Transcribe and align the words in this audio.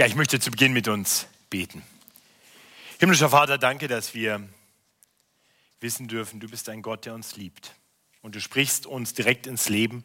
Ja, 0.00 0.06
ich 0.06 0.14
möchte 0.14 0.40
zu 0.40 0.50
Beginn 0.50 0.72
mit 0.72 0.88
uns 0.88 1.26
beten. 1.50 1.82
Himmlischer 3.00 3.28
Vater, 3.28 3.58
danke, 3.58 3.86
dass 3.86 4.14
wir 4.14 4.48
wissen 5.80 6.08
dürfen, 6.08 6.40
du 6.40 6.48
bist 6.48 6.70
ein 6.70 6.80
Gott, 6.80 7.04
der 7.04 7.12
uns 7.12 7.36
liebt. 7.36 7.74
Und 8.22 8.34
du 8.34 8.40
sprichst 8.40 8.86
uns 8.86 9.12
direkt 9.12 9.46
ins 9.46 9.68
Leben. 9.68 10.02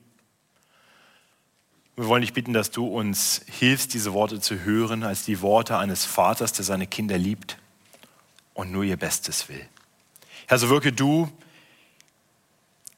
Wir 1.95 2.07
wollen 2.07 2.23
dich 2.23 2.33
bitten, 2.33 2.51
dass 2.51 2.71
du 2.71 2.85
uns 2.85 3.45
hilfst, 3.49 3.93
diese 3.93 4.11
Worte 4.11 4.41
zu 4.41 4.65
hören, 4.65 5.03
als 5.03 5.23
die 5.23 5.39
Worte 5.39 5.77
eines 5.77 6.03
Vaters, 6.03 6.51
der 6.51 6.65
seine 6.65 6.87
Kinder 6.87 7.17
liebt 7.17 7.57
und 8.53 8.73
nur 8.73 8.83
ihr 8.83 8.97
Bestes 8.97 9.47
will. 9.47 9.65
Herr, 10.47 10.57
so 10.57 10.67
wirke 10.67 10.91
du 10.91 11.31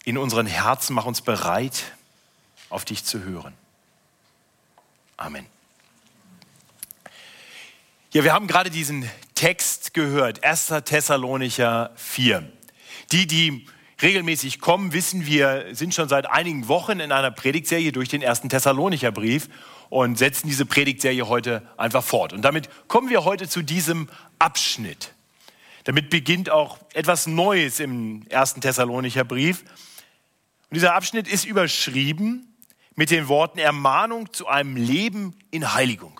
in 0.03 0.17
unseren 0.17 0.47
Herzen, 0.47 0.95
mach 0.95 1.05
uns 1.05 1.21
bereit, 1.21 1.95
auf 2.69 2.85
dich 2.85 3.03
zu 3.03 3.21
hören. 3.21 3.53
Amen. 5.15 5.45
Ja, 8.17 8.23
wir 8.23 8.33
haben 8.33 8.47
gerade 8.47 8.71
diesen 8.71 9.07
Text 9.35 9.93
gehört, 9.93 10.43
1. 10.43 10.73
Thessalonicher 10.85 11.91
4. 11.97 12.51
Die, 13.11 13.27
die 13.27 13.67
regelmäßig 14.01 14.59
kommen, 14.59 14.91
wissen 14.91 15.27
wir, 15.27 15.67
sind 15.73 15.93
schon 15.93 16.09
seit 16.09 16.25
einigen 16.27 16.67
Wochen 16.67 16.99
in 16.99 17.11
einer 17.11 17.29
Predigtserie 17.29 17.91
durch 17.91 18.09
den 18.09 18.25
1. 18.25 18.41
Thessalonicher 18.49 19.11
Brief 19.11 19.49
und 19.89 20.17
setzen 20.17 20.47
diese 20.47 20.65
Predigtserie 20.65 21.27
heute 21.27 21.61
einfach 21.77 22.03
fort. 22.03 22.33
Und 22.33 22.41
damit 22.41 22.69
kommen 22.87 23.11
wir 23.11 23.23
heute 23.23 23.47
zu 23.47 23.61
diesem 23.61 24.09
Abschnitt. 24.39 25.13
Damit 25.83 26.09
beginnt 26.09 26.49
auch 26.49 26.79
etwas 26.95 27.27
Neues 27.27 27.79
im 27.79 28.25
1. 28.31 28.55
Thessalonicher 28.55 29.25
Brief. 29.25 29.61
Und 29.61 30.73
dieser 30.73 30.95
Abschnitt 30.95 31.27
ist 31.27 31.45
überschrieben 31.45 32.51
mit 32.95 33.11
den 33.11 33.27
Worten 33.27 33.59
Ermahnung 33.59 34.33
zu 34.33 34.47
einem 34.47 34.75
Leben 34.75 35.35
in 35.51 35.75
Heiligung. 35.75 36.19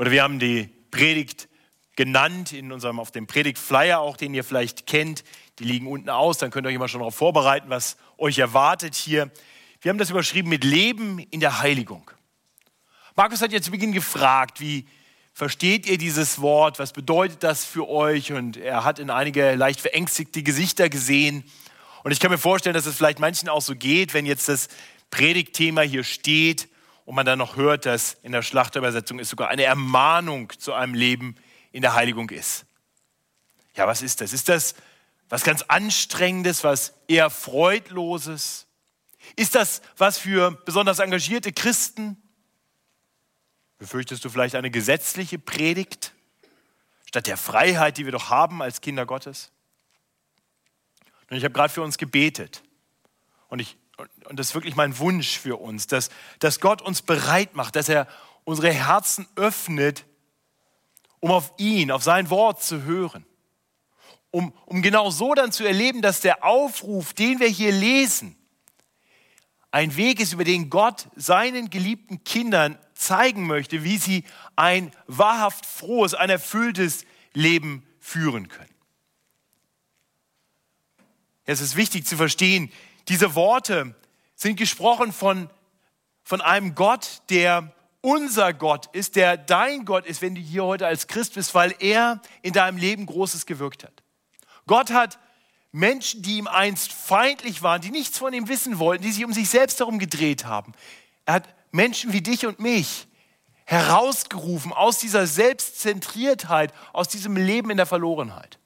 Oder 0.00 0.12
wir 0.12 0.22
haben 0.22 0.38
die 0.38 0.70
Predigt 0.90 1.50
genannt 1.94 2.54
in 2.54 2.72
unserem, 2.72 2.98
auf 2.98 3.10
dem 3.10 3.26
Predigtflyer 3.26 4.00
auch, 4.00 4.16
den 4.16 4.32
ihr 4.32 4.44
vielleicht 4.44 4.86
kennt. 4.86 5.24
Die 5.58 5.64
liegen 5.64 5.86
unten 5.86 6.08
aus, 6.08 6.38
dann 6.38 6.50
könnt 6.50 6.66
ihr 6.66 6.70
euch 6.70 6.76
immer 6.76 6.88
schon 6.88 7.00
darauf 7.00 7.14
vorbereiten, 7.14 7.68
was 7.68 7.98
euch 8.16 8.38
erwartet 8.38 8.94
hier. 8.94 9.30
Wir 9.82 9.90
haben 9.90 9.98
das 9.98 10.08
überschrieben 10.08 10.48
mit 10.48 10.64
Leben 10.64 11.18
in 11.18 11.40
der 11.40 11.60
Heiligung. 11.60 12.10
Markus 13.14 13.42
hat 13.42 13.52
ja 13.52 13.60
zu 13.60 13.72
Beginn 13.72 13.92
gefragt, 13.92 14.62
wie 14.62 14.86
versteht 15.34 15.86
ihr 15.86 15.98
dieses 15.98 16.40
Wort, 16.40 16.78
was 16.78 16.94
bedeutet 16.94 17.42
das 17.42 17.66
für 17.66 17.86
euch? 17.86 18.32
Und 18.32 18.56
er 18.56 18.84
hat 18.84 19.00
in 19.00 19.10
einige 19.10 19.54
leicht 19.54 19.82
verängstigte 19.82 20.42
Gesichter 20.42 20.88
gesehen. 20.88 21.44
Und 22.04 22.12
ich 22.12 22.20
kann 22.20 22.30
mir 22.30 22.38
vorstellen, 22.38 22.72
dass 22.72 22.86
es 22.86 22.96
vielleicht 22.96 23.18
manchen 23.18 23.50
auch 23.50 23.60
so 23.60 23.76
geht, 23.76 24.14
wenn 24.14 24.24
jetzt 24.24 24.48
das 24.48 24.68
Predigtthema 25.10 25.82
hier 25.82 26.04
steht 26.04 26.69
und 27.10 27.16
man 27.16 27.26
dann 27.26 27.40
noch 27.40 27.56
hört, 27.56 27.86
dass 27.86 28.14
in 28.22 28.30
der 28.30 28.42
Schlachterübersetzung 28.42 29.18
es 29.18 29.30
sogar 29.30 29.48
eine 29.48 29.64
Ermahnung 29.64 30.52
zu 30.60 30.74
einem 30.74 30.94
Leben 30.94 31.34
in 31.72 31.82
der 31.82 31.94
Heiligung 31.94 32.30
ist. 32.30 32.66
Ja, 33.74 33.88
was 33.88 34.00
ist 34.00 34.20
das? 34.20 34.32
Ist 34.32 34.48
das 34.48 34.76
was 35.28 35.42
ganz 35.42 35.62
Anstrengendes, 35.62 36.62
was 36.62 36.94
eher 37.08 37.28
Freudloses? 37.28 38.68
Ist 39.34 39.56
das 39.56 39.82
was 39.96 40.18
für 40.18 40.52
besonders 40.64 41.00
engagierte 41.00 41.52
Christen? 41.52 42.16
Befürchtest 43.78 44.24
du 44.24 44.30
vielleicht 44.30 44.54
eine 44.54 44.70
gesetzliche 44.70 45.40
Predigt 45.40 46.12
statt 47.06 47.26
der 47.26 47.36
Freiheit, 47.36 47.98
die 47.98 48.04
wir 48.04 48.12
doch 48.12 48.30
haben 48.30 48.62
als 48.62 48.82
Kinder 48.82 49.04
Gottes? 49.04 49.50
Und 51.28 51.36
ich 51.36 51.42
habe 51.42 51.54
gerade 51.54 51.74
für 51.74 51.82
uns 51.82 51.98
gebetet. 51.98 52.62
Und 53.48 53.58
ich 53.58 53.76
und 54.28 54.38
das 54.38 54.48
ist 54.48 54.54
wirklich 54.54 54.76
mein 54.76 54.98
Wunsch 54.98 55.38
für 55.38 55.60
uns, 55.60 55.86
dass, 55.86 56.10
dass 56.38 56.60
Gott 56.60 56.82
uns 56.82 57.02
bereit 57.02 57.54
macht, 57.54 57.76
dass 57.76 57.88
er 57.88 58.06
unsere 58.44 58.72
Herzen 58.72 59.26
öffnet, 59.36 60.04
um 61.20 61.30
auf 61.30 61.52
ihn, 61.58 61.90
auf 61.90 62.02
sein 62.02 62.30
Wort 62.30 62.62
zu 62.62 62.82
hören. 62.82 63.26
Um, 64.32 64.52
um 64.66 64.80
genau 64.80 65.10
so 65.10 65.34
dann 65.34 65.50
zu 65.50 65.64
erleben, 65.64 66.02
dass 66.02 66.20
der 66.20 66.44
Aufruf, 66.44 67.14
den 67.14 67.40
wir 67.40 67.48
hier 67.48 67.72
lesen, 67.72 68.36
ein 69.72 69.96
Weg 69.96 70.20
ist, 70.20 70.32
über 70.32 70.44
den 70.44 70.70
Gott 70.70 71.08
seinen 71.16 71.70
geliebten 71.70 72.24
Kindern 72.24 72.78
zeigen 72.94 73.46
möchte, 73.46 73.84
wie 73.84 73.98
sie 73.98 74.24
ein 74.56 74.92
wahrhaft 75.06 75.66
frohes, 75.66 76.14
ein 76.14 76.30
erfülltes 76.30 77.04
Leben 77.32 77.86
führen 77.98 78.48
können. 78.48 78.70
Es 81.44 81.60
ist 81.60 81.76
wichtig 81.76 82.06
zu 82.06 82.16
verstehen, 82.16 82.70
diese 83.10 83.34
Worte 83.34 83.94
sind 84.36 84.56
gesprochen 84.56 85.12
von, 85.12 85.50
von 86.22 86.40
einem 86.40 86.76
Gott, 86.76 87.22
der 87.28 87.74
unser 88.02 88.54
Gott 88.54 88.86
ist, 88.92 89.16
der 89.16 89.36
dein 89.36 89.84
Gott 89.84 90.06
ist, 90.06 90.22
wenn 90.22 90.36
du 90.36 90.40
hier 90.40 90.64
heute 90.64 90.86
als 90.86 91.08
Christ 91.08 91.34
bist, 91.34 91.54
weil 91.54 91.74
er 91.80 92.22
in 92.40 92.52
deinem 92.52 92.78
Leben 92.78 93.04
Großes 93.06 93.46
gewirkt 93.46 93.82
hat. 93.82 94.04
Gott 94.68 94.92
hat 94.92 95.18
Menschen, 95.72 96.22
die 96.22 96.38
ihm 96.38 96.46
einst 96.46 96.92
feindlich 96.92 97.62
waren, 97.62 97.82
die 97.82 97.90
nichts 97.90 98.16
von 98.16 98.32
ihm 98.32 98.46
wissen 98.46 98.78
wollten, 98.78 99.02
die 99.02 99.10
sich 99.10 99.24
um 99.24 99.32
sich 99.32 99.50
selbst 99.50 99.80
darum 99.80 99.98
gedreht 99.98 100.44
haben. 100.44 100.72
Er 101.26 101.34
hat 101.34 101.48
Menschen 101.72 102.12
wie 102.12 102.22
dich 102.22 102.46
und 102.46 102.60
mich 102.60 103.08
herausgerufen 103.64 104.72
aus 104.72 104.98
dieser 104.98 105.26
Selbstzentriertheit, 105.26 106.72
aus 106.92 107.08
diesem 107.08 107.36
Leben 107.36 107.70
in 107.70 107.76
der 107.76 107.86
Verlorenheit. 107.86 108.59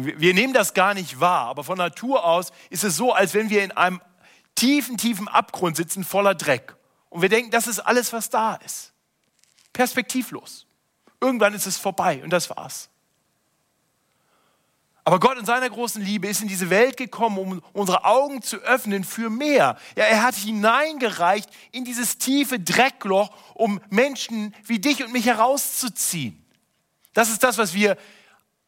Wir 0.00 0.32
nehmen 0.32 0.52
das 0.52 0.74
gar 0.74 0.94
nicht 0.94 1.18
wahr, 1.18 1.46
aber 1.46 1.64
von 1.64 1.76
Natur 1.76 2.24
aus 2.24 2.52
ist 2.70 2.84
es 2.84 2.96
so, 2.96 3.12
als 3.12 3.34
wenn 3.34 3.50
wir 3.50 3.64
in 3.64 3.72
einem 3.72 4.00
tiefen, 4.54 4.96
tiefen 4.96 5.26
Abgrund 5.26 5.76
sitzen 5.76 6.04
voller 6.04 6.34
Dreck. 6.34 6.76
Und 7.10 7.22
wir 7.22 7.28
denken, 7.28 7.50
das 7.50 7.66
ist 7.66 7.80
alles, 7.80 8.12
was 8.12 8.30
da 8.30 8.54
ist. 8.56 8.92
Perspektivlos. 9.72 10.66
Irgendwann 11.20 11.54
ist 11.54 11.66
es 11.66 11.76
vorbei 11.76 12.22
und 12.22 12.30
das 12.30 12.48
war's. 12.50 12.88
Aber 15.04 15.20
Gott 15.20 15.38
in 15.38 15.46
seiner 15.46 15.70
großen 15.70 16.02
Liebe 16.02 16.28
ist 16.28 16.42
in 16.42 16.48
diese 16.48 16.68
Welt 16.68 16.98
gekommen, 16.98 17.38
um 17.38 17.62
unsere 17.72 18.04
Augen 18.04 18.42
zu 18.42 18.58
öffnen 18.58 19.04
für 19.04 19.30
mehr. 19.30 19.78
Ja, 19.96 20.04
er 20.04 20.22
hat 20.22 20.34
hineingereicht 20.34 21.48
in 21.72 21.84
dieses 21.84 22.18
tiefe 22.18 22.60
Dreckloch, 22.60 23.30
um 23.54 23.80
Menschen 23.88 24.54
wie 24.64 24.78
dich 24.78 25.02
und 25.02 25.12
mich 25.12 25.24
herauszuziehen. 25.24 26.44
Das 27.14 27.30
ist 27.30 27.42
das, 27.42 27.56
was 27.56 27.72
wir 27.72 27.96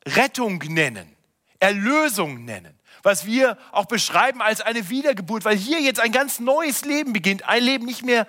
Rettung 0.07 0.59
nennen. 0.67 1.15
Erlösung 1.61 2.45
nennen, 2.45 2.79
was 3.03 3.27
wir 3.27 3.57
auch 3.71 3.85
beschreiben 3.85 4.43
als 4.43 4.61
eine 4.61 4.89
Wiedergeburt, 4.89 5.45
weil 5.45 5.57
hier 5.57 5.81
jetzt 5.81 6.01
ein 6.01 6.13
ganz 6.13 6.41
neues 6.41 6.85
Leben 6.85 7.13
beginnt. 7.13 7.45
Ein 7.45 7.63
Leben 7.63 7.87
nicht 7.87 8.03
mehr 8.03 8.27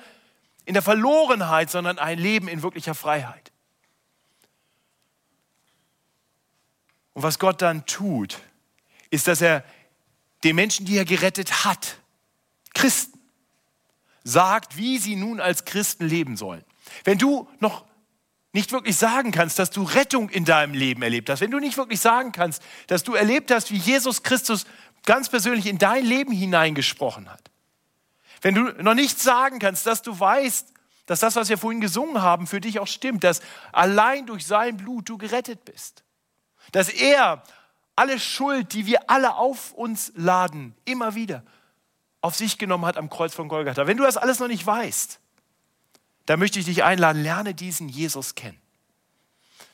in 0.66 0.74
der 0.74 0.84
Verlorenheit, 0.84 1.72
sondern 1.72 1.98
ein 1.98 2.20
Leben 2.20 2.48
in 2.48 2.62
wirklicher 2.62 2.94
Freiheit. 2.94 3.52
Und 7.14 7.24
was 7.24 7.40
Gott 7.40 7.62
dann 7.62 7.86
tut, 7.86 8.40
ist, 9.10 9.28
dass 9.28 9.42
er 9.42 9.64
den 10.44 10.56
Menschen, 10.56 10.86
die 10.86 10.98
er 10.98 11.06
gerettet 11.06 11.66
hat, 11.66 11.98
Christen, 12.74 13.20
sagt, 14.24 14.78
wie 14.78 14.98
sie 14.98 15.16
nun 15.16 15.40
als 15.40 15.66
Christen 15.66 16.08
leben 16.08 16.38
sollen. 16.38 16.64
Wenn 17.04 17.18
du 17.18 17.50
noch 17.60 17.86
nicht 18.54 18.72
wirklich 18.72 18.98
sagen 18.98 19.32
kannst, 19.32 19.60
dass 19.60 19.70
du 19.70 19.84
Rettung 19.84 20.30
in 20.30 20.46
deinem 20.46 20.74
Leben 20.74 21.02
erlebt 21.04 21.30
hast, 21.30 21.42
wenn 21.42 21.52
du 21.52 21.60
nicht 21.60 21.78
wirklich 21.78 22.02
sagen 22.02 22.32
kannst, 22.32 22.62
dass 22.88 23.04
du 23.04 23.14
erlebt 23.14 23.52
hast, 23.52 23.72
wie 23.72 23.78
Jesus 23.78 24.24
Christus 24.24 24.66
ganz 25.06 25.30
persönlich 25.30 25.68
in 25.68 25.78
dein 25.78 26.06
Leben 26.06 26.32
hineingesprochen 26.34 27.30
hat, 27.30 27.50
wenn 28.42 28.56
du 28.56 28.64
noch 28.84 28.94
nicht 28.94 29.20
sagen 29.20 29.60
kannst, 29.60 29.86
dass 29.86 30.02
du 30.02 30.20
weißt, 30.20 30.74
dass 31.06 31.20
das, 31.20 31.36
was 31.36 31.50
wir 31.50 31.58
vorhin 31.58 31.82
gesungen 31.82 32.22
haben, 32.22 32.48
für 32.48 32.62
dich 32.62 32.80
auch 32.80 32.88
stimmt, 32.88 33.24
dass 33.24 33.42
allein 33.72 34.26
durch 34.26 34.46
sein 34.46 34.78
Blut 34.78 35.10
du 35.10 35.18
gerettet 35.18 35.66
bist, 35.66 36.04
dass 36.72 36.90
er 36.90 37.44
alle 37.96 38.20
Schuld, 38.20 38.74
die 38.74 38.86
wir 38.86 39.10
alle 39.10 39.36
auf 39.36 39.72
uns 39.74 40.12
laden, 40.16 40.76
immer 40.86 41.16
wieder 41.16 41.44
auf 42.22 42.36
sich 42.36 42.58
genommen 42.58 42.86
hat 42.86 42.98
am 42.98 43.10
Kreuz 43.10 43.34
von 43.34 43.48
Golgatha. 43.48 43.88
Wenn 43.88 43.98
du 43.98 44.04
das 44.04 44.18
alles 44.18 44.40
noch 44.40 44.48
nicht 44.48 44.66
weißt, 44.66 45.20
da 46.26 46.38
möchte 46.38 46.60
ich 46.60 46.66
dich 46.66 46.84
einladen, 46.84 47.24
lerne 47.24 47.54
diesen 47.54 47.90
Jesus 47.90 48.36
kennen. 48.36 48.62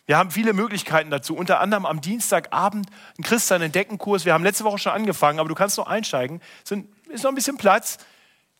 Wir 0.07 0.17
haben 0.17 0.31
viele 0.31 0.53
Möglichkeiten 0.53 1.09
dazu, 1.09 1.35
unter 1.35 1.59
anderem 1.59 1.85
am 1.85 1.99
Dienstagabend 1.99 2.89
einen 3.17 3.23
Christsein 3.25 3.61
entdecken-Kurs. 3.61 4.23
Wir 4.23 4.33
haben 4.33 4.43
letzte 4.43 4.63
Woche 4.63 4.77
schon 4.77 4.93
angefangen, 4.93 5.39
aber 5.39 5.49
du 5.49 5.55
kannst 5.55 5.77
noch 5.77 5.87
einsteigen. 5.87 6.41
Es 6.63 6.71
ist 6.71 7.23
noch 7.23 7.31
ein 7.31 7.35
bisschen 7.35 7.57
Platz. 7.57 7.97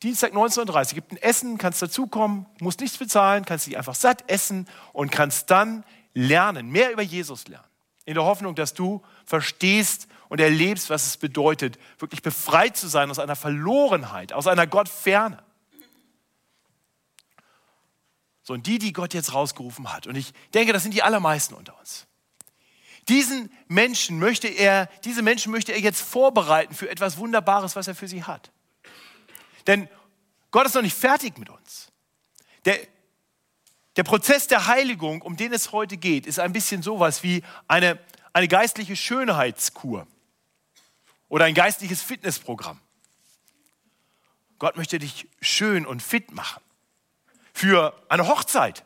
Dienstag 0.04 0.34
19.30 0.34 0.68
Uhr 0.90 0.94
gibt 0.96 1.12
ein 1.14 1.18
Essen, 1.18 1.58
kannst 1.58 1.82
dazukommen, 1.82 2.46
musst 2.60 2.82
nichts 2.82 2.98
bezahlen, 2.98 3.46
kannst 3.46 3.66
dich 3.66 3.78
einfach 3.78 3.96
satt 3.96 4.30
essen 4.30 4.68
und 4.92 5.10
kannst 5.10 5.50
dann 5.50 5.86
lernen, 6.14 6.70
mehr 6.70 6.92
über 6.92 7.02
Jesus 7.02 7.48
lernen. 7.48 7.66
In 8.06 8.16
der 8.16 8.26
Hoffnung, 8.26 8.54
dass 8.54 8.74
du 8.74 9.02
verstehst 9.26 10.08
und 10.30 10.42
erlebst, 10.42 10.90
was 10.90 11.08
es 11.08 11.18
bedeutet, 11.18 11.80
wirklich 11.98 12.22
befreit 12.22 12.76
zu 12.76 12.88
sein 12.88 13.10
aus 13.10 13.20
einer 13.20 13.36
Verlorenheit, 13.38 14.34
aus 14.34 14.48
einer 14.48 14.68
Gottferne. 14.68 15.40
So, 18.48 18.54
und 18.54 18.66
die, 18.66 18.80
die 18.80 18.94
Gott 18.94 19.14
jetzt 19.14 19.34
rausgerufen 19.34 19.92
hat, 19.92 20.08
und 20.08 20.16
ich 20.16 20.32
denke, 20.54 20.72
das 20.72 20.82
sind 20.82 20.94
die 20.94 21.04
allermeisten 21.04 21.54
unter 21.54 21.78
uns. 21.80 22.08
Diesen 23.10 23.52
Menschen 23.68 24.20
möchte 24.20 24.48
er, 24.48 24.88
diese 25.04 25.22
Menschen 25.22 25.52
möchte 25.52 25.74
er 25.74 25.82
jetzt 25.82 26.00
vorbereiten 26.00 26.74
für 26.74 26.90
etwas 26.90 27.18
Wunderbares, 27.18 27.76
was 27.76 27.90
er 27.90 27.96
für 27.96 28.08
sie 28.08 28.24
hat. 28.24 28.50
Denn 29.68 29.90
Gott 30.52 30.66
ist 30.66 30.76
noch 30.76 30.82
nicht 30.82 30.96
fertig 30.96 31.38
mit 31.38 31.50
uns. 31.50 31.92
Der, 32.64 32.80
Der 33.98 34.04
Prozess 34.06 34.48
der 34.48 34.68
Heiligung, 34.68 35.22
um 35.24 35.36
den 35.36 35.52
es 35.52 35.74
heute 35.74 35.98
geht, 35.98 36.26
ist 36.26 36.40
ein 36.40 36.54
bisschen 36.54 36.82
sowas 36.82 37.24
wie 37.24 37.44
eine, 37.68 38.00
eine 38.32 38.48
geistliche 38.48 38.96
Schönheitskur 38.96 40.08
oder 41.28 41.44
ein 41.44 41.54
geistliches 41.54 42.02
Fitnessprogramm. 42.02 42.80
Gott 44.58 44.78
möchte 44.78 45.00
dich 45.00 45.28
schön 45.42 45.86
und 45.86 46.02
fit 46.02 46.32
machen 46.32 46.62
für 47.58 48.00
eine 48.08 48.28
Hochzeit, 48.28 48.86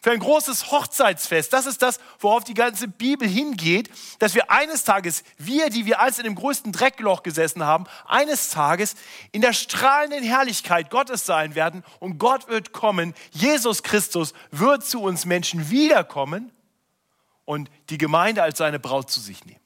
für 0.00 0.12
ein 0.12 0.20
großes 0.20 0.70
Hochzeitsfest. 0.70 1.52
Das 1.52 1.66
ist 1.66 1.82
das, 1.82 1.98
worauf 2.20 2.44
die 2.44 2.54
ganze 2.54 2.86
Bibel 2.86 3.26
hingeht, 3.26 3.90
dass 4.20 4.36
wir 4.36 4.48
eines 4.48 4.84
Tages, 4.84 5.24
wir, 5.38 5.70
die 5.70 5.86
wir 5.86 5.98
als 5.98 6.18
in 6.18 6.24
dem 6.24 6.36
größten 6.36 6.70
Dreckloch 6.70 7.24
gesessen 7.24 7.64
haben, 7.64 7.86
eines 8.06 8.50
Tages 8.50 8.94
in 9.32 9.40
der 9.40 9.52
strahlenden 9.52 10.22
Herrlichkeit 10.22 10.88
Gottes 10.88 11.26
sein 11.26 11.56
werden 11.56 11.82
und 11.98 12.18
Gott 12.18 12.46
wird 12.46 12.72
kommen, 12.72 13.12
Jesus 13.32 13.82
Christus 13.82 14.34
wird 14.52 14.86
zu 14.86 15.02
uns 15.02 15.24
Menschen 15.24 15.68
wiederkommen 15.70 16.52
und 17.44 17.68
die 17.90 17.98
Gemeinde 17.98 18.44
als 18.44 18.58
seine 18.58 18.78
Braut 18.78 19.10
zu 19.10 19.18
sich 19.18 19.44
nehmen. 19.44 19.60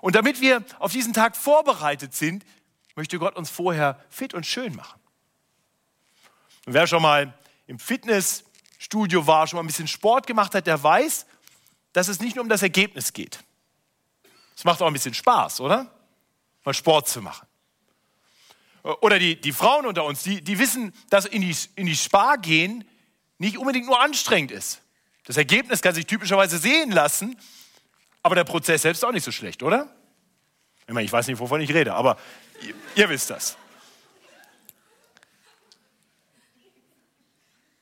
Und 0.00 0.16
damit 0.16 0.40
wir 0.40 0.64
auf 0.80 0.90
diesen 0.90 1.12
Tag 1.12 1.36
vorbereitet 1.36 2.12
sind, 2.12 2.44
möchte 2.96 3.20
Gott 3.20 3.36
uns 3.36 3.50
vorher 3.50 4.04
fit 4.10 4.34
und 4.34 4.46
schön 4.46 4.74
machen. 4.74 5.00
Und 6.66 6.74
wer 6.74 6.88
schon 6.88 7.02
mal 7.02 7.32
im 7.66 7.78
Fitnessstudio 7.78 9.26
war, 9.26 9.46
schon 9.46 9.56
mal 9.56 9.62
ein 9.62 9.66
bisschen 9.66 9.88
Sport 9.88 10.26
gemacht 10.26 10.54
hat, 10.54 10.66
der 10.66 10.82
weiß, 10.82 11.26
dass 11.92 12.08
es 12.08 12.20
nicht 12.20 12.36
nur 12.36 12.42
um 12.42 12.48
das 12.48 12.62
Ergebnis 12.62 13.12
geht. 13.12 13.40
Es 14.56 14.64
macht 14.64 14.80
auch 14.82 14.86
ein 14.86 14.92
bisschen 14.92 15.14
Spaß, 15.14 15.60
oder? 15.60 15.90
Mal 16.64 16.74
Sport 16.74 17.08
zu 17.08 17.22
machen. 17.22 17.46
Oder 18.82 19.18
die, 19.18 19.40
die 19.40 19.52
Frauen 19.52 19.86
unter 19.86 20.04
uns, 20.04 20.22
die, 20.22 20.42
die 20.42 20.58
wissen, 20.58 20.92
dass 21.08 21.24
in 21.24 21.42
die, 21.42 21.56
in 21.76 21.86
die 21.86 21.96
Spar 21.96 22.38
gehen 22.38 22.84
nicht 23.38 23.58
unbedingt 23.58 23.86
nur 23.86 24.00
anstrengend 24.00 24.50
ist. 24.50 24.82
Das 25.24 25.36
Ergebnis 25.36 25.82
kann 25.82 25.94
sich 25.94 26.06
typischerweise 26.06 26.58
sehen 26.58 26.90
lassen, 26.90 27.36
aber 28.22 28.34
der 28.34 28.44
Prozess 28.44 28.82
selbst 28.82 28.98
ist 28.98 29.04
auch 29.04 29.12
nicht 29.12 29.24
so 29.24 29.32
schlecht, 29.32 29.62
oder? 29.62 29.94
Ich, 30.86 30.94
meine, 30.94 31.04
ich 31.04 31.12
weiß 31.12 31.28
nicht, 31.28 31.38
wovon 31.38 31.60
ich 31.60 31.72
rede, 31.72 31.94
aber 31.94 32.16
ihr, 32.60 32.74
ihr 32.96 33.08
wisst 33.08 33.30
das. 33.30 33.56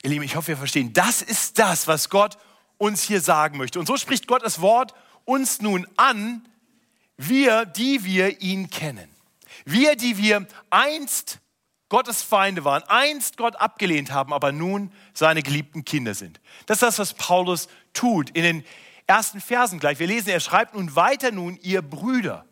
Ihr 0.02 0.10
Lieben, 0.10 0.24
ich 0.24 0.36
hoffe, 0.36 0.48
wir 0.48 0.56
verstehen, 0.56 0.92
das 0.92 1.22
ist 1.22 1.58
das, 1.58 1.86
was 1.86 2.08
Gott 2.08 2.38
uns 2.78 3.02
hier 3.02 3.20
sagen 3.20 3.58
möchte. 3.58 3.78
Und 3.78 3.86
so 3.86 3.96
spricht 3.96 4.26
Gott 4.26 4.42
das 4.42 4.60
Wort 4.60 4.94
uns 5.24 5.60
nun 5.60 5.86
an, 5.96 6.48
wir, 7.16 7.66
die 7.66 8.04
wir 8.04 8.40
ihn 8.40 8.70
kennen. 8.70 9.08
Wir, 9.66 9.94
die 9.94 10.16
wir 10.16 10.46
einst 10.70 11.38
Gottes 11.90 12.22
Feinde 12.22 12.64
waren, 12.64 12.82
einst 12.84 13.36
Gott 13.36 13.56
abgelehnt 13.56 14.12
haben, 14.12 14.32
aber 14.32 14.52
nun 14.52 14.92
seine 15.12 15.42
geliebten 15.42 15.84
Kinder 15.84 16.14
sind. 16.14 16.40
Das 16.66 16.76
ist 16.76 16.82
das, 16.82 16.98
was 16.98 17.14
Paulus 17.14 17.68
tut 17.92 18.30
in 18.30 18.42
den 18.42 18.64
ersten 19.06 19.40
Versen 19.40 19.80
gleich. 19.80 19.98
Wir 19.98 20.06
lesen, 20.06 20.30
er 20.30 20.40
schreibt 20.40 20.74
nun 20.74 20.94
weiter 20.96 21.32
nun, 21.32 21.58
ihr 21.62 21.82
Brüder. 21.82 22.46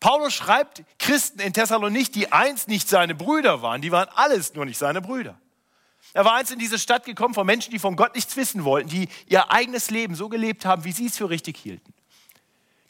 Paulus 0.00 0.34
schreibt 0.34 0.82
Christen 0.98 1.38
in 1.38 1.52
Thessalonik, 1.52 2.12
die 2.12 2.32
einst 2.32 2.66
nicht 2.66 2.88
seine 2.88 3.14
Brüder 3.14 3.62
waren, 3.62 3.80
die 3.80 3.92
waren 3.92 4.08
alles 4.14 4.52
nur 4.54 4.66
nicht 4.66 4.78
seine 4.78 5.00
Brüder. 5.00 5.38
Er 6.14 6.24
war 6.24 6.34
einst 6.34 6.52
in 6.52 6.58
diese 6.58 6.78
Stadt 6.78 7.04
gekommen 7.04 7.34
von 7.34 7.46
Menschen, 7.46 7.70
die 7.70 7.78
von 7.78 7.96
Gott 7.96 8.14
nichts 8.14 8.36
wissen 8.36 8.64
wollten, 8.64 8.88
die 8.88 9.08
ihr 9.26 9.50
eigenes 9.50 9.90
Leben 9.90 10.14
so 10.14 10.28
gelebt 10.28 10.64
haben, 10.64 10.84
wie 10.84 10.92
sie 10.92 11.06
es 11.06 11.16
für 11.16 11.30
richtig 11.30 11.56
hielten. 11.56 11.94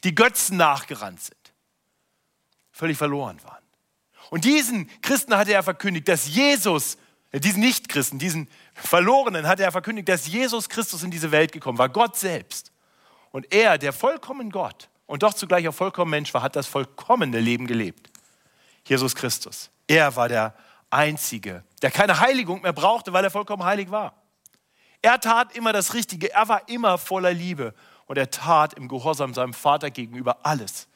Die 0.03 0.13
Götzen 0.13 0.57
nachgerannt 0.57 1.21
sind, 1.21 1.53
völlig 2.71 2.97
verloren 2.97 3.41
waren. 3.43 3.63
Und 4.29 4.45
diesen 4.45 4.89
Christen 5.01 5.37
hatte 5.37 5.53
er 5.53 5.63
verkündigt, 5.63 6.07
dass 6.07 6.27
Jesus, 6.27 6.97
äh, 7.31 7.39
diesen 7.39 7.61
Nichtchristen, 7.61 8.19
diesen 8.19 8.49
Verlorenen 8.73 9.47
hatte 9.47 9.63
er 9.63 9.71
verkündigt, 9.71 10.09
dass 10.09 10.27
Jesus 10.27 10.67
Christus 10.67 11.03
in 11.03 11.11
diese 11.11 11.31
Welt 11.31 11.51
gekommen 11.51 11.77
war, 11.77 11.87
Gott 11.89 12.17
selbst. 12.17 12.71
Und 13.31 13.53
er, 13.53 13.77
der 13.77 13.93
vollkommen 13.93 14.51
Gott 14.51 14.89
und 15.05 15.23
doch 15.23 15.33
zugleich 15.33 15.67
auch 15.67 15.73
vollkommen 15.73 16.11
Mensch 16.11 16.33
war, 16.33 16.41
hat 16.41 16.55
das 16.55 16.67
vollkommene 16.67 17.39
Leben 17.39 17.67
gelebt. 17.67 18.09
Jesus 18.85 19.15
Christus. 19.15 19.69
Er 19.87 20.15
war 20.15 20.27
der 20.27 20.55
Einzige, 20.89 21.63
der 21.83 21.91
keine 21.91 22.19
Heiligung 22.19 22.61
mehr 22.61 22.73
brauchte, 22.73 23.13
weil 23.13 23.23
er 23.23 23.29
vollkommen 23.29 23.63
heilig 23.63 23.91
war. 23.91 24.13
Er 25.01 25.19
tat 25.19 25.55
immer 25.55 25.73
das 25.73 25.93
Richtige, 25.93 26.31
er 26.31 26.47
war 26.47 26.67
immer 26.69 26.97
voller 26.97 27.33
Liebe 27.33 27.75
und 28.07 28.17
er 28.17 28.31
tat 28.31 28.73
im 28.73 28.87
Gehorsam 28.87 29.33
seinem 29.33 29.53
Vater 29.53 29.91
gegenüber 29.91 30.37
alles, 30.43 30.87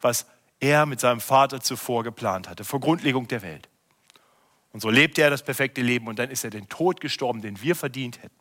was 0.00 0.26
er 0.60 0.86
mit 0.86 1.00
seinem 1.00 1.20
Vater 1.20 1.60
zuvor 1.60 2.04
geplant 2.04 2.48
hatte, 2.48 2.64
vor 2.64 2.80
Grundlegung 2.80 3.26
der 3.26 3.42
Welt. 3.42 3.68
Und 4.72 4.80
so 4.80 4.90
lebte 4.90 5.22
er 5.22 5.30
das 5.30 5.42
perfekte 5.42 5.80
Leben 5.80 6.06
und 6.06 6.20
dann 6.20 6.30
ist 6.30 6.44
er 6.44 6.50
den 6.50 6.68
Tod 6.68 7.00
gestorben, 7.00 7.42
den 7.42 7.60
wir 7.60 7.74
verdient 7.74 8.22
hätten. 8.22 8.36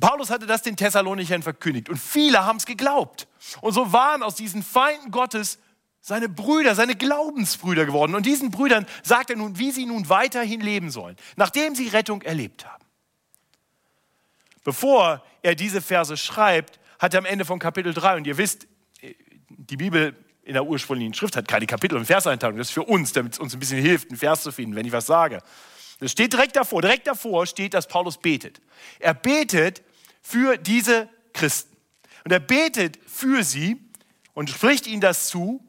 Paulus 0.00 0.30
hatte 0.30 0.46
das 0.46 0.62
den 0.62 0.76
Thessalonichern 0.76 1.42
verkündigt 1.42 1.90
und 1.90 1.98
viele 1.98 2.46
haben 2.46 2.56
es 2.56 2.64
geglaubt. 2.64 3.28
Und 3.60 3.74
so 3.74 3.92
waren 3.92 4.22
aus 4.22 4.36
diesen 4.36 4.62
Feinden 4.62 5.10
Gottes 5.10 5.58
seine 6.00 6.28
Brüder, 6.28 6.74
seine 6.74 6.96
Glaubensbrüder 6.96 7.84
geworden. 7.84 8.14
Und 8.14 8.26
diesen 8.26 8.50
Brüdern 8.50 8.86
sagt 9.02 9.30
er 9.30 9.36
nun, 9.36 9.58
wie 9.58 9.70
sie 9.70 9.86
nun 9.86 10.08
weiterhin 10.08 10.60
leben 10.60 10.90
sollen, 10.90 11.16
nachdem 11.36 11.74
sie 11.74 11.88
Rettung 11.88 12.22
erlebt 12.22 12.66
haben. 12.66 12.84
Bevor 14.64 15.24
er 15.42 15.54
diese 15.54 15.80
Verse 15.80 16.16
schreibt, 16.16 16.80
hat 16.98 17.14
er 17.14 17.18
am 17.18 17.26
Ende 17.26 17.44
von 17.44 17.58
Kapitel 17.58 17.94
3, 17.94 18.16
und 18.16 18.26
ihr 18.26 18.36
wisst, 18.36 18.66
die 19.48 19.76
Bibel 19.76 20.14
in 20.42 20.54
der 20.54 20.66
ursprünglichen 20.66 21.14
Schrift 21.14 21.36
hat 21.36 21.48
keine 21.48 21.66
Kapitel- 21.66 21.96
und 21.96 22.06
Verseinteilung. 22.06 22.58
Das 22.58 22.68
ist 22.68 22.74
für 22.74 22.82
uns, 22.82 23.12
damit 23.12 23.34
es 23.34 23.38
uns 23.38 23.54
ein 23.54 23.60
bisschen 23.60 23.80
hilft, 23.80 24.10
einen 24.10 24.18
Vers 24.18 24.42
zu 24.42 24.52
finden, 24.52 24.74
wenn 24.74 24.86
ich 24.86 24.92
was 24.92 25.06
sage. 25.06 25.42
Das 26.00 26.10
steht 26.12 26.32
direkt 26.32 26.56
davor. 26.56 26.82
Direkt 26.82 27.06
davor 27.06 27.46
steht, 27.46 27.74
dass 27.74 27.86
Paulus 27.86 28.16
betet. 28.16 28.60
Er 28.98 29.14
betet 29.14 29.82
für 30.22 30.56
diese 30.56 31.08
Christen. 31.32 31.76
Und 32.24 32.32
er 32.32 32.40
betet 32.40 32.98
für 33.06 33.44
sie 33.44 33.76
und 34.34 34.50
spricht 34.50 34.86
ihnen 34.86 35.00
das 35.00 35.28
zu, 35.28 35.62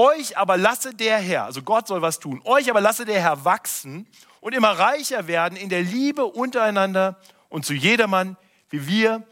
euch 0.00 0.38
aber 0.38 0.56
lasse 0.56 0.94
der 0.94 1.18
Herr, 1.18 1.44
also 1.44 1.62
Gott 1.62 1.86
soll 1.86 2.00
was 2.00 2.18
tun, 2.18 2.40
euch 2.44 2.70
aber 2.70 2.80
lasse 2.80 3.04
der 3.04 3.20
Herr 3.20 3.44
wachsen 3.44 4.06
und 4.40 4.54
immer 4.54 4.70
reicher 4.70 5.26
werden 5.26 5.56
in 5.56 5.68
der 5.68 5.82
Liebe 5.82 6.24
untereinander 6.24 7.20
und 7.50 7.66
zu 7.66 7.74
jedermann, 7.74 8.38
wie 8.70 8.86
wir, 8.86 9.26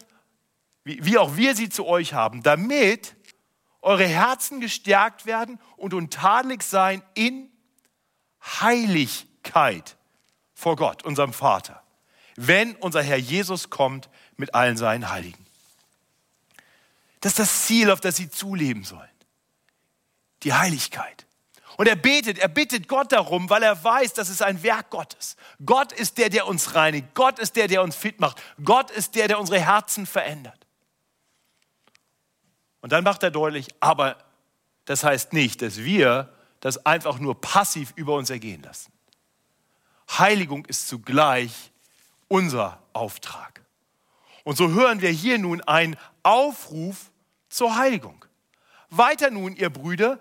wie, 0.84 1.02
wie 1.04 1.16
auch 1.16 1.36
wir 1.36 1.56
sie 1.56 1.70
zu 1.70 1.86
euch 1.86 2.12
haben, 2.12 2.42
damit 2.42 3.16
eure 3.80 4.06
Herzen 4.06 4.60
gestärkt 4.60 5.24
werden 5.24 5.58
und 5.76 5.94
untadelig 5.94 6.62
sein 6.62 7.02
in 7.14 7.50
Heiligkeit 8.60 9.96
vor 10.52 10.76
Gott, 10.76 11.02
unserem 11.02 11.32
Vater, 11.32 11.82
wenn 12.36 12.74
unser 12.76 13.02
Herr 13.02 13.16
Jesus 13.16 13.70
kommt 13.70 14.10
mit 14.36 14.54
allen 14.54 14.76
seinen 14.76 15.08
Heiligen. 15.08 15.46
Das 17.20 17.32
ist 17.32 17.38
das 17.38 17.66
Ziel, 17.66 17.90
auf 17.90 18.00
das 18.00 18.16
sie 18.16 18.28
zuleben 18.28 18.84
sollen 18.84 19.08
die 20.42 20.52
Heiligkeit. 20.52 21.26
Und 21.76 21.86
er 21.86 21.96
betet, 21.96 22.38
er 22.38 22.48
bittet 22.48 22.88
Gott 22.88 23.12
darum, 23.12 23.48
weil 23.50 23.62
er 23.62 23.82
weiß, 23.82 24.12
das 24.14 24.28
ist 24.28 24.42
ein 24.42 24.62
Werk 24.64 24.90
Gottes. 24.90 25.36
Gott 25.64 25.92
ist 25.92 26.18
der, 26.18 26.28
der 26.28 26.48
uns 26.48 26.74
reinigt. 26.74 27.14
Gott 27.14 27.38
ist 27.38 27.54
der, 27.54 27.68
der 27.68 27.82
uns 27.82 27.94
fit 27.94 28.18
macht. 28.18 28.42
Gott 28.64 28.90
ist 28.90 29.14
der, 29.14 29.28
der 29.28 29.38
unsere 29.38 29.60
Herzen 29.60 30.04
verändert. 30.04 30.66
Und 32.80 32.90
dann 32.90 33.04
macht 33.04 33.22
er 33.22 33.30
deutlich, 33.30 33.68
aber 33.80 34.18
das 34.86 35.04
heißt 35.04 35.32
nicht, 35.32 35.62
dass 35.62 35.78
wir 35.78 36.32
das 36.60 36.84
einfach 36.84 37.18
nur 37.18 37.40
passiv 37.40 37.92
über 37.94 38.14
uns 38.14 38.30
ergehen 38.30 38.62
lassen. 38.62 38.92
Heiligung 40.10 40.64
ist 40.64 40.88
zugleich 40.88 41.70
unser 42.26 42.82
Auftrag. 42.92 43.62
Und 44.42 44.56
so 44.56 44.70
hören 44.70 45.00
wir 45.00 45.10
hier 45.10 45.38
nun 45.38 45.60
einen 45.60 45.96
Aufruf 46.22 47.10
zur 47.48 47.76
Heiligung. 47.76 48.24
Weiter 48.90 49.30
nun, 49.30 49.56
ihr 49.56 49.70
Brüder, 49.70 50.18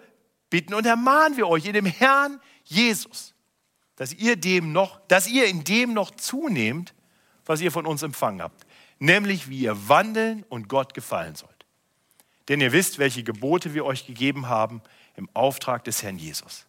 bitten 0.49 0.73
und 0.73 0.85
ermahnen 0.85 1.37
wir 1.37 1.47
euch 1.47 1.65
in 1.65 1.73
dem 1.73 1.85
Herrn 1.85 2.39
Jesus, 2.63 3.33
dass 3.95 4.13
ihr, 4.13 4.35
dem 4.35 4.71
noch, 4.71 4.99
dass 5.07 5.27
ihr 5.27 5.45
in 5.45 5.63
dem 5.63 5.93
noch 5.93 6.11
zunehmt, 6.11 6.93
was 7.45 7.61
ihr 7.61 7.71
von 7.71 7.85
uns 7.85 8.03
empfangen 8.03 8.41
habt, 8.41 8.65
nämlich 8.99 9.49
wie 9.49 9.59
ihr 9.59 9.87
wandeln 9.89 10.43
und 10.49 10.67
Gott 10.67 10.93
gefallen 10.93 11.35
sollt. 11.35 11.65
Denn 12.49 12.61
ihr 12.61 12.71
wisst, 12.71 12.99
welche 12.99 13.23
Gebote 13.23 13.73
wir 13.73 13.85
euch 13.85 14.05
gegeben 14.05 14.47
haben 14.47 14.81
im 15.15 15.29
Auftrag 15.33 15.83
des 15.83 16.03
Herrn 16.03 16.17
Jesus. 16.17 16.65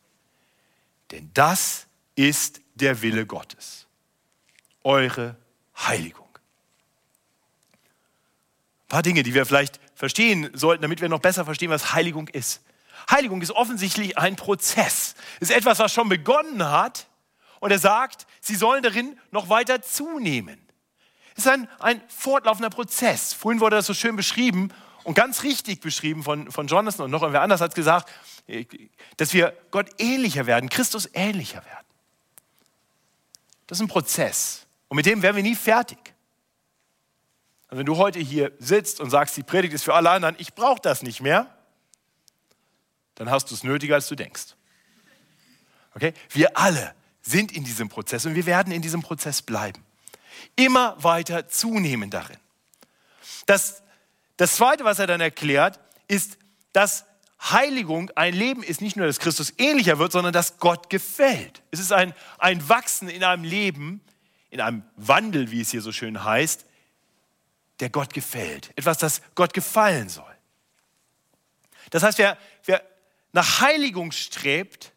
Denn 1.11 1.31
das 1.35 1.87
ist 2.17 2.61
der 2.75 3.01
Wille 3.03 3.27
Gottes, 3.27 3.87
eure 4.83 5.37
Heiligung. 5.77 6.27
Ein 8.85 8.89
paar 8.89 9.03
Dinge, 9.03 9.23
die 9.23 9.35
wir 9.35 9.47
vielleicht 9.47 9.81
verstehen 9.99 10.49
sollten, 10.55 10.83
damit 10.83 11.01
wir 11.01 11.09
noch 11.09 11.19
besser 11.19 11.45
verstehen, 11.45 11.71
was 11.71 11.93
Heiligung 11.93 12.29
ist. 12.29 12.63
Heiligung 13.11 13.43
ist 13.43 13.51
offensichtlich 13.51 14.17
ein 14.17 14.37
Prozess. 14.37 15.17
Es 15.41 15.51
ist 15.51 15.57
etwas, 15.57 15.81
was 15.81 15.93
schon 15.93 16.09
begonnen 16.09 16.63
hat. 16.71 17.09
Und 17.59 17.73
er 17.73 17.81
sagt, 17.81 18.29
sie 18.41 18.55
sollen 18.55 18.85
darin 18.85 19.19
noch 19.33 19.49
weiter 19.49 19.83
zunehmen. 19.83 20.61
Es 21.37 21.47
ist 21.47 21.51
ein, 21.51 21.69
ein 21.81 22.01
fortlaufender 22.07 22.71
Prozess. 22.71 23.33
Vorhin 23.33 23.61
wurde 23.61 23.75
das 23.75 23.87
so 23.87 23.95
schön 23.95 24.15
beschrieben 24.15 24.73
und 25.03 25.15
ganz 25.15 25.43
richtig 25.43 25.81
beschrieben 25.81 26.23
von, 26.23 26.53
von 26.53 26.69
Jonathan 26.69 27.07
und 27.07 27.11
noch 27.11 27.23
irgendwer 27.23 27.43
anders 27.43 27.61
hat 27.61 27.75
gesagt, 27.75 28.09
dass 29.17 29.33
wir 29.33 29.53
Gott 29.73 29.91
ähnlicher 29.99 30.47
werden, 30.47 30.69
Christus 30.69 31.11
ähnlicher 31.13 31.65
werden. 31.65 31.87
Das 33.67 33.79
ist 33.79 33.83
ein 33.83 33.89
Prozess. 33.89 34.65
Und 34.87 34.95
mit 34.95 35.07
dem 35.07 35.23
werden 35.23 35.35
wir 35.35 35.43
nie 35.43 35.57
fertig. 35.57 35.99
Und 37.71 37.79
wenn 37.79 37.87
du 37.87 37.97
heute 37.97 38.19
hier 38.19 38.53
sitzt 38.59 39.01
und 39.01 39.11
sagst, 39.11 39.37
die 39.37 39.43
Predigt 39.43 39.75
ist 39.75 39.85
für 39.85 39.95
alle 39.95 40.11
anderen, 40.11 40.37
ich 40.39 40.55
brauche 40.55 40.81
das 40.81 41.03
nicht 41.03 41.21
mehr, 41.21 41.55
dann 43.15 43.31
hast 43.31 43.51
du 43.51 43.55
es 43.55 43.63
nötiger, 43.63 43.97
als 43.97 44.07
du 44.09 44.15
denkst. 44.15 44.55
Okay? 45.95 46.15
Wir 46.31 46.57
alle 46.57 46.95
sind 47.21 47.53
in 47.53 47.65
diesem 47.65 47.89
Prozess 47.89 48.25
und 48.25 48.35
wir 48.35 48.47
werden 48.47 48.73
in 48.73 48.81
diesem 48.81 49.03
Prozess 49.03 49.43
bleiben. 49.43 49.85
Immer 50.57 50.97
weiter 51.03 51.49
zunehmen 51.49 52.11
darin. 52.11 52.39
Das, 53.47 53.83
das 54.37 54.57
Zweite, 54.57 54.85
was 54.85 54.99
er 54.99 55.07
dann 55.07 55.21
erklärt, 55.21 55.81
ist, 56.07 56.39
dass 56.73 57.05
Heiligung 57.41 58.11
ein 58.15 58.35
Leben 58.35 58.63
ist, 58.63 58.81
nicht 58.81 58.97
nur, 58.97 59.07
dass 59.07 59.19
Christus 59.19 59.53
ähnlicher 59.59 59.99
wird, 59.99 60.13
sondern 60.13 60.33
dass 60.33 60.59
Gott 60.59 60.91
gefällt. 60.91 61.63
Es 61.71 61.81
ist 61.81 61.93
ein, 61.93 62.15
ein 62.39 62.69
Wachsen 62.69 63.09
in 63.09 63.23
einem 63.25 63.45
Leben, 63.45 64.01
in 64.51 64.61
einem 64.61 64.83
Wandel, 64.97 65.51
wie 65.51 65.61
es 65.61 65.71
hier 65.71 65.83
so 65.83 65.93
schön 65.93 66.25
heißt, 66.25 66.65
der 67.81 67.91
Gott 67.91 68.13
gefällt. 68.13 68.71
Etwas, 68.77 68.99
das 68.99 69.23
Gott 69.35 69.53
gefallen 69.53 70.09
soll. 70.09 70.25
Das 71.91 72.03
heißt, 72.03 72.19
wer, 72.19 72.37
wer 72.65 72.83
nach 73.33 73.61
Heiligung 73.61 74.13
strebt, 74.13 74.93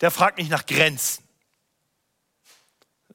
der 0.00 0.10
fragt 0.10 0.38
nicht 0.38 0.50
nach 0.50 0.66
Grenzen. 0.66 1.24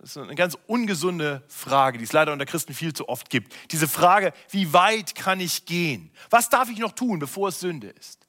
Das 0.04 0.12
ist 0.12 0.18
eine 0.18 0.36
ganz 0.36 0.58
ungesunde 0.68 1.44
Frage, 1.48 1.98
die 1.98 2.04
es 2.04 2.12
leider 2.12 2.34
unter 2.34 2.46
Christen 2.46 2.74
viel 2.74 2.94
zu 2.94 3.08
oft 3.08 3.30
gibt. 3.30 3.56
Diese 3.72 3.88
Frage, 3.88 4.34
wie 4.50 4.74
weit 4.74 5.16
kann 5.16 5.40
ich 5.40 5.66
gehen? 5.66 6.12
Was 6.30 6.50
darf 6.50 6.70
ich 6.70 6.78
noch 6.80 6.92
tun, 6.92 7.20
bevor 7.20 7.48
es 7.48 7.62
Sünde 7.62 7.88
ist? 7.88 8.28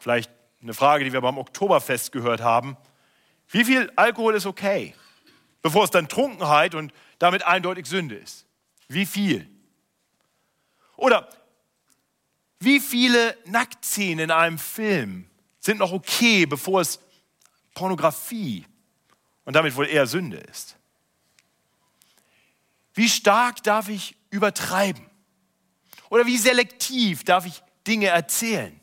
Vielleicht 0.00 0.30
eine 0.62 0.72
Frage, 0.72 1.04
die 1.04 1.12
wir 1.12 1.20
beim 1.20 1.36
Oktoberfest 1.36 2.10
gehört 2.10 2.40
haben. 2.40 2.78
Wie 3.48 3.64
viel 3.64 3.92
Alkohol 3.96 4.34
ist 4.34 4.46
okay, 4.46 4.94
bevor 5.60 5.84
es 5.84 5.90
dann 5.90 6.08
Trunkenheit 6.08 6.74
und 6.74 6.92
damit 7.18 7.42
eindeutig 7.42 7.86
Sünde 7.86 8.14
ist? 8.14 8.47
Wie 8.88 9.06
viel? 9.06 9.48
Oder 10.96 11.28
wie 12.60 12.80
viele 12.80 13.36
Nacktszenen 13.46 14.18
in 14.18 14.30
einem 14.30 14.58
Film 14.58 15.30
sind 15.60 15.78
noch 15.78 15.92
okay, 15.92 16.46
bevor 16.46 16.80
es 16.80 16.98
Pornografie 17.74 18.64
und 19.44 19.54
damit 19.54 19.76
wohl 19.76 19.86
eher 19.86 20.06
Sünde 20.06 20.38
ist. 20.38 20.76
Wie 22.94 23.08
stark 23.08 23.62
darf 23.62 23.88
ich 23.88 24.16
übertreiben? 24.30 25.08
Oder 26.10 26.26
wie 26.26 26.38
selektiv 26.38 27.22
darf 27.22 27.46
ich 27.46 27.62
Dinge 27.86 28.06
erzählen, 28.06 28.78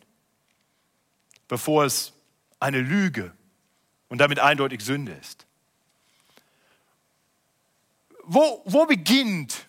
bevor 1.47 1.85
es 1.85 2.13
eine 2.59 2.79
Lüge 2.79 3.35
und 4.07 4.19
damit 4.19 4.39
eindeutig 4.39 4.81
Sünde 4.81 5.11
ist? 5.13 5.45
Wo, 8.23 8.61
wo 8.65 8.85
beginnt 8.85 9.64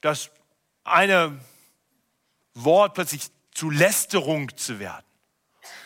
das 0.00 0.30
eine 0.84 1.38
Wort 2.54 2.94
plötzlich 2.94 3.30
zu 3.52 3.70
Lästerung 3.70 4.56
zu 4.56 4.78
werden? 4.78 5.04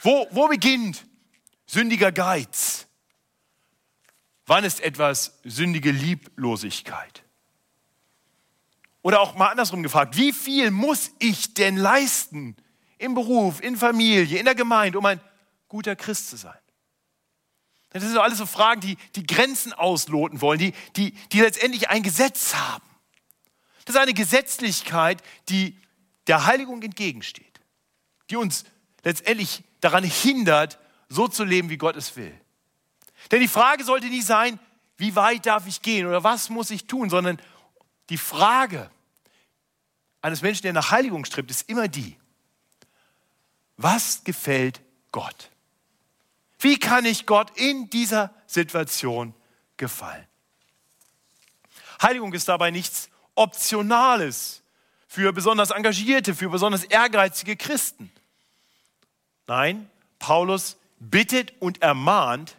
Wo, 0.03 0.27
wo 0.31 0.49
beginnt 0.49 1.07
sündiger 1.67 2.13
Geiz? 2.13 2.87
Wann 4.47 4.65
ist 4.65 4.81
etwas 4.81 5.39
sündige 5.45 5.91
Lieblosigkeit? 5.91 7.23
Oder 9.03 9.21
auch 9.21 9.35
mal 9.35 9.49
andersrum 9.49 9.83
gefragt, 9.83 10.17
wie 10.17 10.33
viel 10.33 10.71
muss 10.71 11.11
ich 11.19 11.55
denn 11.55 11.77
leisten 11.77 12.57
im 12.99 13.15
Beruf, 13.15 13.61
in 13.61 13.77
Familie, 13.77 14.39
in 14.39 14.45
der 14.45 14.55
Gemeinde, 14.55 14.99
um 14.99 15.07
ein 15.07 15.21
guter 15.69 15.97
Christ 15.97 16.31
zu 16.31 16.37
sein? 16.37 16.59
Das 17.91 18.03
sind 18.03 18.19
alles 18.19 18.39
so 18.39 18.47
Fragen, 18.47 18.81
die, 18.81 18.97
die 19.15 19.27
Grenzen 19.27 19.73
ausloten 19.73 20.41
wollen, 20.41 20.59
die, 20.59 20.73
die, 20.97 21.13
die 21.33 21.41
letztendlich 21.41 21.91
ein 21.91 22.03
Gesetz 22.03 22.55
haben. 22.55 22.85
Das 23.85 23.97
ist 23.97 24.01
eine 24.01 24.15
Gesetzlichkeit, 24.15 25.23
die 25.49 25.79
der 26.27 26.47
Heiligung 26.47 26.83
entgegensteht, 26.83 27.61
die 28.31 28.37
uns 28.37 28.65
letztendlich 29.03 29.63
daran 29.81 30.05
hindert, 30.05 30.79
so 31.09 31.29
zu 31.29 31.45
leben, 31.45 31.69
wie 31.69 31.77
Gott 31.77 31.97
es 31.97 32.17
will. 32.17 32.33
Denn 33.31 33.41
die 33.41 33.49
Frage 33.49 33.85
sollte 33.85 34.07
nicht 34.07 34.27
sein, 34.27 34.59
wie 34.97 35.15
weit 35.17 35.47
darf 35.47 35.67
ich 35.67 35.83
gehen 35.83 36.07
oder 36.07 36.25
was 36.25 36.49
muss 36.49 36.71
ich 36.71 36.87
tun, 36.87 37.11
sondern 37.11 37.41
die 38.11 38.19
Frage 38.19 38.91
eines 40.23 40.41
Menschen, 40.41 40.63
der 40.63 40.73
nach 40.73 40.91
Heiligung 40.91 41.25
strebt, 41.25 41.51
ist 41.51 41.69
immer 41.69 41.89
die, 41.89 42.17
was 43.77 44.25
gefällt 44.25 44.81
Gott? 45.13 45.51
Wie 46.59 46.79
kann 46.79 47.05
ich 47.05 47.27
Gott 47.27 47.57
in 47.59 47.91
dieser 47.91 48.33
Situation 48.47 49.35
gefallen? 49.77 50.27
Heiligung 52.01 52.33
ist 52.33 52.49
dabei 52.49 52.71
nichts 52.71 53.11
Optionales 53.35 54.63
für 55.07 55.33
besonders 55.33 55.71
engagierte, 55.71 56.35
für 56.35 56.49
besonders 56.49 56.85
ehrgeizige 56.85 57.57
Christen. 57.57 58.11
Nein, 59.47 59.89
Paulus 60.19 60.77
bittet 60.99 61.53
und 61.61 61.83
ermahnt 61.83 62.57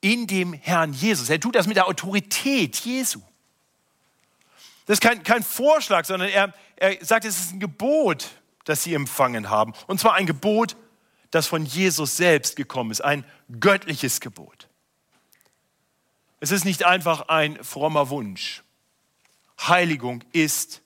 in 0.00 0.26
dem 0.26 0.52
Herrn 0.52 0.92
Jesus. 0.92 1.30
Er 1.30 1.40
tut 1.40 1.54
das 1.54 1.66
mit 1.66 1.76
der 1.76 1.86
Autorität 1.86 2.76
Jesu. 2.76 3.20
Das 4.86 4.96
ist 4.96 5.00
kein, 5.00 5.22
kein 5.22 5.42
Vorschlag, 5.42 6.04
sondern 6.04 6.28
er, 6.28 6.52
er 6.76 7.04
sagt, 7.04 7.24
es 7.24 7.38
ist 7.38 7.52
ein 7.52 7.60
Gebot, 7.60 8.30
das 8.64 8.82
sie 8.82 8.94
empfangen 8.94 9.48
haben. 9.48 9.72
Und 9.86 10.00
zwar 10.00 10.14
ein 10.14 10.26
Gebot, 10.26 10.76
das 11.30 11.46
von 11.46 11.64
Jesus 11.64 12.16
selbst 12.16 12.56
gekommen 12.56 12.90
ist, 12.90 13.00
ein 13.00 13.24
göttliches 13.60 14.20
Gebot. 14.20 14.68
Es 16.40 16.50
ist 16.50 16.64
nicht 16.64 16.84
einfach 16.84 17.28
ein 17.28 17.62
frommer 17.62 18.10
Wunsch. 18.10 18.62
Heiligung 19.68 20.24
ist 20.32 20.82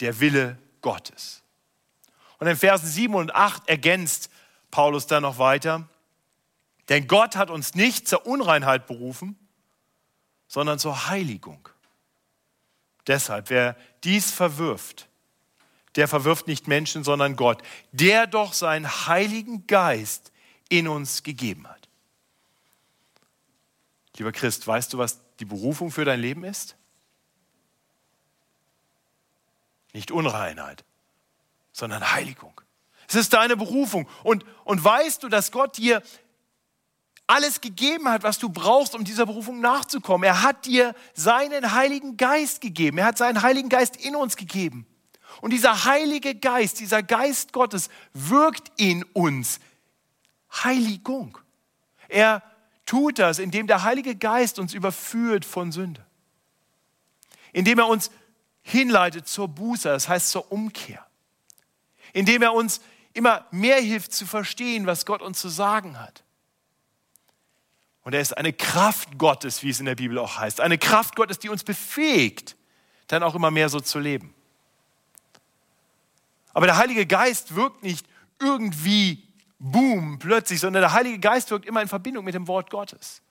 der 0.00 0.20
Wille 0.20 0.58
Gottes. 0.80 1.42
Und 2.38 2.46
in 2.46 2.56
Versen 2.56 2.88
7 2.88 3.14
und 3.14 3.34
8 3.34 3.68
ergänzt 3.68 4.30
Paulus 4.70 5.06
dann 5.06 5.22
noch 5.22 5.38
weiter. 5.38 5.88
Denn 6.88 7.06
Gott 7.06 7.36
hat 7.36 7.50
uns 7.50 7.74
nicht 7.74 8.08
zur 8.08 8.26
Unreinheit 8.26 8.86
berufen, 8.86 9.38
sondern 10.48 10.78
zur 10.78 11.08
Heiligung. 11.08 11.68
Deshalb, 13.06 13.50
wer 13.50 13.76
dies 14.04 14.30
verwirft, 14.30 15.08
der 15.96 16.08
verwirft 16.08 16.46
nicht 16.46 16.68
Menschen, 16.68 17.04
sondern 17.04 17.36
Gott, 17.36 17.62
der 17.92 18.26
doch 18.26 18.52
seinen 18.52 19.06
Heiligen 19.06 19.66
Geist 19.66 20.32
in 20.68 20.88
uns 20.88 21.22
gegeben 21.22 21.68
hat. 21.68 21.88
Lieber 24.16 24.32
Christ, 24.32 24.66
weißt 24.66 24.92
du, 24.92 24.98
was 24.98 25.20
die 25.38 25.44
Berufung 25.44 25.90
für 25.90 26.04
dein 26.04 26.20
Leben 26.20 26.44
ist? 26.44 26.76
Nicht 29.92 30.10
Unreinheit, 30.10 30.84
sondern 31.72 32.12
Heiligung. 32.12 32.60
Es 33.08 33.14
ist 33.16 33.32
deine 33.32 33.56
Berufung. 33.56 34.08
Und, 34.22 34.44
und 34.64 34.82
weißt 34.82 35.22
du, 35.22 35.28
dass 35.28 35.50
Gott 35.50 35.76
dir 35.76 36.02
alles 37.26 37.60
gegeben 37.60 38.08
hat, 38.08 38.22
was 38.22 38.38
du 38.38 38.48
brauchst, 38.48 38.94
um 38.94 39.04
dieser 39.04 39.26
Berufung 39.26 39.60
nachzukommen. 39.60 40.24
Er 40.24 40.42
hat 40.42 40.66
dir 40.66 40.94
seinen 41.14 41.72
Heiligen 41.72 42.16
Geist 42.16 42.60
gegeben. 42.60 42.98
Er 42.98 43.06
hat 43.06 43.18
seinen 43.18 43.42
Heiligen 43.42 43.68
Geist 43.68 43.96
in 43.96 44.16
uns 44.16 44.36
gegeben. 44.36 44.86
Und 45.40 45.52
dieser 45.52 45.84
Heilige 45.84 46.34
Geist, 46.34 46.80
dieser 46.80 47.02
Geist 47.02 47.52
Gottes 47.52 47.88
wirkt 48.12 48.72
in 48.76 49.04
uns 49.12 49.60
Heiligung. 50.52 51.38
Er 52.08 52.42
tut 52.84 53.20
das, 53.20 53.38
indem 53.38 53.68
der 53.68 53.84
Heilige 53.84 54.16
Geist 54.16 54.58
uns 54.58 54.74
überführt 54.74 55.44
von 55.44 55.70
Sünde. 55.70 56.04
Indem 57.52 57.78
er 57.78 57.86
uns 57.86 58.10
hinleitet 58.70 59.28
zur 59.28 59.48
Buße, 59.48 59.88
das 59.88 60.08
heißt 60.08 60.30
zur 60.30 60.50
Umkehr. 60.50 61.06
Indem 62.12 62.42
er 62.42 62.54
uns 62.54 62.80
immer 63.12 63.46
mehr 63.50 63.80
hilft 63.80 64.12
zu 64.12 64.26
verstehen, 64.26 64.86
was 64.86 65.06
Gott 65.06 65.22
uns 65.22 65.40
zu 65.40 65.48
sagen 65.48 65.98
hat 65.98 66.24
und 68.02 68.14
er 68.14 68.20
ist 68.20 68.36
eine 68.36 68.52
Kraft 68.52 69.18
Gottes, 69.18 69.62
wie 69.62 69.70
es 69.70 69.80
in 69.80 69.86
der 69.86 69.94
Bibel 69.94 70.18
auch 70.18 70.38
heißt. 70.38 70.60
Eine 70.60 70.78
Kraft 70.78 71.16
Gottes, 71.16 71.38
die 71.38 71.48
uns 71.48 71.64
befähigt, 71.64 72.56
dann 73.08 73.22
auch 73.22 73.34
immer 73.34 73.50
mehr 73.50 73.68
so 73.68 73.80
zu 73.80 73.98
leben. 73.98 74.34
Aber 76.52 76.66
der 76.66 76.76
Heilige 76.76 77.06
Geist 77.06 77.54
wirkt 77.54 77.82
nicht 77.82 78.06
irgendwie 78.40 79.28
boom 79.58 80.18
plötzlich, 80.18 80.60
sondern 80.60 80.82
der 80.82 80.92
Heilige 80.92 81.18
Geist 81.18 81.50
wirkt 81.50 81.66
immer 81.66 81.82
in 81.82 81.88
Verbindung 81.88 82.24
mit 82.24 82.34
dem 82.34 82.48
Wort 82.48 82.70
Gottes. 82.70 83.22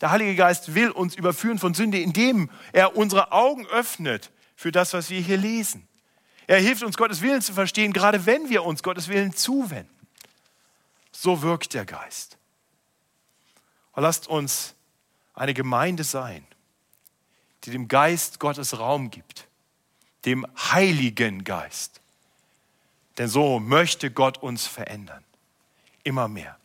Der 0.00 0.10
Heilige 0.10 0.34
Geist 0.34 0.74
will 0.74 0.90
uns 0.90 1.14
überführen 1.14 1.58
von 1.58 1.72
Sünde, 1.72 1.98
indem 1.98 2.50
er 2.72 2.96
unsere 2.96 3.32
Augen 3.32 3.66
öffnet 3.68 4.30
für 4.56 4.72
das, 4.72 4.92
was 4.92 5.10
wir 5.10 5.20
hier 5.20 5.36
lesen. 5.36 5.86
Er 6.46 6.58
hilft 6.58 6.82
uns, 6.82 6.96
Gottes 6.96 7.22
Willen 7.22 7.40
zu 7.40 7.52
verstehen, 7.52 7.92
gerade 7.92 8.26
wenn 8.26 8.48
wir 8.48 8.64
uns 8.64 8.82
Gottes 8.82 9.08
Willen 9.08 9.34
zuwenden. 9.34 9.90
So 11.12 11.42
wirkt 11.42 11.74
der 11.74 11.86
Geist. 11.86 12.36
Und 13.92 14.02
lasst 14.02 14.28
uns 14.28 14.74
eine 15.34 15.54
Gemeinde 15.54 16.04
sein, 16.04 16.46
die 17.64 17.70
dem 17.70 17.88
Geist 17.88 18.40
Gottes 18.40 18.78
Raum 18.78 19.10
gibt, 19.10 19.46
dem 20.24 20.46
Heiligen 20.56 21.44
Geist. 21.44 22.00
Denn 23.18 23.28
so 23.28 23.60
möchte 23.60 24.10
Gott 24.10 24.38
uns 24.38 24.66
verändern, 24.66 25.24
immer 26.02 26.28
mehr. 26.28 26.58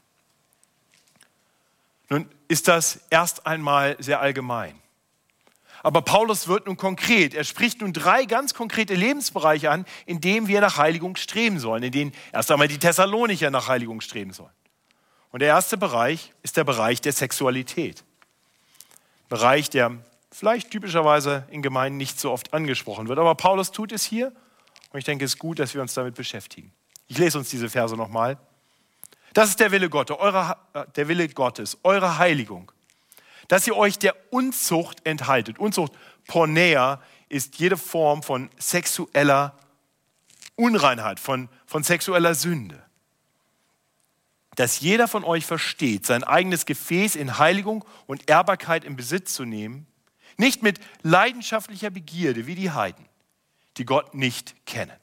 Nun 2.09 2.29
ist 2.47 2.67
das 2.67 3.01
erst 3.11 3.45
einmal 3.45 3.95
sehr 3.99 4.19
allgemein. 4.19 4.79
Aber 5.83 6.01
Paulus 6.01 6.47
wird 6.47 6.65
nun 6.65 6.77
konkret. 6.77 7.33
Er 7.33 7.43
spricht 7.43 7.81
nun 7.81 7.93
drei 7.93 8.25
ganz 8.25 8.53
konkrete 8.53 8.95
Lebensbereiche 8.95 9.71
an, 9.71 9.85
in 10.05 10.21
denen 10.21 10.47
wir 10.47 10.61
nach 10.61 10.77
Heiligung 10.77 11.15
streben 11.15 11.59
sollen, 11.59 11.83
in 11.83 11.91
denen 11.91 12.11
erst 12.33 12.51
einmal 12.51 12.67
die 12.67 12.77
Thessalonicher 12.77 13.49
nach 13.49 13.67
Heiligung 13.67 14.01
streben 14.01 14.33
sollen. 14.33 14.51
Und 15.31 15.41
der 15.41 15.49
erste 15.49 15.77
Bereich 15.77 16.33
ist 16.41 16.57
der 16.57 16.63
Bereich 16.63 17.01
der 17.01 17.13
Sexualität. 17.13 18.03
Bereich, 19.29 19.69
der 19.69 19.97
vielleicht 20.31 20.71
typischerweise 20.71 21.45
in 21.49 21.61
Gemeinden 21.61 21.97
nicht 21.97 22.19
so 22.19 22.31
oft 22.31 22.53
angesprochen 22.53 23.07
wird. 23.07 23.19
Aber 23.19 23.35
Paulus 23.35 23.71
tut 23.71 23.91
es 23.91 24.03
hier 24.03 24.31
und 24.91 24.99
ich 24.99 25.05
denke, 25.05 25.25
es 25.25 25.33
ist 25.33 25.39
gut, 25.39 25.59
dass 25.59 25.73
wir 25.73 25.81
uns 25.81 25.93
damit 25.93 26.15
beschäftigen. 26.15 26.73
Ich 27.07 27.17
lese 27.17 27.37
uns 27.37 27.49
diese 27.49 27.69
Verse 27.69 27.95
nochmal. 27.95 28.37
Das 29.33 29.49
ist 29.49 29.59
der 29.59 29.71
Wille 29.71 29.89
Gottes, 29.89 30.17
eure, 30.17 30.57
äh, 30.73 30.85
der 30.95 31.07
Wille 31.07 31.29
Gottes, 31.29 31.77
eure 31.83 32.17
Heiligung 32.17 32.71
dass 33.49 33.67
ihr 33.67 33.75
euch 33.75 33.99
der 33.99 34.15
Unzucht 34.29 35.05
enthaltet. 35.05 35.59
Unzucht, 35.59 35.91
Pornea, 36.27 37.01
ist 37.27 37.57
jede 37.57 37.77
Form 37.77 38.23
von 38.23 38.49
sexueller 38.57 39.57
Unreinheit, 40.55 41.19
von, 41.19 41.49
von 41.65 41.83
sexueller 41.83 42.35
Sünde. 42.35 42.81
Dass 44.55 44.79
jeder 44.79 45.07
von 45.07 45.23
euch 45.23 45.45
versteht, 45.45 46.05
sein 46.05 46.23
eigenes 46.23 46.65
Gefäß 46.65 47.15
in 47.15 47.37
Heiligung 47.37 47.83
und 48.07 48.29
Ehrbarkeit 48.29 48.83
in 48.83 48.95
Besitz 48.95 49.33
zu 49.33 49.45
nehmen, 49.45 49.87
nicht 50.37 50.63
mit 50.63 50.79
leidenschaftlicher 51.01 51.89
Begierde 51.89 52.45
wie 52.45 52.55
die 52.55 52.71
Heiden, 52.71 53.05
die 53.77 53.85
Gott 53.85 54.13
nicht 54.13 54.65
kennen. 54.65 54.95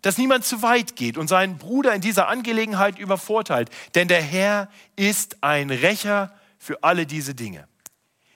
Dass 0.00 0.16
niemand 0.16 0.46
zu 0.46 0.62
weit 0.62 0.96
geht 0.96 1.18
und 1.18 1.28
seinen 1.28 1.58
Bruder 1.58 1.94
in 1.94 2.00
dieser 2.00 2.28
Angelegenheit 2.28 2.98
übervorteilt, 2.98 3.68
denn 3.94 4.08
der 4.08 4.22
Herr 4.22 4.70
ist 4.96 5.42
ein 5.42 5.70
Rächer 5.70 6.32
für 6.60 6.84
alle 6.84 7.06
diese 7.06 7.34
Dinge, 7.34 7.66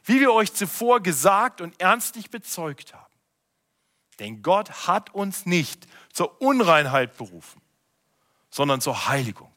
wie 0.05 0.19
wir 0.19 0.33
euch 0.33 0.53
zuvor 0.53 1.01
gesagt 1.01 1.61
und 1.61 1.81
ernstlich 1.81 2.31
bezeugt 2.31 2.95
haben. 2.95 3.05
Denn 4.19 4.43
Gott 4.43 4.89
hat 4.89 5.15
uns 5.15 5.47
nicht 5.47 5.87
zur 6.13 6.41
Unreinheit 6.41 7.17
berufen, 7.17 7.61
sondern 8.51 8.81
zur 8.81 9.09
Heiligung. 9.09 9.51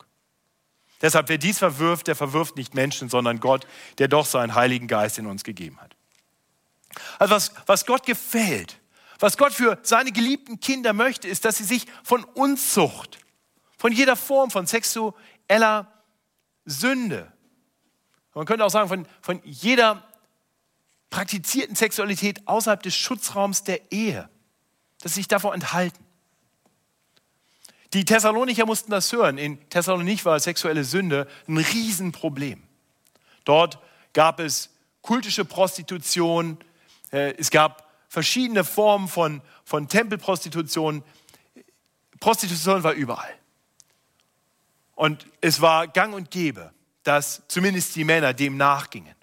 Deshalb, 1.01 1.29
wer 1.29 1.37
dies 1.37 1.59
verwirft, 1.59 2.07
der 2.07 2.15
verwirft 2.15 2.57
nicht 2.57 2.73
Menschen, 2.73 3.09
sondern 3.09 3.39
Gott, 3.39 3.65
der 3.99 4.07
doch 4.07 4.25
seinen 4.25 4.53
Heiligen 4.55 4.87
Geist 4.87 5.17
in 5.17 5.27
uns 5.27 5.43
gegeben 5.43 5.79
hat. 5.79 5.95
Also 7.19 7.35
was, 7.35 7.51
was 7.67 7.85
Gott 7.85 8.05
gefällt, 8.05 8.79
was 9.19 9.37
Gott 9.37 9.53
für 9.53 9.79
seine 9.83 10.11
geliebten 10.11 10.59
Kinder 10.59 10.93
möchte, 10.93 11.27
ist, 11.27 11.45
dass 11.45 11.57
sie 11.57 11.63
sich 11.63 11.85
von 12.03 12.23
Unzucht, 12.23 13.19
von 13.77 13.91
jeder 13.91 14.15
Form 14.15 14.51
von 14.51 14.65
sexueller 14.65 15.91
Sünde, 16.65 17.31
man 18.37 18.45
könnte 18.45 18.63
auch 18.65 18.69
sagen, 18.69 18.87
von, 18.87 19.07
von 19.21 19.41
jeder 19.43 20.03
praktizierten 21.09 21.75
Sexualität 21.75 22.47
außerhalb 22.47 22.83
des 22.83 22.95
Schutzraums 22.95 23.63
der 23.63 23.91
Ehe, 23.91 24.29
dass 25.01 25.13
sie 25.13 25.21
sich 25.21 25.27
davor 25.27 25.53
enthalten. 25.53 26.03
Die 27.93 28.05
Thessalonicher 28.05 28.65
mussten 28.65 28.91
das 28.91 29.11
hören. 29.11 29.37
In 29.37 29.69
Thessalonik 29.69 30.23
war 30.25 30.39
sexuelle 30.39 30.83
Sünde 30.83 31.27
ein 31.47 31.57
Riesenproblem. 31.57 32.61
Dort 33.45 33.79
gab 34.13 34.39
es 34.39 34.69
kultische 35.01 35.45
Prostitution, 35.45 36.57
äh, 37.11 37.33
es 37.37 37.49
gab 37.49 37.89
verschiedene 38.09 38.63
Formen 38.63 39.07
von, 39.07 39.41
von 39.63 39.87
Tempelprostitution. 39.87 41.03
Prostitution 42.19 42.83
war 42.83 42.93
überall. 42.93 43.33
Und 44.95 45.25
es 45.41 45.61
war 45.61 45.87
gang 45.87 46.13
und 46.13 46.29
gäbe, 46.29 46.73
dass 47.07 47.41
zumindest 47.47 47.95
die 47.95 48.03
Männer 48.03 48.33
dem 48.33 48.57
nachgingen. 48.57 49.15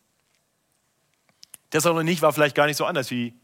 Thessalonik 1.68 2.22
war 2.22 2.32
vielleicht 2.32 2.56
gar 2.56 2.66
nicht 2.66 2.78
so 2.78 2.87
anders, 2.87 3.11
wie 3.11 3.35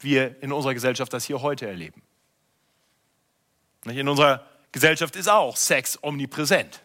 wir 0.00 0.42
in 0.42 0.52
unserer 0.52 0.72
Gesellschaft 0.72 1.12
das 1.12 1.26
hier 1.26 1.42
heute 1.42 1.66
erleben. 1.66 2.02
In 3.84 4.08
unserer 4.08 4.46
Gesellschaft 4.72 5.16
ist 5.16 5.28
auch 5.28 5.54
Sex 5.54 5.98
omnipräsent. 6.02 6.80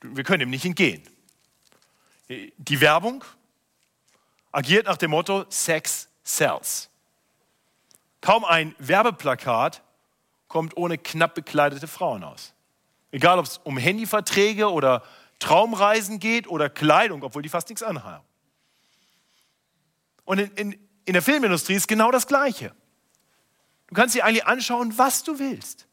Wir 0.00 0.24
können 0.24 0.40
dem 0.40 0.50
nicht 0.50 0.64
entgehen. 0.64 1.02
Die 2.28 2.80
Werbung 2.80 3.24
agiert 4.50 4.86
nach 4.86 4.96
dem 4.96 5.12
Motto 5.12 5.46
Sex 5.48 6.08
sells. 6.24 6.90
Kaum 8.20 8.44
ein 8.44 8.74
Werbeplakat 8.78 9.80
kommt 10.48 10.76
ohne 10.76 10.98
knapp 10.98 11.36
bekleidete 11.36 11.86
Frauen 11.86 12.24
aus. 12.24 12.52
Egal, 13.10 13.38
ob 13.38 13.46
es 13.46 13.58
um 13.64 13.76
Handyverträge 13.76 14.70
oder 14.70 15.02
Traumreisen 15.38 16.18
geht 16.18 16.48
oder 16.48 16.68
Kleidung, 16.68 17.22
obwohl 17.22 17.42
die 17.42 17.48
fast 17.48 17.68
nichts 17.68 17.82
anhaben. 17.82 18.24
Und 20.24 20.38
in, 20.38 20.50
in, 20.56 20.88
in 21.04 21.12
der 21.14 21.22
Filmindustrie 21.22 21.74
ist 21.74 21.88
genau 21.88 22.10
das 22.10 22.26
Gleiche. 22.26 22.74
Du 23.86 23.94
kannst 23.94 24.14
dir 24.14 24.24
eigentlich 24.24 24.46
anschauen, 24.46 24.96
was 24.98 25.24
du 25.24 25.38
willst. 25.38 25.86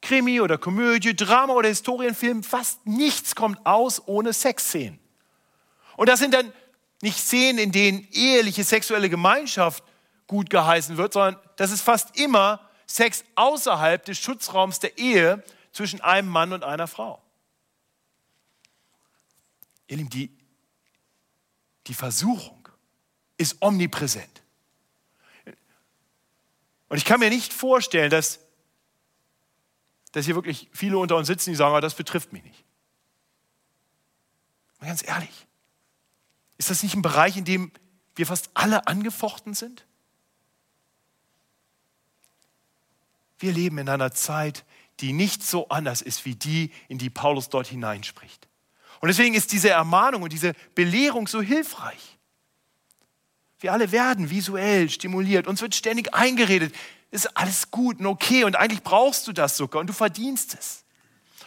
Krimi 0.00 0.40
oder 0.40 0.56
Komödie, 0.56 1.14
Drama 1.14 1.52
oder 1.52 1.68
Historienfilm, 1.68 2.42
fast 2.42 2.86
nichts 2.86 3.34
kommt 3.34 3.64
aus 3.66 4.06
ohne 4.06 4.32
Sexszenen. 4.32 4.98
Und 5.96 6.08
das 6.08 6.20
sind 6.20 6.32
dann 6.32 6.52
nicht 7.02 7.18
Szenen, 7.18 7.58
in 7.58 7.72
denen 7.72 8.06
eheliche 8.12 8.64
sexuelle 8.64 9.10
Gemeinschaft 9.10 9.84
gut 10.26 10.50
geheißen 10.50 10.96
wird, 10.96 11.12
sondern 11.12 11.36
das 11.56 11.70
ist 11.70 11.82
fast 11.82 12.18
immer 12.18 12.60
Sex 12.86 13.24
außerhalb 13.34 14.04
des 14.04 14.18
Schutzraums 14.18 14.78
der 14.80 14.96
Ehe, 14.96 15.42
zwischen 15.76 16.00
einem 16.00 16.28
Mann 16.28 16.54
und 16.54 16.64
einer 16.64 16.86
Frau. 16.86 17.22
Ihr 19.88 19.98
Lieben, 19.98 20.08
die, 20.08 20.34
die 21.86 21.92
Versuchung 21.92 22.66
ist 23.36 23.60
omnipräsent. 23.60 24.42
Und 26.88 26.96
ich 26.96 27.04
kann 27.04 27.20
mir 27.20 27.28
nicht 27.28 27.52
vorstellen, 27.52 28.10
dass, 28.10 28.40
dass 30.12 30.24
hier 30.24 30.34
wirklich 30.34 30.70
viele 30.72 30.96
unter 30.96 31.16
uns 31.16 31.26
sitzen, 31.26 31.50
die 31.50 31.56
sagen, 31.56 31.74
oh, 31.74 31.80
das 31.80 31.94
betrifft 31.94 32.32
mich 32.32 32.42
nicht. 32.42 32.64
Mal 34.80 34.86
ganz 34.86 35.06
ehrlich, 35.06 35.46
ist 36.56 36.70
das 36.70 36.82
nicht 36.82 36.94
ein 36.94 37.02
Bereich, 37.02 37.36
in 37.36 37.44
dem 37.44 37.70
wir 38.14 38.26
fast 38.26 38.48
alle 38.54 38.86
angefochten 38.86 39.52
sind? 39.52 39.84
Wir 43.38 43.52
leben 43.52 43.76
in 43.76 43.90
einer 43.90 44.12
Zeit, 44.12 44.64
die 45.00 45.12
nicht 45.12 45.42
so 45.42 45.68
anders 45.68 46.02
ist 46.02 46.24
wie 46.24 46.34
die, 46.34 46.70
in 46.88 46.98
die 46.98 47.10
Paulus 47.10 47.48
dort 47.48 47.66
hineinspricht. 47.66 48.48
Und 49.00 49.08
deswegen 49.08 49.34
ist 49.34 49.52
diese 49.52 49.70
Ermahnung 49.70 50.22
und 50.22 50.32
diese 50.32 50.54
Belehrung 50.74 51.28
so 51.28 51.42
hilfreich. 51.42 52.18
Wir 53.60 53.72
alle 53.72 53.92
werden 53.92 54.30
visuell 54.30 54.88
stimuliert, 54.90 55.46
uns 55.46 55.60
wird 55.60 55.74
ständig 55.74 56.14
eingeredet, 56.14 56.74
ist 57.10 57.36
alles 57.36 57.70
gut 57.70 57.98
und 58.00 58.06
okay 58.06 58.44
und 58.44 58.56
eigentlich 58.56 58.82
brauchst 58.82 59.26
du 59.26 59.32
das 59.32 59.56
sogar 59.56 59.80
und 59.80 59.86
du 59.86 59.92
verdienst 59.92 60.56
es. 60.58 60.84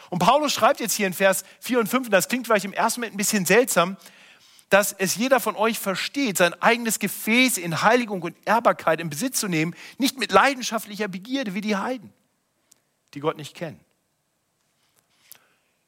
Und 0.09 0.19
Paulus 0.19 0.53
schreibt 0.53 0.79
jetzt 0.79 0.93
hier 0.93 1.07
in 1.07 1.13
Vers 1.13 1.43
4 1.59 1.79
und 1.79 1.87
5, 1.87 2.07
und 2.07 2.11
das 2.11 2.27
klingt 2.27 2.47
vielleicht 2.47 2.65
im 2.65 2.73
ersten 2.73 3.01
Moment 3.01 3.13
ein 3.13 3.17
bisschen 3.17 3.45
seltsam, 3.45 3.95
dass 4.69 4.93
es 4.93 5.15
jeder 5.15 5.39
von 5.39 5.55
euch 5.55 5.79
versteht, 5.79 6.37
sein 6.37 6.59
eigenes 6.61 6.99
Gefäß 6.99 7.57
in 7.57 7.81
Heiligung 7.81 8.21
und 8.21 8.35
Ehrbarkeit 8.45 8.99
in 8.99 9.09
Besitz 9.09 9.39
zu 9.39 9.47
nehmen, 9.47 9.75
nicht 9.97 10.19
mit 10.19 10.31
leidenschaftlicher 10.31 11.07
Begierde 11.07 11.53
wie 11.53 11.61
die 11.61 11.75
Heiden 11.75 12.13
die 13.13 13.19
Gott 13.19 13.37
nicht 13.37 13.55
kennen. 13.55 13.79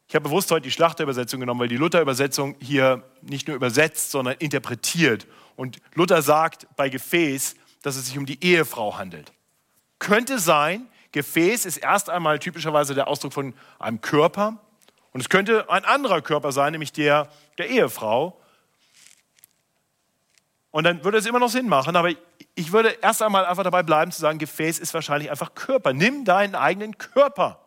Ich 0.07 0.15
habe 0.15 0.23
bewusst 0.23 0.51
heute 0.51 0.63
die 0.63 0.71
Schlachterübersetzung 0.71 1.39
genommen, 1.39 1.62
weil 1.62 1.67
die 1.69 1.77
Luther-Übersetzung 1.77 2.55
hier 2.60 3.03
nicht 3.21 3.47
nur 3.47 3.55
übersetzt, 3.55 4.12
sondern 4.12 4.36
interpretiert. 4.39 5.25
Und 5.55 5.77
Luther 5.93 6.21
sagt 6.21 6.67
bei 6.75 6.89
Gefäß, 6.89 7.55
dass 7.81 7.95
es 7.95 8.07
sich 8.07 8.17
um 8.17 8.25
die 8.25 8.43
Ehefrau 8.43 8.97
handelt. 8.97 9.31
Könnte 9.99 10.39
sein, 10.39 10.88
Gefäß 11.13 11.65
ist 11.65 11.77
erst 11.77 12.10
einmal 12.10 12.39
typischerweise 12.39 12.93
der 12.93 13.07
Ausdruck 13.07 13.34
von 13.34 13.53
einem 13.79 14.01
Körper. 14.01 14.60
Und 15.13 15.21
es 15.21 15.29
könnte 15.29 15.69
ein 15.69 15.86
anderer 15.86 16.21
Körper 16.21 16.51
sein, 16.51 16.73
nämlich 16.73 16.91
der 16.91 17.29
der 17.57 17.69
Ehefrau. 17.69 18.38
Und 20.71 20.86
dann 20.86 21.03
würde 21.03 21.17
es 21.17 21.25
immer 21.25 21.39
noch 21.39 21.49
Sinn 21.49 21.67
machen, 21.67 21.95
aber 21.95 22.12
ich 22.55 22.71
würde 22.71 22.89
erst 23.01 23.21
einmal 23.21 23.45
einfach 23.45 23.63
dabei 23.63 23.83
bleiben 23.83 24.11
zu 24.11 24.19
sagen, 24.21 24.37
Gefäß 24.37 24.79
ist 24.79 24.93
wahrscheinlich 24.93 25.31
einfach 25.31 25.55
Körper. 25.55 25.93
Nimm 25.93 26.25
deinen 26.25 26.55
eigenen 26.55 26.97
Körper 26.97 27.65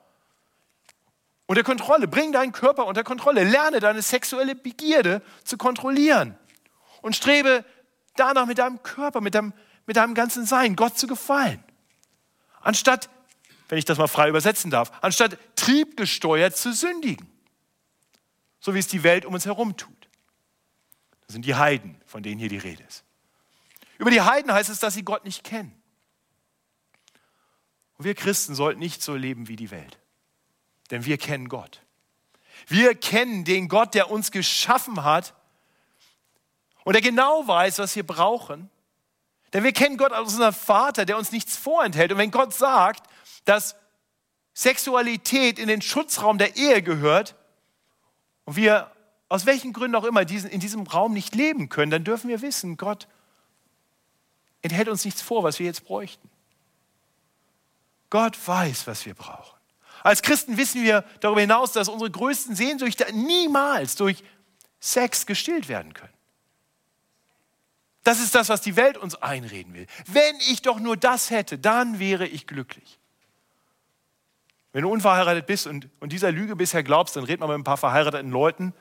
unter 1.47 1.62
Kontrolle. 1.62 2.09
Bring 2.09 2.33
deinen 2.33 2.53
Körper 2.53 2.87
unter 2.87 3.05
Kontrolle. 3.05 3.44
Lerne 3.44 3.81
deine 3.81 4.03
sexuelle 4.03 4.55
Begierde 4.55 5.23
zu 5.44 5.57
kontrollieren. 5.57 6.37
Und 7.01 7.16
strebe 7.16 7.64
danach 8.16 8.47
mit 8.47 8.59
deinem 8.59 8.83
Körper, 8.83 9.20
mit 9.20 9.35
deinem, 9.35 9.53
mit 9.87 9.97
deinem 9.97 10.14
ganzen 10.14 10.47
Sein, 10.47 10.77
Gott 10.77 10.99
zu 10.99 11.07
gefallen. 11.07 11.62
Anstatt, 12.61 13.11
wenn 13.68 13.79
ich 13.79 13.85
das 13.85 13.99
mal 13.99 14.07
frei 14.07 14.29
übersetzen 14.29 14.70
darf, 14.70 14.92
anstatt 15.01 15.38
triebgesteuert 15.57 16.57
zu 16.57 16.73
sündigen. 16.73 17.31
So 18.61 18.75
wie 18.75 18.79
es 18.79 18.87
die 18.87 19.03
Welt 19.03 19.27
um 19.27 19.35
uns 19.35 19.44
herum 19.44 19.77
tut. 19.77 20.09
Das 21.27 21.35
sind 21.35 21.44
die 21.44 21.55
Heiden, 21.55 22.01
von 22.07 22.23
denen 22.23 22.38
hier 22.38 22.49
die 22.49 22.59
Rede 22.59 22.83
ist. 22.85 23.05
Über 23.99 24.11
die 24.11 24.21
Heiden 24.21 24.53
heißt 24.53 24.71
es, 24.71 24.81
dass 24.81 24.95
sie 24.95 25.05
Gott 25.05 25.25
nicht 25.25 25.45
kennen. 25.45 25.73
Und 27.97 28.05
wir 28.05 28.15
Christen 28.15 28.55
sollten 28.55 28.81
nicht 28.81 29.03
so 29.03 29.15
leben 29.15 29.49
wie 29.49 29.57
die 29.57 29.71
Welt. 29.71 29.99
Denn 30.91 31.05
wir 31.05 31.19
kennen 31.19 31.49
Gott. 31.49 31.81
Wir 32.67 32.95
kennen 32.95 33.45
den 33.45 33.69
Gott, 33.69 33.95
der 33.95 34.11
uns 34.11 34.31
geschaffen 34.31 35.05
hat 35.05 35.35
und 36.85 36.95
der 36.95 37.03
genau 37.03 37.47
weiß, 37.47 37.79
was 37.79 37.95
wir 37.97 38.07
brauchen. 38.07 38.71
Denn 39.53 39.65
wir 39.65 39.73
kennen 39.73 39.97
Gott 39.97 40.13
als 40.13 40.33
unseren 40.33 40.53
Vater, 40.53 41.05
der 41.05 41.17
uns 41.17 41.31
nichts 41.31 41.57
vorenthält. 41.57 42.13
Und 42.13 42.19
wenn 42.19 42.31
Gott 42.31 42.53
sagt, 42.53 43.09
dass 43.45 43.77
Sexualität 44.55 45.59
in 45.59 45.69
den 45.69 45.83
Schutzraum 45.83 46.39
der 46.39 46.57
Ehe 46.57 46.83
gehört 46.83 47.37
und 48.45 48.57
wir 48.57 48.91
aus 49.29 49.47
welchen 49.47 49.73
Gründen 49.73 49.97
auch 49.97 50.05
immer 50.05 50.21
in 50.21 50.61
diesem 50.61 50.87
Raum 50.87 51.13
nicht 51.13 51.35
leben 51.35 51.69
können, 51.69 51.91
dann 51.91 52.05
dürfen 52.05 52.29
wir 52.29 52.43
wissen, 52.43 52.77
Gott 52.77 53.09
enthält 54.64 54.88
uns 54.88 55.05
nichts 55.05 55.20
vor, 55.20 55.44
was 55.44 55.59
wir 55.59 55.66
jetzt 55.66 55.85
bräuchten. 55.85 56.29
Gott 58.11 58.37
weiß, 58.46 58.87
was 58.87 59.05
wir 59.05 59.14
brauchen. 59.14 59.59
Als 60.03 60.22
Christen 60.22 60.57
wissen 60.57 60.83
wir 60.83 61.05
darüber 61.20 61.40
hinaus, 61.40 61.72
dass 61.72 61.88
unsere 61.88 62.11
größten 62.11 62.57
Sehnsüchte 62.57 63.07
niemals 63.12 63.96
durch 63.96 64.24
Sex 64.81 65.27
gestillt 65.27 65.68
werden 65.68 65.92
können. 65.94 66.12
Das 68.05 68.20
ist 68.20 68.35
das, 68.35 68.48
was 68.48 68.61
die 68.61 68.77
Welt 68.77 68.96
uns 68.96 69.14
einreden 69.14 69.74
will. 69.74 69.87
Wenn 70.07 70.37
ich 70.50 70.62
doch 70.62 70.79
nur 70.79 70.96
das 70.96 71.31
hätte, 71.31 71.59
dann 71.59 71.98
wäre 71.98 72.27
ich 72.27 72.46
glücklich. 72.46 72.98
Wenn 74.72 74.83
du 74.83 74.90
unverheiratet 74.90 75.46
bist 75.46 75.66
und, 75.66 75.88
und 76.00 76.12
dieser 76.12 76.33
Lüge 76.33 76.57
bisher 76.57 76.83
glaubst, 76.83 77.16
dann 77.16 77.24
red 77.24 77.40
mal 77.40 77.46
mit 77.46 77.59
ein 77.59 77.64
paar 77.64 77.77
verheirateten 77.77 78.31
Leuten. 78.31 78.74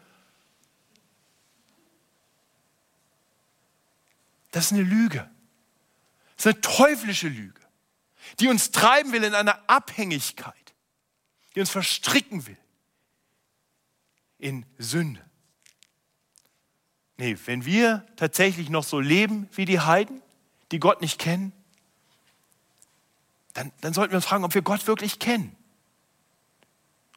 Das 4.51 4.65
ist 4.65 4.73
eine 4.73 4.81
Lüge. 4.81 5.29
Ist 6.43 6.47
eine 6.47 6.59
teuflische 6.59 7.29
Lüge, 7.29 7.61
die 8.41 8.49
uns 8.49 8.71
treiben 8.71 9.13
will 9.13 9.23
in 9.23 9.33
eine 9.33 9.69
Abhängigkeit, 9.69 10.73
die 11.55 11.61
uns 11.61 11.69
verstricken 11.69 12.45
will 12.45 12.57
in 14.39 14.65
Sünde. 14.77 15.23
Nee, 17.15 17.37
wenn 17.45 17.63
wir 17.63 18.05
tatsächlich 18.17 18.69
noch 18.69 18.83
so 18.83 18.99
leben 18.99 19.47
wie 19.53 19.63
die 19.63 19.79
Heiden, 19.79 20.21
die 20.73 20.79
Gott 20.79 20.99
nicht 20.99 21.17
kennen, 21.17 21.53
dann, 23.53 23.71
dann 23.79 23.93
sollten 23.93 24.11
wir 24.11 24.17
uns 24.17 24.25
fragen, 24.25 24.43
ob 24.43 24.53
wir 24.53 24.63
Gott 24.63 24.85
wirklich 24.85 25.19
kennen. 25.19 25.55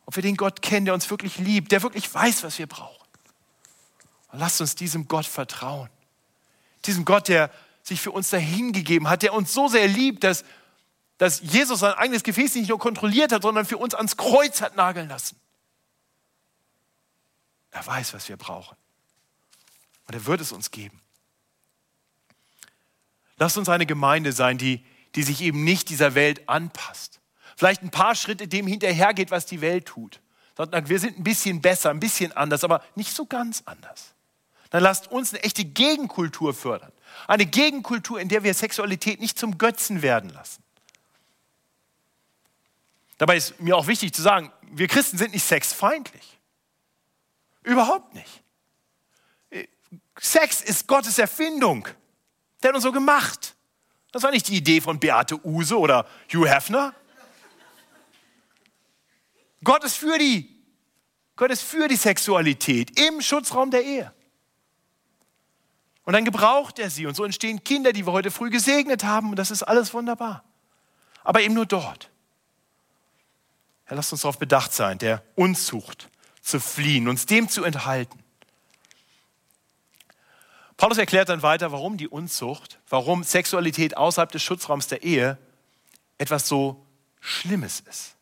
Ob 0.05 0.15
wir 0.15 0.23
den 0.23 0.37
Gott 0.37 0.63
kennen, 0.63 0.85
der 0.85 0.95
uns 0.95 1.11
wirklich 1.11 1.39
liebt, 1.39 1.73
der 1.73 1.83
wirklich 1.83 2.15
weiß, 2.15 2.45
was 2.45 2.61
wir 2.61 2.69
brauchen. 2.69 3.09
Und 4.29 4.39
lasst 4.39 4.61
uns 4.61 4.77
diesem 4.77 5.09
Gott 5.09 5.27
vertrauen. 5.27 5.91
Diesem 6.85 7.05
Gott, 7.05 7.27
der 7.27 7.51
sich 7.87 8.01
für 8.01 8.11
uns 8.11 8.31
dahingegeben 8.31 9.09
hat, 9.09 9.23
der 9.23 9.33
uns 9.33 9.53
so 9.53 9.69
sehr 9.69 9.87
liebt, 9.87 10.25
dass, 10.25 10.45
dass 11.19 11.41
Jesus 11.41 11.81
sein 11.81 11.95
eigenes 11.95 12.25
Gefäß 12.25 12.57
nicht 12.57 12.69
nur 12.69 12.79
kontrolliert 12.79 13.31
hat, 13.31 13.43
sondern 13.43 13.65
für 13.65 13.79
uns 13.79 13.95
ans 13.95 14.17
Kreuz 14.17 14.61
hat 14.61 14.77
nageln 14.77 15.09
lassen. 15.09 15.39
Er 17.71 17.87
weiß, 17.87 18.13
was 18.15 18.29
wir 18.29 18.37
brauchen. 18.37 18.77
Und 20.09 20.15
er 20.15 20.27
wird 20.27 20.41
es 20.41 20.51
uns 20.51 20.71
geben. 20.71 21.01
Lasst 23.37 23.57
uns 23.57 23.69
eine 23.69 23.87
Gemeinde 23.87 24.33
sein, 24.33 24.59
die, 24.59 24.85
die 25.15 25.23
sich 25.23 25.41
eben 25.41 25.63
nicht 25.63 25.89
dieser 25.89 26.15
Welt 26.15 26.49
anpasst. 26.49 27.21
Vielleicht 27.57 27.83
ein 27.83 27.91
paar 27.91 28.15
Schritte 28.15 28.49
dem 28.49 28.67
hinterhergeht, 28.67 29.31
was 29.31 29.47
die 29.47 29.61
Welt 29.61 29.87
tut. 29.87 30.21
Wir 30.57 30.99
sind 30.99 31.19
ein 31.19 31.25
bisschen 31.25 31.61
besser, 31.61 31.91
ein 31.91 32.01
bisschen 32.01 32.33
anders, 32.33 32.65
aber 32.65 32.83
nicht 32.97 33.15
so 33.15 33.27
ganz 33.27 33.63
anders. 33.67 34.16
Dann 34.71 34.83
lasst 34.83 35.11
uns 35.11 35.33
eine 35.33 35.43
echte 35.43 35.65
Gegenkultur 35.65 36.55
fördern. 36.55 36.93
Eine 37.27 37.47
Gegenkultur, 37.47 38.21
in 38.21 38.29
der 38.29 38.43
wir 38.43 38.55
Sexualität 38.55 39.21
nicht 39.21 39.39
zum 39.39 39.59
Götzen 39.59 40.03
werden 40.03 40.31
lassen. 40.31 40.63
Dabei 43.19 43.37
ist 43.37 43.59
mir 43.61 43.77
auch 43.77 43.87
wichtig 43.87 44.13
zu 44.13 44.23
sagen, 44.23 44.53
wir 44.63 44.89
Christen 44.89 45.17
sind 45.17 45.33
nicht 45.33 45.45
sexfeindlich. 45.45 46.39
Überhaupt 47.63 48.15
nicht. 48.15 48.43
Sex 50.19 50.63
ist 50.63 50.87
Gottes 50.87 51.19
Erfindung. 51.19 51.89
Der 52.63 52.69
hat 52.69 52.75
uns 52.75 52.85
so 52.85 52.93
gemacht. 52.93 53.55
Das 54.13 54.23
war 54.23 54.31
nicht 54.31 54.49
die 54.49 54.57
Idee 54.57 54.81
von 54.81 54.99
Beate 54.99 55.45
Use 55.45 55.79
oder 55.79 56.07
Hugh 56.33 56.49
Hefner. 56.49 56.95
Gott 59.63 59.85
ist 59.85 59.97
für 59.97 60.19
die. 60.19 60.55
Gott 61.35 61.51
ist 61.51 61.63
für 61.63 61.89
die 61.89 61.97
Sexualität 61.97 62.99
im 62.99 63.21
Schutzraum 63.21 63.71
der 63.71 63.85
Ehe. 63.85 64.15
Und 66.07 66.13
dann 66.13 66.25
gebraucht 66.25 66.79
er 66.79 66.89
sie 66.89 67.05
und 67.05 67.17
so 67.17 67.25
entstehen 67.25 67.65
Kinder, 67.65 67.93
die 67.93 68.07
wir 68.07 68.13
heute 68.13 68.31
früh 68.31 68.49
gesegnet 68.49 69.03
haben 69.05 69.31
und 69.31 69.37
das 69.37 69.51
ist 69.51 69.65
alles 69.65 69.93
wunderbar. 69.93 70.45
Aber 71.25 71.43
eben 71.43 71.53
nur 71.53 71.67
dort. 71.67 72.11
Herr, 73.85 73.97
lasst 73.97 74.13
uns 74.13 74.23
darauf 74.23 74.39
bedacht 74.39 74.73
sein, 74.73 74.99
der 74.99 75.23
Unzucht 75.35 76.09
zu 76.41 76.61
fliehen, 76.61 77.09
uns 77.09 77.27
dem 77.27 77.49
zu 77.49 77.65
enthalten. 77.65 78.23
Paulus 80.77 80.99
erklärt 80.99 81.29
dann 81.29 81.43
weiter, 81.43 81.73
warum 81.73 81.97
die 81.97 82.07
Unzucht, 82.07 82.79
warum 82.89 83.25
Sexualität 83.25 83.97
außerhalb 83.97 84.31
des 84.31 84.45
Schutzraums 84.45 84.87
der 84.87 85.03
Ehe 85.03 85.39
etwas 86.19 86.47
so 86.47 86.87
Schlimmes 87.19 87.81
ist. 87.81 88.15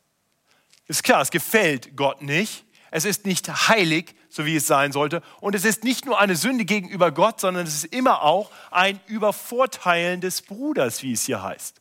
Ist 0.87 1.03
klar, 1.03 1.21
es 1.21 1.31
gefällt 1.31 1.97
Gott 1.97 2.23
nicht. 2.23 2.65
Es 2.91 3.05
ist 3.05 3.27
nicht 3.27 3.69
heilig, 3.69 4.15
so 4.35 4.45
wie 4.45 4.57
es 4.57 4.67
sein 4.67 4.91
sollte. 4.91 5.23
Und 5.41 5.55
es 5.55 5.65
ist 5.65 5.85
nicht 5.85 6.07
nur 6.07 6.19
eine 6.19 6.35
Sünde 6.35 6.65
gegenüber 6.65 7.13
Gott, 7.13 7.41
sondern 7.41 7.67
es 7.67 7.85
ist 7.85 7.95
immer 7.95 8.23
auch 8.23 8.51
ein 8.73 8.99
Übervorteilen 9.07 10.21
des 10.21 10.43
Bruders, 10.43 11.03
wie 11.03 11.13
es 11.13 11.23
hier 11.23 11.43
heißt. 11.43 11.81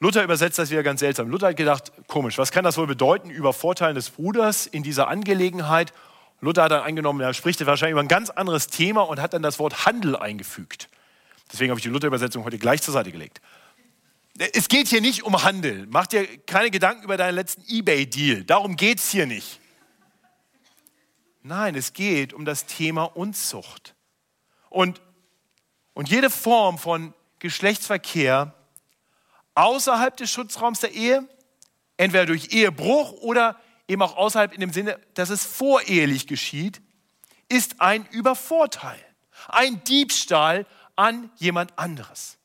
Luther 0.00 0.24
übersetzt 0.24 0.58
das 0.58 0.70
wieder 0.70 0.82
ganz 0.82 1.00
seltsam. 1.00 1.28
Luther 1.28 1.48
hat 1.48 1.56
gedacht, 1.56 1.92
komisch, 2.08 2.38
was 2.38 2.50
kann 2.50 2.64
das 2.64 2.76
wohl 2.76 2.88
bedeuten, 2.88 3.30
Übervorteilen 3.30 3.94
des 3.94 4.10
Bruders 4.10 4.66
in 4.66 4.82
dieser 4.82 5.08
Angelegenheit? 5.08 5.92
Luther 6.40 6.64
hat 6.64 6.72
dann 6.72 6.82
angenommen, 6.82 7.20
er 7.20 7.32
spricht 7.34 7.64
wahrscheinlich 7.64 7.92
über 7.92 8.02
ein 8.02 8.08
ganz 8.08 8.30
anderes 8.30 8.66
Thema 8.66 9.02
und 9.02 9.22
hat 9.22 9.32
dann 9.32 9.42
das 9.42 9.58
Wort 9.58 9.86
Handel 9.86 10.16
eingefügt. 10.16 10.88
Deswegen 11.52 11.70
habe 11.70 11.78
ich 11.78 11.84
die 11.84 11.88
Luther-Übersetzung 11.88 12.44
heute 12.44 12.58
gleich 12.58 12.82
zur 12.82 12.92
Seite 12.92 13.12
gelegt. 13.12 13.40
Es 14.38 14.68
geht 14.68 14.88
hier 14.88 15.00
nicht 15.00 15.22
um 15.22 15.42
Handel. 15.42 15.86
Mach 15.88 16.06
dir 16.06 16.26
keine 16.44 16.70
Gedanken 16.70 17.04
über 17.04 17.16
deinen 17.16 17.34
letzten 17.34 17.62
eBay-Deal. 17.66 18.44
Darum 18.44 18.76
geht 18.76 18.98
es 18.98 19.10
hier 19.10 19.26
nicht. 19.26 19.60
Nein, 21.42 21.74
es 21.74 21.92
geht 21.92 22.32
um 22.32 22.44
das 22.44 22.66
Thema 22.66 23.04
Unzucht. 23.04 23.94
Und, 24.68 25.00
und 25.94 26.08
jede 26.08 26.28
Form 26.28 26.78
von 26.78 27.14
Geschlechtsverkehr 27.38 28.54
außerhalb 29.54 30.16
des 30.16 30.30
Schutzraums 30.30 30.80
der 30.80 30.92
Ehe, 30.92 31.26
entweder 31.96 32.26
durch 32.26 32.52
Ehebruch 32.52 33.12
oder 33.12 33.58
eben 33.88 34.02
auch 34.02 34.16
außerhalb 34.16 34.52
in 34.52 34.60
dem 34.60 34.72
Sinne, 34.72 35.00
dass 35.14 35.30
es 35.30 35.44
vorehelich 35.44 36.26
geschieht, 36.26 36.82
ist 37.48 37.80
ein 37.80 38.06
Übervorteil, 38.10 38.98
ein 39.48 39.82
Diebstahl 39.84 40.66
an 40.96 41.30
jemand 41.36 41.78
anderes. 41.78 42.38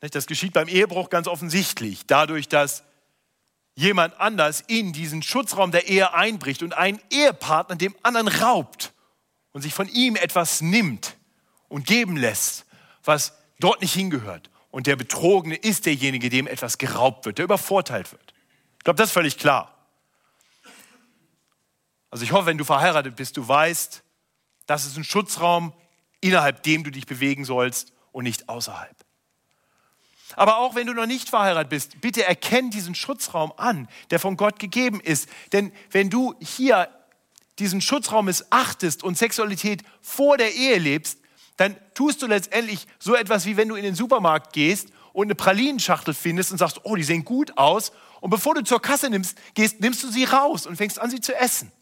Das 0.00 0.26
geschieht 0.26 0.52
beim 0.52 0.68
Ehebruch 0.68 1.10
ganz 1.10 1.26
offensichtlich, 1.26 2.06
dadurch, 2.06 2.48
dass 2.48 2.84
jemand 3.74 4.18
anders 4.20 4.62
in 4.66 4.92
diesen 4.92 5.22
Schutzraum 5.22 5.70
der 5.70 5.88
Ehe 5.88 6.12
einbricht 6.14 6.62
und 6.62 6.72
einen 6.74 7.00
Ehepartner 7.10 7.76
dem 7.76 7.94
anderen 8.02 8.28
raubt 8.28 8.92
und 9.52 9.62
sich 9.62 9.74
von 9.74 9.88
ihm 9.88 10.16
etwas 10.16 10.60
nimmt 10.60 11.16
und 11.68 11.86
geben 11.86 12.16
lässt, 12.16 12.66
was 13.04 13.34
dort 13.60 13.80
nicht 13.80 13.94
hingehört. 13.94 14.50
Und 14.70 14.86
der 14.86 14.96
Betrogene 14.96 15.56
ist 15.56 15.86
derjenige, 15.86 16.28
dem 16.28 16.46
etwas 16.46 16.78
geraubt 16.78 17.24
wird, 17.24 17.38
der 17.38 17.44
übervorteilt 17.44 18.12
wird. 18.12 18.34
Ich 18.78 18.84
glaube, 18.84 18.96
das 18.96 19.08
ist 19.08 19.14
völlig 19.14 19.38
klar. 19.38 19.74
Also 22.10 22.24
ich 22.24 22.32
hoffe, 22.32 22.46
wenn 22.46 22.58
du 22.58 22.64
verheiratet 22.64 23.16
bist, 23.16 23.36
du 23.36 23.46
weißt, 23.46 24.02
das 24.66 24.86
ist 24.86 24.96
ein 24.96 25.04
Schutzraum, 25.04 25.72
innerhalb 26.20 26.62
dem 26.62 26.84
du 26.84 26.90
dich 26.90 27.06
bewegen 27.06 27.44
sollst 27.44 27.92
und 28.12 28.24
nicht 28.24 28.48
außerhalb. 28.48 28.96
Aber 30.38 30.58
auch 30.58 30.76
wenn 30.76 30.86
du 30.86 30.94
noch 30.94 31.06
nicht 31.06 31.30
verheiratet 31.30 31.68
bist, 31.68 32.00
bitte 32.00 32.24
erkenn 32.24 32.70
diesen 32.70 32.94
Schutzraum 32.94 33.52
an, 33.56 33.88
der 34.10 34.20
von 34.20 34.36
Gott 34.36 34.60
gegeben 34.60 35.00
ist. 35.00 35.28
Denn 35.52 35.72
wenn 35.90 36.10
du 36.10 36.36
hier 36.38 36.88
diesen 37.58 37.80
Schutzraum 37.80 38.26
missachtest 38.26 39.02
und 39.02 39.18
Sexualität 39.18 39.82
vor 40.00 40.36
der 40.38 40.54
Ehe 40.54 40.78
lebst, 40.78 41.18
dann 41.56 41.76
tust 41.94 42.22
du 42.22 42.28
letztendlich 42.28 42.86
so 43.00 43.16
etwas, 43.16 43.46
wie 43.46 43.56
wenn 43.56 43.68
du 43.68 43.74
in 43.74 43.82
den 43.82 43.96
Supermarkt 43.96 44.52
gehst 44.52 44.90
und 45.12 45.26
eine 45.26 45.34
Pralinenschachtel 45.34 46.14
findest 46.14 46.52
und 46.52 46.58
sagst, 46.58 46.82
oh, 46.84 46.94
die 46.94 47.02
sehen 47.02 47.24
gut 47.24 47.58
aus. 47.58 47.90
Und 48.20 48.30
bevor 48.30 48.54
du 48.54 48.62
zur 48.62 48.80
Kasse 48.80 49.10
nimmst, 49.10 49.36
gehst, 49.54 49.80
nimmst 49.80 50.04
du 50.04 50.08
sie 50.08 50.22
raus 50.22 50.68
und 50.68 50.76
fängst 50.76 51.00
an, 51.00 51.10
sie 51.10 51.20
zu 51.20 51.34
essen. 51.34 51.72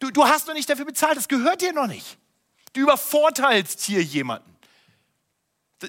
Du, 0.00 0.10
du 0.10 0.24
hast 0.24 0.48
noch 0.48 0.54
nicht 0.54 0.68
dafür 0.68 0.86
bezahlt, 0.86 1.16
das 1.16 1.28
gehört 1.28 1.62
dir 1.62 1.72
noch 1.72 1.86
nicht. 1.86 2.18
Du 2.72 2.80
übervorteilst 2.80 3.80
hier 3.82 4.02
jemanden. 4.02 4.53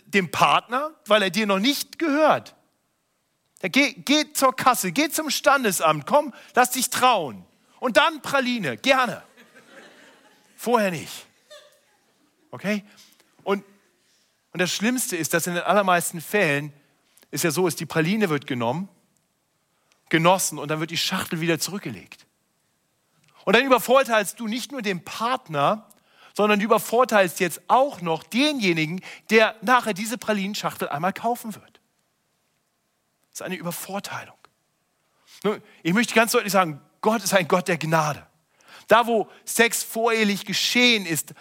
Dem 0.06 0.32
Partner, 0.32 0.92
weil 1.06 1.22
er 1.24 1.30
dir 1.30 1.46
noch 1.46 1.60
nicht 1.60 2.00
gehört. 2.00 2.56
Geh, 3.62 3.94
geh 3.94 4.32
zur 4.34 4.56
Kasse, 4.56 4.92
geh 4.92 5.10
zum 5.10 5.30
Standesamt, 5.30 6.06
komm, 6.06 6.34
lass 6.54 6.72
dich 6.72 6.90
trauen. 6.90 7.46
Und 7.80 7.98
dann 7.98 8.22
Praline, 8.22 8.78
gerne. 8.78 9.24
Vorher 10.56 10.92
nicht. 10.92 11.26
Okay? 12.52 12.84
Und, 13.44 13.64
und 14.52 14.60
das 14.60 14.72
Schlimmste 14.72 15.16
ist, 15.16 15.34
dass 15.34 15.48
in 15.48 15.56
den 15.56 15.64
allermeisten 15.64 16.22
Fällen 16.22 16.74
ist 17.32 17.44
ja 17.44 17.52
so 17.52 17.68
ist, 17.68 17.80
die 17.80 17.86
Praline 17.86 18.30
wird 18.30 18.48
genommen 18.48 18.90
genossen 20.10 20.60
und 20.60 20.70
dann 20.70 20.80
wird 20.80 20.92
die 20.92 20.98
Schachtel 20.98 21.42
wieder 21.42 21.60
zurückgelegt. 21.60 22.26
Und 23.44 23.56
dann 23.56 23.66
übervorteilst 23.66 24.40
du 24.40 24.48
nicht 24.48 24.72
nur 24.72 24.82
den 24.82 25.04
Partner, 25.04 25.90
sondern 26.36 26.60
du 26.60 26.66
übervorteilst 26.66 27.40
jetzt 27.40 27.62
auch 27.68 28.02
noch 28.02 28.24
denjenigen, 28.24 29.02
der 29.30 29.56
nachher 29.62 29.94
diese 29.94 30.18
Pralinschachtel 30.18 30.90
einmal 30.90 31.14
kaufen 31.14 31.56
wird. 31.56 31.80
Das 33.30 33.40
ist 33.40 33.42
eine 33.42 33.56
Übervorteilung. 33.56 34.38
Ich 35.84 35.94
möchte 35.94 36.14
ganz 36.14 36.34
deutlich 36.34 36.52
sagen, 36.52 36.82
Gott 37.02 37.24
ist 37.24 37.34
ein 37.34 37.48
Gott 37.48 37.68
der 37.68 37.78
Gnade. 37.78 38.26
Da, 38.88 39.08
wo 39.08 39.30
Sex 39.46 39.84
vorehelich 39.84 40.46
geschehen 40.46 41.06
ist, 41.06 41.34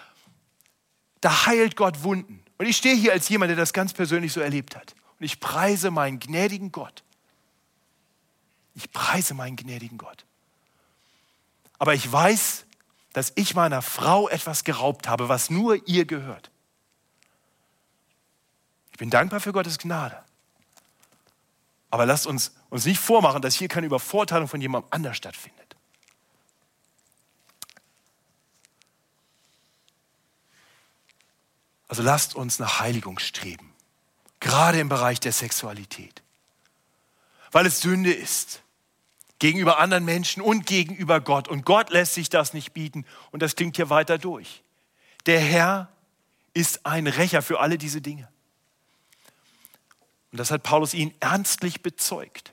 da 1.21 1.47
heilt 1.47 1.77
Gott 1.77 2.03
Wunden. 2.03 2.45
Und 2.59 2.67
ich 2.67 2.77
stehe 2.77 2.95
hier 2.95 3.13
als 3.13 3.29
jemand, 3.29 3.51
der 3.51 3.57
das 3.57 3.73
ganz 3.73 3.93
persönlich 3.93 4.33
so 4.33 4.41
erlebt 4.41 4.77
hat. 4.77 4.95
Und 5.19 5.25
ich 5.25 5.41
preise 5.41 5.91
meinen 5.91 6.21
gnädigen 6.21 6.71
Gott. 6.71 7.03
Ich 8.75 8.91
preise 8.93 9.35
meinen 9.35 9.57
gnädigen 9.57 9.99
Gott. 9.99 10.25
Aber 11.79 11.95
ich 11.95 12.11
weiß, 12.11 12.64
dass 13.15 13.33
ich 13.37 13.55
meiner 13.55 13.81
Frau 13.81 14.29
etwas 14.29 14.65
geraubt 14.65 15.09
habe, 15.09 15.31
was 15.31 15.49
nur 15.49 15.89
ihr 15.89 16.05
gehört. 16.05 16.51
Ich 18.93 18.99
bin 18.99 19.09
dankbar 19.09 19.41
für 19.41 19.53
Gottes 19.53 19.79
Gnade. 19.79 20.23
Aber 21.91 22.05
lasst 22.07 22.27
uns 22.27 22.53
uns 22.71 22.87
nicht 22.87 22.99
vormachen, 22.99 23.41
dass 23.41 23.55
hier 23.55 23.69
keine 23.69 23.87
Übervorteilung 23.87 24.49
von 24.49 24.61
jemandem 24.61 24.89
anders 24.91 25.17
stattfindet. 25.17 25.77
Also 31.87 32.03
lasst 32.03 32.35
uns 32.35 32.59
nach 32.59 32.81
Heiligung 32.81 33.21
streben, 33.21 33.73
gerade 34.41 34.81
im 34.81 34.89
Bereich 34.89 35.21
der 35.21 35.31
Sexualität, 35.31 36.21
weil 37.53 37.65
es 37.67 37.81
Sünde 37.81 38.13
ist 38.13 38.64
gegenüber 39.39 39.79
anderen 39.79 40.05
Menschen 40.05 40.43
und 40.43 40.67
gegenüber 40.67 41.21
Gott. 41.21 41.49
Und 41.49 41.65
Gott 41.65 41.91
lässt 41.91 42.15
sich 42.15 42.29
das 42.29 42.55
nicht 42.55 42.73
bieten. 42.73 43.05
Und 43.31 43.43
das 43.43 43.57
klingt 43.57 43.77
hier 43.77 43.91
weiter 43.91 44.19
durch. 44.19 44.63
Der 45.27 45.41
Herr 45.41 45.89
ist 46.53 46.87
ein 46.87 47.07
Rächer 47.07 47.43
für 47.43 47.61
alle 47.61 47.79
diese 47.79 48.01
Dinge. 48.01 48.29
Und 50.33 50.39
das 50.39 50.51
hat 50.51 50.63
Paulus 50.63 50.95
ihnen 50.95 51.15
ernstlich 51.21 51.83
bezeugt. 51.83 52.53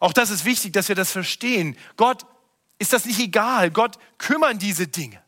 Auch 0.00 0.12
das 0.12 0.30
ist 0.30 0.44
wichtig, 0.44 0.72
dass 0.72 0.88
wir 0.88 0.94
das 0.94 1.12
verstehen. 1.12 1.76
Gott 1.96 2.26
ist 2.78 2.92
das 2.92 3.06
nicht 3.06 3.20
egal. 3.20 3.70
Gott 3.70 3.98
kümmern 4.18 4.58
diese 4.58 4.86
Dinge. 4.86 5.22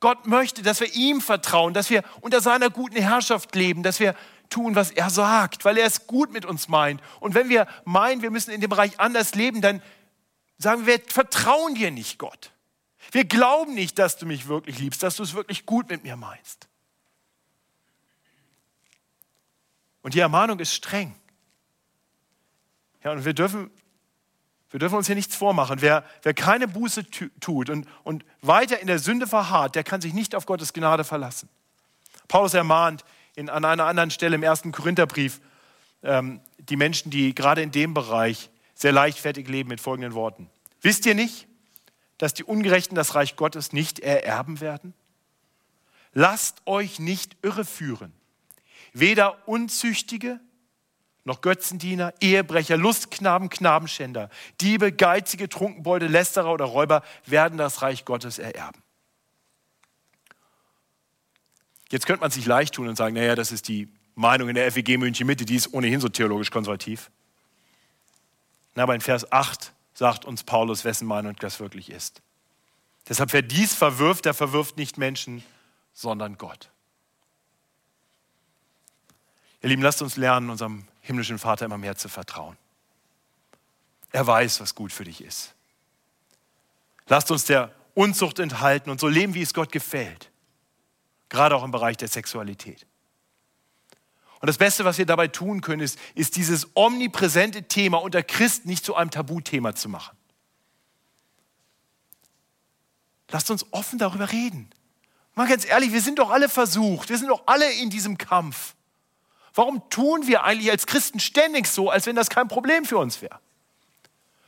Gott 0.00 0.26
möchte, 0.26 0.62
dass 0.62 0.80
wir 0.80 0.92
ihm 0.94 1.20
vertrauen, 1.20 1.74
dass 1.74 1.90
wir 1.90 2.02
unter 2.22 2.40
seiner 2.40 2.70
guten 2.70 2.96
Herrschaft 2.96 3.54
leben, 3.54 3.82
dass 3.82 4.00
wir 4.00 4.16
tun, 4.50 4.74
was 4.74 4.90
er 4.90 5.10
sagt, 5.10 5.64
weil 5.64 5.78
er 5.78 5.86
es 5.86 6.06
gut 6.06 6.32
mit 6.32 6.44
uns 6.44 6.68
meint. 6.68 7.00
Und 7.20 7.34
wenn 7.34 7.48
wir 7.48 7.66
meinen, 7.84 8.22
wir 8.22 8.30
müssen 8.30 8.50
in 8.50 8.60
dem 8.60 8.70
Bereich 8.70 9.00
anders 9.00 9.34
leben, 9.34 9.60
dann 9.60 9.82
sagen 10.58 10.86
wir, 10.86 10.98
wir 10.98 11.04
vertrauen 11.06 11.74
dir 11.74 11.90
nicht, 11.90 12.18
Gott. 12.18 12.52
Wir 13.12 13.24
glauben 13.24 13.74
nicht, 13.74 13.98
dass 13.98 14.18
du 14.18 14.26
mich 14.26 14.46
wirklich 14.46 14.78
liebst, 14.78 15.02
dass 15.02 15.16
du 15.16 15.22
es 15.22 15.34
wirklich 15.34 15.66
gut 15.66 15.88
mit 15.88 16.04
mir 16.04 16.16
meinst. 16.16 16.68
Und 20.02 20.14
die 20.14 20.20
Ermahnung 20.20 20.58
ist 20.60 20.74
streng. 20.74 21.14
Ja, 23.02 23.12
und 23.12 23.24
wir 23.24 23.34
dürfen, 23.34 23.70
wir 24.70 24.78
dürfen 24.78 24.96
uns 24.96 25.06
hier 25.06 25.16
nichts 25.16 25.34
vormachen. 25.34 25.80
Wer, 25.80 26.04
wer 26.22 26.34
keine 26.34 26.68
Buße 26.68 27.04
tut 27.40 27.70
und, 27.70 27.88
und 28.04 28.24
weiter 28.40 28.78
in 28.80 28.86
der 28.86 28.98
Sünde 28.98 29.26
verharrt, 29.26 29.74
der 29.74 29.84
kann 29.84 30.00
sich 30.00 30.14
nicht 30.14 30.34
auf 30.34 30.46
Gottes 30.46 30.72
Gnade 30.72 31.04
verlassen. 31.04 31.48
Paulus 32.28 32.54
ermahnt, 32.54 33.04
in, 33.40 33.48
an 33.48 33.64
einer 33.64 33.86
anderen 33.86 34.10
Stelle 34.10 34.36
im 34.36 34.42
ersten 34.42 34.70
Korintherbrief 34.70 35.40
ähm, 36.02 36.40
die 36.58 36.76
Menschen, 36.76 37.10
die 37.10 37.34
gerade 37.34 37.62
in 37.62 37.72
dem 37.72 37.94
Bereich 37.94 38.50
sehr 38.74 38.92
leichtfertig 38.92 39.48
leben, 39.48 39.70
mit 39.70 39.80
folgenden 39.80 40.14
Worten. 40.14 40.48
Wisst 40.82 41.06
ihr 41.06 41.14
nicht, 41.14 41.48
dass 42.18 42.34
die 42.34 42.44
Ungerechten 42.44 42.94
das 42.94 43.14
Reich 43.14 43.36
Gottes 43.36 43.72
nicht 43.72 43.98
ererben 43.98 44.60
werden? 44.60 44.94
Lasst 46.12 46.62
euch 46.66 46.98
nicht 46.98 47.36
irreführen. 47.42 48.12
Weder 48.92 49.48
Unzüchtige 49.48 50.40
noch 51.24 51.42
Götzendiener, 51.42 52.14
Ehebrecher, 52.20 52.76
Lustknaben, 52.76 53.50
Knabenschänder, 53.50 54.30
Diebe, 54.60 54.90
Geizige, 54.90 55.48
Trunkenbolde, 55.48 56.06
Lästerer 56.06 56.52
oder 56.52 56.64
Räuber 56.64 57.02
werden 57.26 57.58
das 57.58 57.82
Reich 57.82 58.04
Gottes 58.04 58.38
ererben. 58.38 58.82
Jetzt 61.90 62.06
könnte 62.06 62.20
man 62.20 62.30
sich 62.30 62.46
leicht 62.46 62.74
tun 62.74 62.88
und 62.88 62.96
sagen, 62.96 63.14
naja, 63.14 63.34
das 63.34 63.52
ist 63.52 63.68
die 63.68 63.88
Meinung 64.14 64.48
in 64.48 64.54
der 64.54 64.70
FEG 64.70 64.98
München 64.98 65.26
Mitte, 65.26 65.44
die 65.44 65.56
ist 65.56 65.72
ohnehin 65.72 66.00
so 66.00 66.08
theologisch 66.08 66.50
konservativ. 66.50 67.10
aber 68.76 68.94
in 68.94 69.00
Vers 69.00 69.30
8 69.32 69.72
sagt 69.92 70.24
uns 70.24 70.44
Paulus, 70.44 70.84
wessen 70.84 71.06
Meinung 71.06 71.34
das 71.36 71.58
wirklich 71.60 71.90
ist. 71.90 72.22
Deshalb, 73.08 73.32
wer 73.32 73.42
dies 73.42 73.74
verwirft, 73.74 74.24
der 74.24 74.34
verwirft 74.34 74.76
nicht 74.76 74.98
Menschen, 74.98 75.42
sondern 75.92 76.38
Gott. 76.38 76.70
Ihr 79.62 79.68
Lieben, 79.68 79.82
lasst 79.82 80.00
uns 80.00 80.16
lernen, 80.16 80.48
unserem 80.48 80.86
himmlischen 81.00 81.38
Vater 81.38 81.64
immer 81.64 81.76
mehr 81.76 81.96
zu 81.96 82.08
vertrauen. 82.08 82.56
Er 84.12 84.26
weiß, 84.26 84.60
was 84.60 84.74
gut 84.74 84.92
für 84.92 85.04
dich 85.04 85.22
ist. 85.22 85.54
Lasst 87.08 87.30
uns 87.30 87.44
der 87.44 87.74
Unzucht 87.94 88.38
enthalten 88.38 88.90
und 88.90 89.00
so 89.00 89.08
leben, 89.08 89.34
wie 89.34 89.42
es 89.42 89.52
Gott 89.52 89.72
gefällt 89.72 90.29
gerade 91.30 91.56
auch 91.56 91.64
im 91.64 91.70
Bereich 91.70 91.96
der 91.96 92.08
Sexualität. 92.08 92.86
Und 94.40 94.46
das 94.46 94.58
Beste, 94.58 94.84
was 94.84 94.98
wir 94.98 95.06
dabei 95.06 95.28
tun 95.28 95.60
können, 95.60 95.82
ist, 95.82 95.98
ist 96.14 96.36
dieses 96.36 96.68
omnipräsente 96.74 97.64
Thema 97.64 97.98
unter 97.98 98.22
Christen 98.22 98.68
nicht 98.68 98.84
zu 98.84 98.94
einem 98.94 99.10
Tabuthema 99.10 99.74
zu 99.74 99.88
machen. 99.88 100.16
Lasst 103.30 103.50
uns 103.50 103.66
offen 103.70 103.98
darüber 103.98 104.32
reden. 104.32 104.70
Mal 105.34 105.46
ganz 105.46 105.64
ehrlich, 105.64 105.92
wir 105.92 106.00
sind 106.00 106.18
doch 106.18 106.30
alle 106.30 106.48
versucht, 106.48 107.08
wir 107.08 107.18
sind 107.18 107.28
doch 107.28 107.42
alle 107.46 107.70
in 107.74 107.90
diesem 107.90 108.18
Kampf. 108.18 108.74
Warum 109.54 109.88
tun 109.90 110.26
wir 110.26 110.44
eigentlich 110.44 110.70
als 110.70 110.86
Christen 110.86 111.20
ständig 111.20 111.66
so, 111.66 111.90
als 111.90 112.06
wenn 112.06 112.16
das 112.16 112.30
kein 112.30 112.48
Problem 112.48 112.84
für 112.84 112.98
uns 112.98 113.20
wäre? 113.22 113.38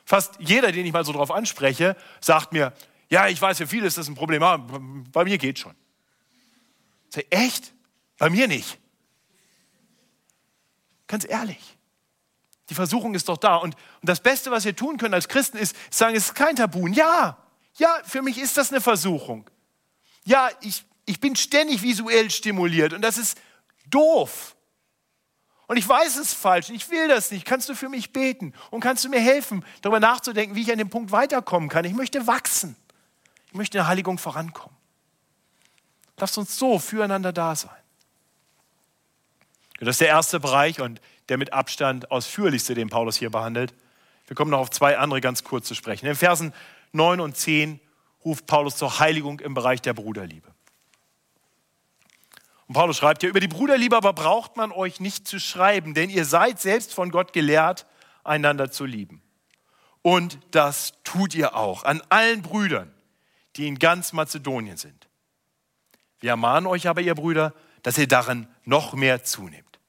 Fast 0.05 0.35
jeder, 0.39 0.73
den 0.73 0.87
ich 0.87 0.93
mal 0.93 1.05
so 1.05 1.13
drauf 1.13 1.31
anspreche, 1.31 1.97
sagt 2.21 2.53
mir, 2.53 2.73
ja, 3.09 3.29
ich 3.29 3.41
weiß, 3.41 3.59
für 3.59 3.67
viele 3.67 3.87
ist 3.87 3.99
das 3.99 4.09
ein 4.09 4.15
Problem, 4.15 4.43
aber 4.43 4.81
bei 5.13 5.25
mir 5.25 5.39
geht 5.39 5.59
schon. 5.59 5.75
Sag, 7.13 7.27
echt? 7.31 7.73
Bei 8.19 8.31
mir 8.31 8.49
nicht. 8.49 8.79
Ganz 11.07 11.27
ehrlich. 11.29 11.77
Die 12.71 12.75
Versuchung 12.75 13.15
ist 13.15 13.29
doch 13.29 13.37
da. 13.37 13.57
Und, 13.57 13.75
und 13.75 14.09
das 14.09 14.21
Beste, 14.21 14.51
was 14.51 14.65
wir 14.65 14.75
tun 14.75 14.97
können 14.97 15.13
als 15.13 15.29
Christen, 15.29 15.59
ist 15.59 15.77
sagen, 15.91 16.17
es 16.17 16.27
ist 16.27 16.35
kein 16.35 16.57
Tabu. 16.57 16.87
Ja, 16.87 17.37
ja, 17.77 17.99
für 18.05 18.23
mich 18.23 18.39
ist 18.39 18.57
das 18.57 18.71
eine 18.71 18.81
Versuchung. 18.81 19.49
Ja, 20.25 20.49
ich, 20.63 20.85
ich 21.05 21.21
bin 21.21 21.37
ständig 21.37 21.83
visuell 21.83 22.31
stimuliert 22.31 22.93
und 22.95 23.03
das 23.03 23.19
ist 23.19 23.37
doof. 23.89 24.57
Und 25.67 25.77
ich 25.77 25.87
weiß 25.87 26.17
es 26.17 26.33
falsch, 26.33 26.71
ich 26.71 26.89
will 26.91 27.09
das 27.09 27.31
nicht. 27.31 27.45
Kannst 27.45 27.69
du 27.69 27.75
für 27.75 27.89
mich 27.89 28.13
beten 28.13 28.55
und 28.71 28.81
kannst 28.81 29.05
du 29.05 29.09
mir 29.09 29.21
helfen, 29.21 29.65
darüber 29.83 30.01
nachzudenken, 30.01 30.55
wie 30.55 30.63
ich 30.63 30.73
an 30.73 30.79
dem 30.79 30.91
Punkt 30.91 31.13
weiterkommen 31.13 31.69
kann? 31.69 31.85
Ich 31.85 31.95
möchte 31.95 32.27
wachsen. 32.27 32.77
Ich 33.49 33.55
möchte 33.55 33.77
in 33.77 33.83
der 33.83 33.89
Heiligung 33.89 34.17
vorankommen. 34.17 34.82
Lasst 36.23 36.39
uns 36.39 36.57
so 36.57 36.79
füreinander 36.79 37.33
da 37.33 37.57
sein. 37.57 37.75
Das 39.81 39.89
ist 39.89 40.01
der 40.03 40.07
erste 40.07 40.39
Bereich 40.39 40.81
und 40.81 41.01
der 41.29 41.37
mit 41.37 41.53
Abstand 41.53 42.13
ausführlichste, 42.13 42.75
den 42.75 42.91
Paulus 42.91 43.17
hier 43.17 43.31
behandelt. 43.31 43.75
Wir 44.29 44.37
kommen 44.37 44.53
noch 44.53 44.61
auf 44.61 44.71
zwei 44.71 44.99
andere 44.99 45.21
ganz 45.21 45.43
kurz 45.43 45.67
zu 45.67 45.75
sprechen. 45.75 46.07
In 46.07 46.15
Versen 46.15 46.55
9 46.93 47.19
und 47.19 47.37
10 47.37 47.81
ruft 48.25 48.47
Paulus 48.47 48.77
zur 48.77 49.01
Heiligung 49.01 49.41
im 49.41 49.55
Bereich 49.55 49.83
der 49.83 49.95
Bruderliebe. 49.95 50.47
Und 52.69 52.75
Paulus 52.75 52.99
schreibt 52.99 53.25
ja, 53.25 53.29
über 53.29 53.41
die 53.41 53.49
Bruderliebe 53.49 53.97
aber 53.97 54.13
braucht 54.13 54.57
man 54.57 54.71
euch 54.71 55.01
nicht 55.01 55.27
zu 55.27 55.41
schreiben, 55.41 55.93
denn 55.93 56.09
ihr 56.09 56.25
seid 56.25 56.61
selbst 56.61 56.95
von 56.95 57.11
Gott 57.11 57.33
gelehrt, 57.33 57.85
einander 58.23 58.71
zu 58.71 58.85
lieben. 58.85 59.23
Und 60.03 60.39
das 60.53 60.93
tut 61.03 61.35
ihr 61.35 61.57
auch 61.57 61.83
an 61.83 62.01
allen 62.11 62.43
Brüdern, 62.43 62.95
die 63.57 63.67
in 63.67 63.81
ganz 63.81 64.13
Mazedonien 64.13 64.77
sind. 64.77 65.09
Wir 66.23 66.31
ermahnen 66.31 66.69
euch 66.69 66.89
aber, 66.89 67.01
ihr 67.01 67.17
Brüder, 67.17 67.53
dass 67.83 67.99
ihr 67.99 68.07
darin 68.07 68.47
noch 68.65 68.95
mehr 68.95 69.25
zunehmt. 69.25 69.81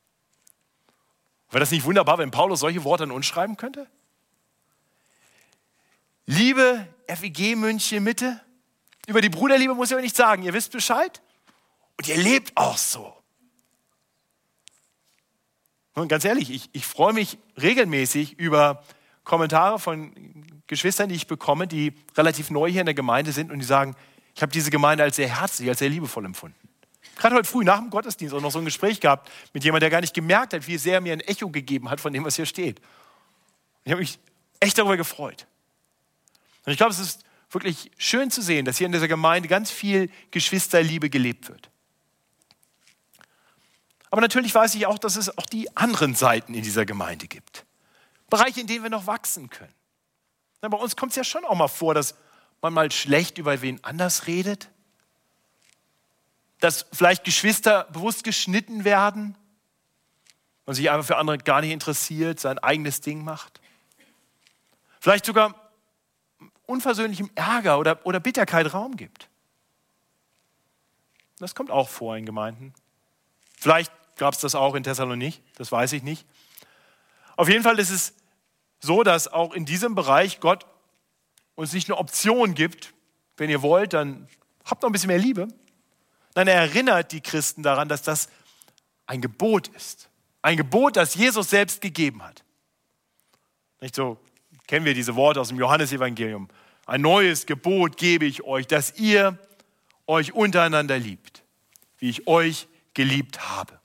Wäre 1.51 1.59
das 1.59 1.69
nicht 1.69 1.85
wunderbar, 1.85 2.17
wenn 2.17 2.31
Paulus 2.31 2.59
solche 2.59 2.83
Worte 2.83 3.03
an 3.03 3.11
uns 3.11 3.27
schreiben 3.27 3.55
könnte? 3.55 3.87
Liebe 6.25 6.87
FEG 7.07 7.55
München 7.55 8.03
Mitte, 8.03 8.41
über 9.05 9.21
die 9.21 9.29
Bruderliebe 9.29 9.75
muss 9.75 9.89
ich 9.89 9.93
aber 9.93 10.01
nicht 10.01 10.15
sagen, 10.15 10.41
ihr 10.41 10.53
wisst 10.53 10.71
Bescheid 10.71 11.21
und 11.97 12.07
ihr 12.07 12.17
lebt 12.17 12.57
auch 12.57 12.79
so. 12.79 13.15
Und 15.93 16.07
ganz 16.07 16.25
ehrlich, 16.25 16.49
ich, 16.49 16.69
ich 16.73 16.87
freue 16.87 17.13
mich 17.13 17.37
regelmäßig 17.61 18.39
über 18.39 18.83
Kommentare 19.23 19.77
von 19.77 20.11
Geschwistern, 20.65 21.09
die 21.09 21.15
ich 21.15 21.27
bekomme, 21.27 21.67
die 21.67 21.93
relativ 22.17 22.49
neu 22.49 22.71
hier 22.71 22.81
in 22.81 22.87
der 22.87 22.95
Gemeinde 22.95 23.31
sind 23.31 23.51
und 23.51 23.59
die 23.59 23.65
sagen, 23.65 23.95
ich 24.35 24.41
habe 24.41 24.51
diese 24.51 24.71
Gemeinde 24.71 25.03
als 25.03 25.15
sehr 25.15 25.29
herzlich, 25.29 25.69
als 25.69 25.79
sehr 25.79 25.89
liebevoll 25.89 26.25
empfunden. 26.25 26.57
Gerade 27.15 27.35
heute 27.35 27.47
früh 27.47 27.63
nach 27.63 27.79
dem 27.79 27.89
Gottesdienst 27.89 28.33
auch 28.33 28.41
noch 28.41 28.51
so 28.51 28.59
ein 28.59 28.65
Gespräch 28.65 28.99
gehabt 28.99 29.29
mit 29.53 29.63
jemandem, 29.63 29.81
der 29.81 29.89
gar 29.91 30.01
nicht 30.01 30.13
gemerkt 30.13 30.53
hat, 30.53 30.67
wie 30.67 30.77
sehr 30.77 30.99
mir 31.01 31.13
ein 31.13 31.19
Echo 31.19 31.49
gegeben 31.49 31.89
hat 31.89 32.01
von 32.01 32.11
dem, 32.11 32.25
was 32.25 32.35
hier 32.35 32.45
steht. 32.45 32.81
ich 33.83 33.91
habe 33.91 34.01
mich 34.01 34.19
echt 34.59 34.77
darüber 34.77 34.97
gefreut. 34.97 35.45
Und 36.65 36.71
ich 36.71 36.77
glaube, 36.77 36.91
es 36.91 36.99
ist 36.99 37.23
wirklich 37.51 37.91
schön 37.97 38.31
zu 38.31 38.41
sehen, 38.41 38.65
dass 38.65 38.77
hier 38.77 38.87
in 38.87 38.91
dieser 38.91 39.07
Gemeinde 39.07 39.47
ganz 39.47 39.69
viel 39.69 40.09
Geschwisterliebe 40.31 41.09
gelebt 41.09 41.49
wird. 41.49 41.69
Aber 44.09 44.21
natürlich 44.21 44.53
weiß 44.53 44.75
ich 44.75 44.85
auch, 44.85 44.97
dass 44.97 45.15
es 45.15 45.37
auch 45.37 45.45
die 45.45 45.75
anderen 45.75 46.15
Seiten 46.15 46.53
in 46.53 46.63
dieser 46.63 46.85
Gemeinde 46.85 47.27
gibt. 47.27 47.65
Bereiche, 48.29 48.61
in 48.61 48.67
denen 48.67 48.83
wir 48.83 48.89
noch 48.89 49.07
wachsen 49.07 49.49
können. 49.49 49.73
Bei 50.61 50.77
uns 50.77 50.95
kommt 50.95 51.11
es 51.11 51.15
ja 51.17 51.23
schon 51.23 51.43
auch 51.45 51.55
mal 51.55 51.67
vor, 51.67 51.93
dass 51.93 52.15
man 52.63 52.73
mal 52.73 52.91
schlecht 52.91 53.37
über 53.37 53.61
wen 53.61 53.83
anders 53.83 54.25
redet. 54.25 54.69
Dass 56.59 56.85
vielleicht 56.93 57.23
Geschwister 57.25 57.83
bewusst 57.91 58.23
geschnitten 58.23 58.85
werden. 58.85 59.35
Man 60.65 60.75
sich 60.75 60.89
einfach 60.89 61.05
für 61.05 61.17
andere 61.17 61.37
gar 61.37 61.61
nicht 61.61 61.71
interessiert, 61.71 62.39
sein 62.39 62.57
eigenes 62.57 63.01
Ding 63.01 63.23
macht. 63.23 63.59
Vielleicht 65.01 65.25
sogar 65.25 65.53
unversöhnlichem 66.65 67.29
Ärger 67.35 67.77
oder, 67.77 68.05
oder 68.05 68.21
Bitterkeit 68.21 68.73
Raum 68.73 68.95
gibt. 68.95 69.27
Das 71.39 71.55
kommt 71.55 71.69
auch 71.69 71.89
vor 71.89 72.15
in 72.15 72.25
Gemeinden. 72.25 72.73
Vielleicht 73.59 73.91
gab 74.15 74.33
es 74.33 74.39
das 74.39 74.55
auch 74.55 74.75
in 74.75 74.83
Thessalonik, 74.83 75.41
das 75.55 75.71
weiß 75.71 75.91
ich 75.91 76.03
nicht. 76.03 76.25
Auf 77.35 77.49
jeden 77.49 77.63
Fall 77.63 77.79
ist 77.79 77.89
es 77.89 78.13
so, 78.79 79.03
dass 79.03 79.27
auch 79.27 79.53
in 79.53 79.65
diesem 79.65 79.95
Bereich 79.95 80.39
Gott 80.39 80.65
uns 81.55 81.73
nicht 81.73 81.89
eine 81.89 81.97
Option 81.97 82.53
gibt, 82.55 82.93
wenn 83.37 83.49
ihr 83.49 83.61
wollt, 83.61 83.93
dann 83.93 84.27
habt 84.65 84.81
noch 84.81 84.89
ein 84.89 84.93
bisschen 84.93 85.07
mehr 85.07 85.17
Liebe. 85.17 85.47
Er 86.35 86.47
erinnert 86.47 87.11
die 87.11 87.21
Christen 87.21 87.63
daran, 87.63 87.87
dass 87.89 88.01
das 88.01 88.29
ein 89.05 89.21
Gebot 89.21 89.67
ist. 89.69 90.09
Ein 90.41 90.57
Gebot, 90.57 90.95
das 90.95 91.15
Jesus 91.15 91.49
selbst 91.49 91.81
gegeben 91.81 92.23
hat. 92.23 92.43
Nicht 93.81 93.95
so, 93.95 94.17
kennen 94.67 94.85
wir 94.85 94.93
diese 94.93 95.15
Worte 95.15 95.41
aus 95.41 95.49
dem 95.49 95.59
Johannesevangelium. 95.59 96.47
Ein 96.85 97.01
neues 97.01 97.45
Gebot 97.45 97.97
gebe 97.97 98.25
ich 98.25 98.43
euch, 98.43 98.67
dass 98.67 98.97
ihr 98.97 99.37
euch 100.07 100.33
untereinander 100.33 100.97
liebt, 100.97 101.43
wie 101.97 102.09
ich 102.09 102.27
euch 102.27 102.67
geliebt 102.93 103.39
habe. 103.49 103.79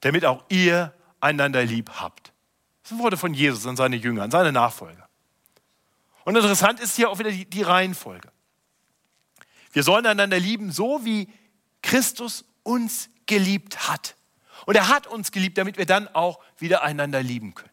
Damit 0.00 0.24
auch 0.24 0.44
ihr 0.48 0.94
einander 1.20 1.64
lieb 1.64 1.90
habt. 1.94 2.32
Das 2.82 2.90
sind 2.90 3.00
Worte 3.00 3.16
von 3.16 3.34
Jesus 3.34 3.66
an 3.66 3.76
seine 3.76 3.96
Jünger, 3.96 4.22
an 4.22 4.30
seine 4.30 4.52
Nachfolger. 4.52 5.07
Und 6.28 6.36
interessant 6.36 6.78
ist 6.78 6.94
hier 6.94 7.08
auch 7.08 7.18
wieder 7.18 7.30
die, 7.30 7.46
die 7.46 7.62
Reihenfolge. 7.62 8.30
Wir 9.72 9.82
sollen 9.82 10.04
einander 10.04 10.38
lieben, 10.38 10.70
so 10.72 11.02
wie 11.02 11.26
Christus 11.80 12.44
uns 12.64 13.08
geliebt 13.24 13.88
hat. 13.88 14.14
Und 14.66 14.74
er 14.74 14.88
hat 14.88 15.06
uns 15.06 15.32
geliebt, 15.32 15.56
damit 15.56 15.78
wir 15.78 15.86
dann 15.86 16.06
auch 16.08 16.38
wieder 16.58 16.82
einander 16.82 17.22
lieben 17.22 17.54
können. 17.54 17.72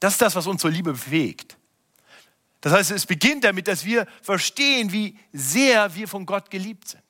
Das 0.00 0.14
ist 0.14 0.22
das, 0.22 0.34
was 0.34 0.48
uns 0.48 0.60
zur 0.60 0.72
Liebe 0.72 0.92
bewegt. 0.92 1.56
Das 2.62 2.72
heißt, 2.72 2.90
es 2.90 3.06
beginnt 3.06 3.44
damit, 3.44 3.68
dass 3.68 3.84
wir 3.84 4.04
verstehen, 4.20 4.90
wie 4.90 5.16
sehr 5.32 5.94
wir 5.94 6.08
von 6.08 6.26
Gott 6.26 6.50
geliebt 6.50 6.88
sind. 6.88 7.04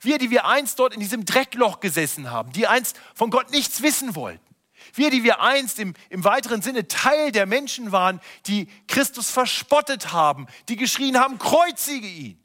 Wir, 0.00 0.18
die 0.18 0.32
wir 0.32 0.46
einst 0.46 0.80
dort 0.80 0.94
in 0.94 0.98
diesem 0.98 1.24
Dreckloch 1.24 1.78
gesessen 1.78 2.32
haben, 2.32 2.50
die 2.50 2.66
einst 2.66 2.98
von 3.14 3.30
Gott 3.30 3.52
nichts 3.52 3.82
wissen 3.82 4.16
wollten. 4.16 4.51
Wir, 4.92 5.10
die 5.10 5.22
wir 5.22 5.40
einst 5.40 5.78
im, 5.78 5.94
im 6.10 6.24
weiteren 6.24 6.62
Sinne 6.62 6.86
Teil 6.86 7.32
der 7.32 7.46
Menschen 7.46 7.92
waren, 7.92 8.20
die 8.46 8.68
Christus 8.88 9.30
verspottet 9.30 10.12
haben, 10.12 10.46
die 10.68 10.76
geschrien 10.76 11.18
haben, 11.18 11.38
kreuzige 11.38 12.06
ihn, 12.06 12.38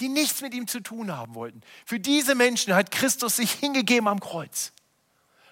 die 0.00 0.08
nichts 0.08 0.42
mit 0.42 0.54
ihm 0.54 0.66
zu 0.66 0.80
tun 0.80 1.16
haben 1.16 1.34
wollten. 1.34 1.62
Für 1.86 1.98
diese 1.98 2.34
Menschen 2.34 2.74
hat 2.74 2.90
Christus 2.90 3.36
sich 3.36 3.52
hingegeben 3.52 4.08
am 4.08 4.20
Kreuz. 4.20 4.72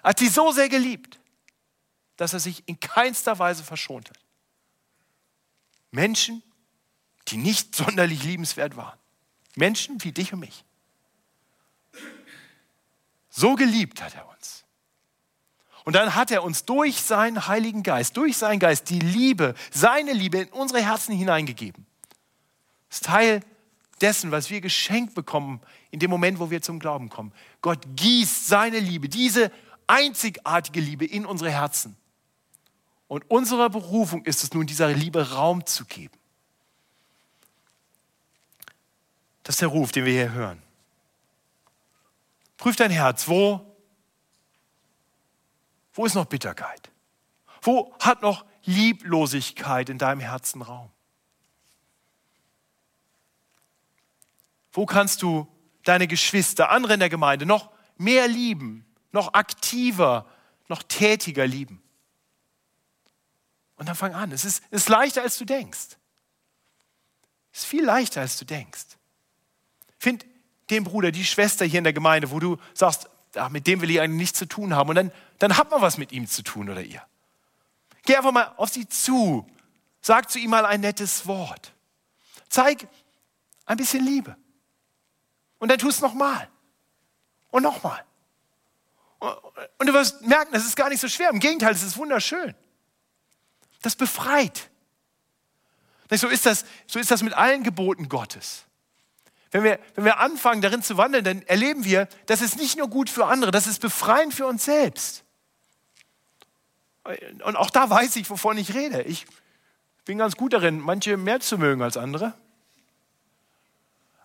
Hat 0.02 0.18
sie 0.18 0.28
so 0.28 0.52
sehr 0.52 0.68
geliebt, 0.68 1.18
dass 2.16 2.32
er 2.32 2.40
sich 2.40 2.62
in 2.66 2.78
keinster 2.78 3.38
Weise 3.38 3.64
verschont 3.64 4.10
hat. 4.10 4.18
Menschen, 5.90 6.42
die 7.28 7.36
nicht 7.36 7.74
sonderlich 7.74 8.22
liebenswert 8.24 8.76
waren. 8.76 8.98
Menschen 9.54 10.02
wie 10.02 10.12
dich 10.12 10.32
und 10.32 10.40
mich. 10.40 10.64
So 13.30 13.54
geliebt 13.54 14.02
hat 14.02 14.14
er 14.14 14.28
uns. 14.28 14.61
Und 15.84 15.94
dann 15.94 16.14
hat 16.14 16.30
er 16.30 16.44
uns 16.44 16.64
durch 16.64 17.02
seinen 17.02 17.46
Heiligen 17.48 17.82
Geist, 17.82 18.16
durch 18.16 18.36
seinen 18.36 18.60
Geist 18.60 18.88
die 18.90 19.00
Liebe, 19.00 19.54
seine 19.70 20.12
Liebe 20.12 20.38
in 20.38 20.48
unsere 20.48 20.80
Herzen 20.80 21.14
hineingegeben. 21.14 21.86
Das 22.88 22.98
ist 22.98 23.04
Teil 23.06 23.40
dessen, 24.00 24.30
was 24.30 24.50
wir 24.50 24.60
geschenkt 24.60 25.14
bekommen 25.14 25.60
in 25.90 25.98
dem 25.98 26.10
Moment, 26.10 26.38
wo 26.38 26.50
wir 26.50 26.62
zum 26.62 26.78
Glauben 26.78 27.08
kommen. 27.08 27.32
Gott 27.60 27.84
gießt 27.96 28.46
seine 28.46 28.78
Liebe, 28.78 29.08
diese 29.08 29.50
einzigartige 29.86 30.80
Liebe 30.80 31.04
in 31.04 31.26
unsere 31.26 31.50
Herzen. 31.50 31.96
Und 33.08 33.30
unsere 33.30 33.68
Berufung 33.68 34.24
ist 34.24 34.42
es 34.42 34.54
nun, 34.54 34.66
dieser 34.66 34.88
Liebe 34.88 35.32
Raum 35.32 35.66
zu 35.66 35.84
geben. 35.84 36.16
Das 39.42 39.56
ist 39.56 39.60
der 39.60 39.68
Ruf, 39.68 39.92
den 39.92 40.04
wir 40.04 40.12
hier 40.12 40.32
hören. 40.32 40.62
Prüf 42.56 42.76
dein 42.76 42.90
Herz, 42.90 43.26
wo, 43.26 43.71
wo 45.94 46.06
ist 46.06 46.14
noch 46.14 46.26
Bitterkeit? 46.26 46.90
Wo 47.60 47.94
hat 48.00 48.22
noch 48.22 48.44
Lieblosigkeit 48.64 49.88
in 49.88 49.98
deinem 49.98 50.20
Herzen 50.20 50.62
Raum? 50.62 50.90
Wo 54.72 54.86
kannst 54.86 55.22
du 55.22 55.46
deine 55.84 56.06
Geschwister, 56.06 56.70
andere 56.70 56.94
in 56.94 57.00
der 57.00 57.10
Gemeinde 57.10 57.44
noch 57.44 57.70
mehr 57.98 58.26
lieben, 58.26 58.86
noch 59.10 59.34
aktiver, 59.34 60.26
noch 60.68 60.82
tätiger 60.82 61.46
lieben? 61.46 61.82
Und 63.76 63.88
dann 63.88 63.96
fang 63.96 64.14
an. 64.14 64.32
Es 64.32 64.44
ist, 64.44 64.62
ist 64.70 64.88
leichter, 64.88 65.22
als 65.22 65.36
du 65.38 65.44
denkst. 65.44 65.96
Es 67.52 67.60
ist 67.60 67.64
viel 67.66 67.84
leichter, 67.84 68.20
als 68.20 68.38
du 68.38 68.44
denkst. 68.44 68.96
Find 69.98 70.24
den 70.70 70.84
Bruder, 70.84 71.10
die 71.10 71.24
Schwester 71.24 71.66
hier 71.66 71.78
in 71.78 71.84
der 71.84 71.92
Gemeinde, 71.92 72.30
wo 72.30 72.40
du 72.40 72.56
sagst, 72.74 73.10
ach, 73.34 73.50
mit 73.50 73.66
dem 73.66 73.80
will 73.80 73.90
ich 73.90 74.00
eigentlich 74.00 74.20
nichts 74.20 74.38
zu 74.38 74.46
tun 74.46 74.74
haben. 74.74 74.88
Und 74.88 74.96
dann, 74.96 75.12
dann 75.42 75.56
hat 75.56 75.72
man 75.72 75.82
was 75.82 75.98
mit 75.98 76.12
ihm 76.12 76.28
zu 76.28 76.44
tun 76.44 76.70
oder 76.70 76.82
ihr. 76.82 77.04
Geh 78.04 78.14
einfach 78.14 78.30
mal 78.30 78.54
auf 78.58 78.70
sie 78.70 78.88
zu. 78.88 79.44
Sag 80.00 80.30
zu 80.30 80.38
ihm 80.38 80.50
mal 80.50 80.64
ein 80.64 80.80
nettes 80.80 81.26
Wort. 81.26 81.72
Zeig 82.48 82.86
ein 83.66 83.76
bisschen 83.76 84.04
Liebe. 84.04 84.36
Und 85.58 85.68
dann 85.68 85.78
tu 85.78 85.88
es 85.88 86.00
nochmal. 86.00 86.48
Und 87.50 87.64
nochmal. 87.64 88.04
Und 89.18 89.88
du 89.88 89.92
wirst 89.92 90.22
merken, 90.22 90.54
es 90.54 90.64
ist 90.64 90.76
gar 90.76 90.88
nicht 90.88 91.00
so 91.00 91.08
schwer. 91.08 91.30
Im 91.30 91.40
Gegenteil, 91.40 91.72
es 91.72 91.82
ist 91.82 91.96
wunderschön. 91.96 92.54
Das 93.82 93.96
befreit. 93.96 94.70
So 96.08 96.28
ist 96.28 96.46
das, 96.46 96.64
so 96.86 97.00
ist 97.00 97.10
das 97.10 97.24
mit 97.24 97.32
allen 97.32 97.64
Geboten 97.64 98.08
Gottes. 98.08 98.64
Wenn 99.50 99.64
wir, 99.64 99.80
wenn 99.96 100.04
wir 100.04 100.20
anfangen, 100.20 100.62
darin 100.62 100.84
zu 100.84 100.96
wandeln, 100.98 101.24
dann 101.24 101.42
erleben 101.42 101.84
wir, 101.84 102.06
das 102.26 102.42
ist 102.42 102.58
nicht 102.58 102.78
nur 102.78 102.86
gut 102.86 103.10
für 103.10 103.26
andere, 103.26 103.50
das 103.50 103.66
ist 103.66 103.80
befreiend 103.80 104.34
für 104.34 104.46
uns 104.46 104.64
selbst. 104.64 105.24
Und 107.44 107.56
auch 107.56 107.70
da 107.70 107.90
weiß 107.90 108.16
ich, 108.16 108.30
wovon 108.30 108.58
ich 108.58 108.74
rede. 108.74 109.02
Ich 109.02 109.26
bin 110.04 110.18
ganz 110.18 110.36
gut 110.36 110.52
darin, 110.52 110.78
manche 110.78 111.16
mehr 111.16 111.40
zu 111.40 111.58
mögen 111.58 111.82
als 111.82 111.96
andere. 111.96 112.34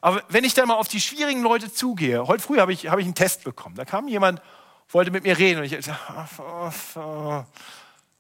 Aber 0.02 0.24
wenn 0.30 0.44
ich 0.44 0.54
dann 0.54 0.68
mal 0.68 0.76
auf 0.76 0.88
die 0.88 1.02
schwierigen 1.02 1.42
Leute 1.42 1.74
zugehe, 1.74 2.28
heute 2.28 2.44
früh 2.44 2.60
habe 2.60 2.72
ich, 2.72 2.88
habe 2.88 3.02
ich 3.02 3.06
einen 3.06 3.16
Test 3.16 3.44
bekommen. 3.44 3.76
Da 3.76 3.86
kam 3.86 4.08
jemand, 4.08 4.42
wollte 4.90 5.12
mit 5.12 5.24
mir 5.24 5.38
reden 5.38 5.60
und 5.60 5.66
ich 5.66 5.86
dachte, 5.86 7.46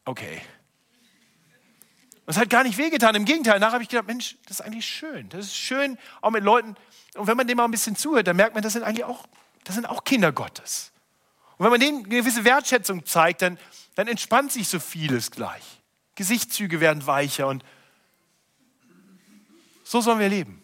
okay, 0.05 0.41
es 2.29 2.37
hat 2.37 2.49
gar 2.49 2.63
nicht 2.63 2.77
wehgetan. 2.77 3.15
Im 3.15 3.23
Gegenteil, 3.23 3.59
nachher 3.59 3.73
habe 3.73 3.83
ich 3.83 3.89
gedacht, 3.89 4.07
Mensch, 4.07 4.35
das 4.47 4.59
ist 4.59 4.65
eigentlich 4.65 4.85
schön. 4.85 5.29
Das 5.29 5.45
ist 5.45 5.55
schön, 5.55 5.97
auch 6.19 6.29
mit 6.29 6.43
Leuten. 6.43 6.75
Und 7.15 7.27
wenn 7.27 7.37
man 7.37 7.47
dem 7.47 7.55
mal 7.55 7.63
ein 7.63 7.71
bisschen 7.71 7.95
zuhört, 7.95 8.27
dann 8.27 8.35
merkt 8.35 8.53
man, 8.53 8.61
das 8.61 8.73
sind 8.73 8.83
eigentlich 8.83 9.05
auch, 9.05 9.25
das 9.63 9.75
sind 9.75 9.85
auch 9.85 10.03
Kinder 10.03 10.33
Gottes. 10.33 10.91
Und 11.57 11.63
wenn 11.63 11.71
man 11.71 11.79
denen 11.79 12.05
eine 12.05 12.07
gewisse 12.07 12.45
Wertschätzung 12.45 13.05
zeigt, 13.05 13.41
dann, 13.41 13.57
dann 13.95 14.07
entspannt 14.07 14.51
sich 14.51 14.67
so 14.67 14.79
vieles 14.79 15.31
gleich. 15.31 15.63
Gesichtszüge 16.15 16.79
werden 16.79 17.05
weicher 17.05 17.47
und 17.47 17.63
so 19.83 20.01
sollen 20.01 20.19
wir 20.19 20.29
leben. 20.29 20.61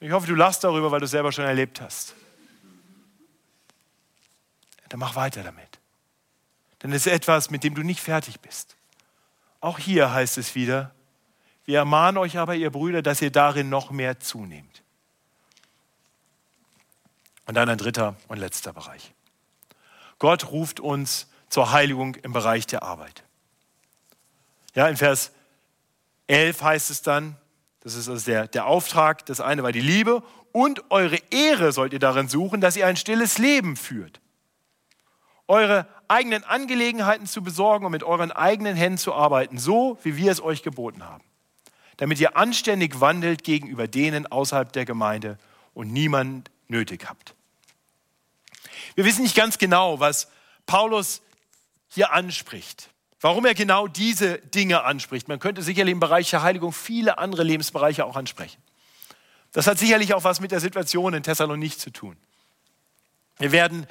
Ich 0.00 0.10
hoffe, 0.10 0.26
du 0.26 0.34
lachst 0.34 0.64
darüber, 0.64 0.90
weil 0.90 1.00
du 1.00 1.04
es 1.04 1.10
selber 1.10 1.30
schon 1.30 1.44
erlebt 1.44 1.80
hast. 1.80 2.14
Dann 4.88 4.98
mach 4.98 5.14
weiter 5.14 5.42
damit. 5.42 5.78
Denn 6.82 6.92
es 6.92 7.06
ist 7.06 7.12
etwas, 7.12 7.50
mit 7.50 7.62
dem 7.62 7.74
du 7.74 7.82
nicht 7.82 8.00
fertig 8.00 8.40
bist. 8.40 8.76
Auch 9.60 9.78
hier 9.78 10.12
heißt 10.12 10.38
es 10.38 10.54
wieder, 10.54 10.94
wir 11.64 11.78
ermahnen 11.78 12.18
euch 12.18 12.38
aber, 12.38 12.54
ihr 12.54 12.70
Brüder, 12.70 13.02
dass 13.02 13.22
ihr 13.22 13.30
darin 13.30 13.68
noch 13.68 13.90
mehr 13.90 14.18
zunehmt. 14.18 14.82
Und 17.46 17.54
dann 17.54 17.68
ein 17.68 17.78
dritter 17.78 18.16
und 18.28 18.38
letzter 18.38 18.72
Bereich. 18.72 19.12
Gott 20.20 20.52
ruft 20.52 20.78
uns 20.78 21.26
zur 21.48 21.72
Heiligung 21.72 22.14
im 22.14 22.32
Bereich 22.32 22.66
der 22.66 22.84
Arbeit. 22.84 23.24
Ja, 24.74 24.86
in 24.86 24.96
Vers 24.96 25.32
11 26.28 26.62
heißt 26.62 26.90
es 26.90 27.02
dann, 27.02 27.36
das 27.80 27.94
ist 27.94 28.08
also 28.08 28.24
der, 28.24 28.46
der 28.46 28.66
Auftrag, 28.66 29.26
das 29.26 29.40
eine 29.40 29.64
war 29.64 29.72
die 29.72 29.80
Liebe 29.80 30.22
und 30.52 30.90
eure 30.90 31.18
Ehre 31.30 31.72
sollt 31.72 31.92
ihr 31.92 31.98
darin 31.98 32.28
suchen, 32.28 32.60
dass 32.60 32.76
ihr 32.76 32.86
ein 32.86 32.96
stilles 32.96 33.38
Leben 33.38 33.76
führt. 33.76 34.20
Eure 35.48 35.88
eigenen 36.06 36.44
Angelegenheiten 36.44 37.26
zu 37.26 37.42
besorgen 37.42 37.86
und 37.86 37.92
mit 37.92 38.04
euren 38.04 38.30
eigenen 38.30 38.76
Händen 38.76 38.98
zu 38.98 39.14
arbeiten, 39.14 39.58
so 39.58 39.98
wie 40.02 40.16
wir 40.16 40.30
es 40.30 40.42
euch 40.42 40.62
geboten 40.62 41.02
haben, 41.02 41.24
damit 41.96 42.20
ihr 42.20 42.36
anständig 42.36 43.00
wandelt 43.00 43.42
gegenüber 43.42 43.88
denen 43.88 44.26
außerhalb 44.26 44.72
der 44.72 44.84
Gemeinde 44.84 45.38
und 45.72 45.92
niemand 45.92 46.50
nötig 46.68 47.06
habt. 47.08 47.34
Wir 48.94 49.04
wissen 49.04 49.22
nicht 49.22 49.36
ganz 49.36 49.58
genau, 49.58 50.00
was 50.00 50.28
Paulus 50.66 51.22
hier 51.88 52.12
anspricht. 52.12 52.90
Warum 53.20 53.44
er 53.44 53.54
genau 53.54 53.86
diese 53.86 54.38
Dinge 54.38 54.84
anspricht. 54.84 55.28
Man 55.28 55.38
könnte 55.38 55.62
sicherlich 55.62 55.92
im 55.92 56.00
Bereich 56.00 56.30
der 56.30 56.42
Heiligung 56.42 56.72
viele 56.72 57.18
andere 57.18 57.42
Lebensbereiche 57.42 58.04
auch 58.04 58.16
ansprechen. 58.16 58.62
Das 59.52 59.66
hat 59.66 59.78
sicherlich 59.78 60.14
auch 60.14 60.24
was 60.24 60.40
mit 60.40 60.52
der 60.52 60.60
Situation 60.60 61.12
in 61.12 61.22
Thessalonich 61.22 61.78
zu 61.78 61.90
tun. 61.90 62.16
Wir 63.38 63.52
werden 63.52 63.86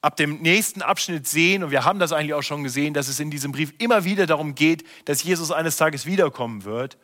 ab 0.00 0.16
dem 0.16 0.40
nächsten 0.40 0.82
Abschnitt 0.82 1.28
sehen, 1.28 1.62
und 1.62 1.70
wir 1.70 1.84
haben 1.84 1.98
das 1.98 2.12
eigentlich 2.12 2.34
auch 2.34 2.42
schon 2.42 2.64
gesehen, 2.64 2.94
dass 2.94 3.08
es 3.08 3.20
in 3.20 3.30
diesem 3.30 3.52
Brief 3.52 3.74
immer 3.78 4.04
wieder 4.04 4.26
darum 4.26 4.54
geht, 4.54 4.84
dass 5.04 5.22
Jesus 5.22 5.50
eines 5.50 5.76
Tages 5.76 6.06
wiederkommen 6.06 6.64
wird. 6.64 6.96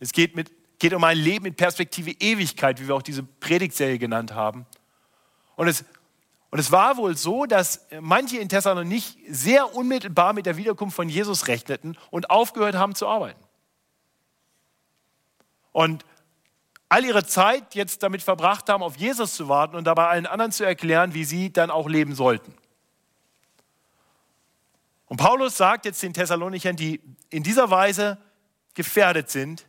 Es 0.00 0.12
geht, 0.12 0.34
mit, 0.34 0.50
geht 0.78 0.94
um 0.94 1.04
ein 1.04 1.18
Leben 1.18 1.44
mit 1.44 1.56
Perspektive 1.56 2.12
Ewigkeit, 2.12 2.80
wie 2.80 2.88
wir 2.88 2.94
auch 2.94 3.02
diese 3.02 3.22
Predigtserie 3.22 3.98
genannt 3.98 4.34
haben. 4.34 4.66
Und 5.56 5.68
es 5.68 5.84
und 6.52 6.58
es 6.58 6.70
war 6.70 6.98
wohl 6.98 7.16
so, 7.16 7.46
dass 7.46 7.86
manche 8.02 8.36
in 8.36 8.50
Thessalonich 8.50 9.16
sehr 9.26 9.74
unmittelbar 9.74 10.34
mit 10.34 10.44
der 10.44 10.58
Wiederkunft 10.58 10.94
von 10.94 11.08
Jesus 11.08 11.48
rechneten 11.48 11.96
und 12.10 12.28
aufgehört 12.28 12.74
haben 12.74 12.94
zu 12.94 13.08
arbeiten. 13.08 13.42
Und 15.72 16.04
all 16.90 17.06
ihre 17.06 17.24
Zeit 17.24 17.74
jetzt 17.74 18.02
damit 18.02 18.20
verbracht 18.20 18.68
haben, 18.68 18.82
auf 18.82 18.98
Jesus 18.98 19.34
zu 19.34 19.48
warten 19.48 19.76
und 19.76 19.84
dabei 19.84 20.08
allen 20.08 20.26
anderen 20.26 20.52
zu 20.52 20.62
erklären, 20.62 21.14
wie 21.14 21.24
sie 21.24 21.50
dann 21.50 21.70
auch 21.70 21.88
leben 21.88 22.14
sollten. 22.14 22.54
Und 25.06 25.16
Paulus 25.16 25.56
sagt 25.56 25.86
jetzt 25.86 26.02
den 26.02 26.12
Thessalonichern, 26.12 26.76
die 26.76 27.00
in 27.30 27.42
dieser 27.42 27.70
Weise 27.70 28.18
gefährdet 28.74 29.30
sind, 29.30 29.66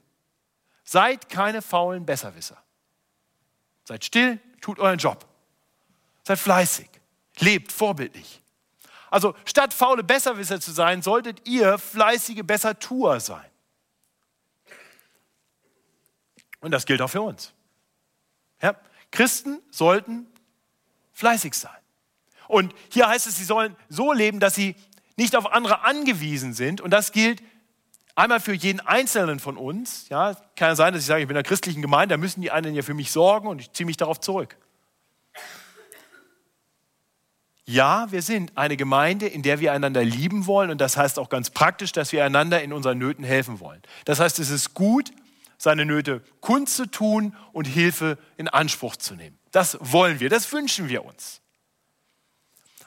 seid 0.84 1.29
keine 1.29 1.61
faulen 1.61 2.05
Besserwisser. 2.05 2.61
Seid 3.86 4.03
still, 4.03 4.41
tut 4.59 4.79
euren 4.79 4.99
Job. 4.99 5.25
Seid 6.24 6.39
fleißig, 6.39 6.89
lebt 7.39 7.71
vorbildlich. 7.71 8.41
Also 9.11 9.36
statt 9.45 9.74
faule 9.74 10.03
Besserwisser 10.03 10.59
zu 10.59 10.71
sein, 10.71 11.01
solltet 11.01 11.47
ihr 11.47 11.78
fleißige 11.78 12.41
Bessertuer 12.43 13.19
sein. 13.19 13.45
Und 16.61 16.71
das 16.71 16.86
gilt 16.86 17.01
auch 17.01 17.09
für 17.09 17.21
uns. 17.21 17.53
Ja? 18.61 18.76
Christen 19.11 19.61
sollten 19.69 20.26
fleißig 21.11 21.53
sein. 21.53 21.78
Und 22.47 22.74
hier 22.89 23.07
heißt 23.07 23.28
es, 23.28 23.36
sie 23.36 23.43
sollen 23.43 23.76
so 23.89 24.13
leben, 24.13 24.39
dass 24.39 24.55
sie 24.55 24.76
nicht 25.17 25.36
auf 25.36 25.51
andere 25.51 25.84
angewiesen 25.84 26.53
sind. 26.53 26.82
Und 26.82 26.91
das 26.91 27.11
gilt 27.11 27.43
einmal 28.15 28.39
für 28.39 28.53
jeden 28.53 28.80
Einzelnen 28.80 29.39
von 29.39 29.57
uns. 29.57 30.07
Ja, 30.09 30.34
kann 30.55 30.69
ja 30.69 30.76
sein, 30.76 30.93
dass 30.93 31.01
ich 31.01 31.07
sage, 31.07 31.21
ich 31.21 31.28
bin 31.28 31.36
in 31.36 31.43
der 31.43 31.47
christlichen 31.47 31.82
Gemeinde, 31.82 32.13
da 32.13 32.17
müssen 32.17 32.41
die 32.41 32.51
anderen 32.51 32.76
ja 32.76 32.82
für 32.82 32.93
mich 32.93 33.11
sorgen 33.11 33.47
und 33.47 33.59
ich 33.59 33.71
ziehe 33.74 33.86
mich 33.86 33.97
darauf 33.97 34.19
zurück. 34.19 34.57
Ja, 37.66 38.11
wir 38.11 38.22
sind 38.22 38.57
eine 38.57 38.76
Gemeinde, 38.76 39.28
in 39.28 39.41
der 39.41 39.59
wir 39.59 39.72
einander 39.72 40.03
lieben 40.03 40.47
wollen 40.47 40.70
und 40.70 40.82
das 40.82 40.97
heißt 40.97 41.18
auch 41.18 41.30
ganz 41.30 41.49
praktisch, 41.49 41.93
dass 41.93 42.11
wir 42.11 42.26
einander 42.26 42.61
in 42.61 42.74
unseren 42.74 42.97
Nöten 42.97 43.24
helfen 43.24 43.59
wollen. 43.61 43.82
Das 44.03 44.20
heißt, 44.20 44.39
es 44.39 44.49
ist 44.49 44.74
gut, 44.74 45.11
seine 45.57 45.86
Nöte 45.86 46.22
kundzutun 46.41 47.36
und 47.53 47.66
Hilfe 47.66 48.18
in 48.36 48.49
Anspruch 48.49 48.97
zu 48.97 49.16
nehmen. 49.16 49.39
Das 49.51 49.78
wollen 49.80 50.20
wir, 50.20 50.30
das 50.30 50.51
wünschen 50.51 50.89
wir 50.89 51.05
uns. 51.05 51.41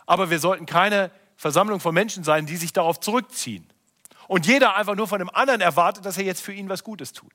Aber 0.05 0.29
wir 0.29 0.39
sollten 0.39 0.66
keine 0.66 1.11
Versammlung 1.37 1.81
von 1.81 1.95
Menschen 1.95 2.22
sein, 2.22 2.45
die 2.45 2.57
sich 2.57 2.74
darauf 2.74 3.01
zurückziehen 3.01 3.66
und 4.29 4.47
jeder 4.47 4.77
einfach 4.77 4.95
nur 4.95 5.09
von 5.09 5.20
dem 5.20 5.31
anderen 5.31 5.62
erwartet, 5.62 6.05
dass 6.05 6.18
er 6.18 6.24
jetzt 6.24 6.43
für 6.43 6.53
ihn 6.53 6.68
was 6.68 6.85
Gutes 6.85 7.14
tut. 7.14 7.33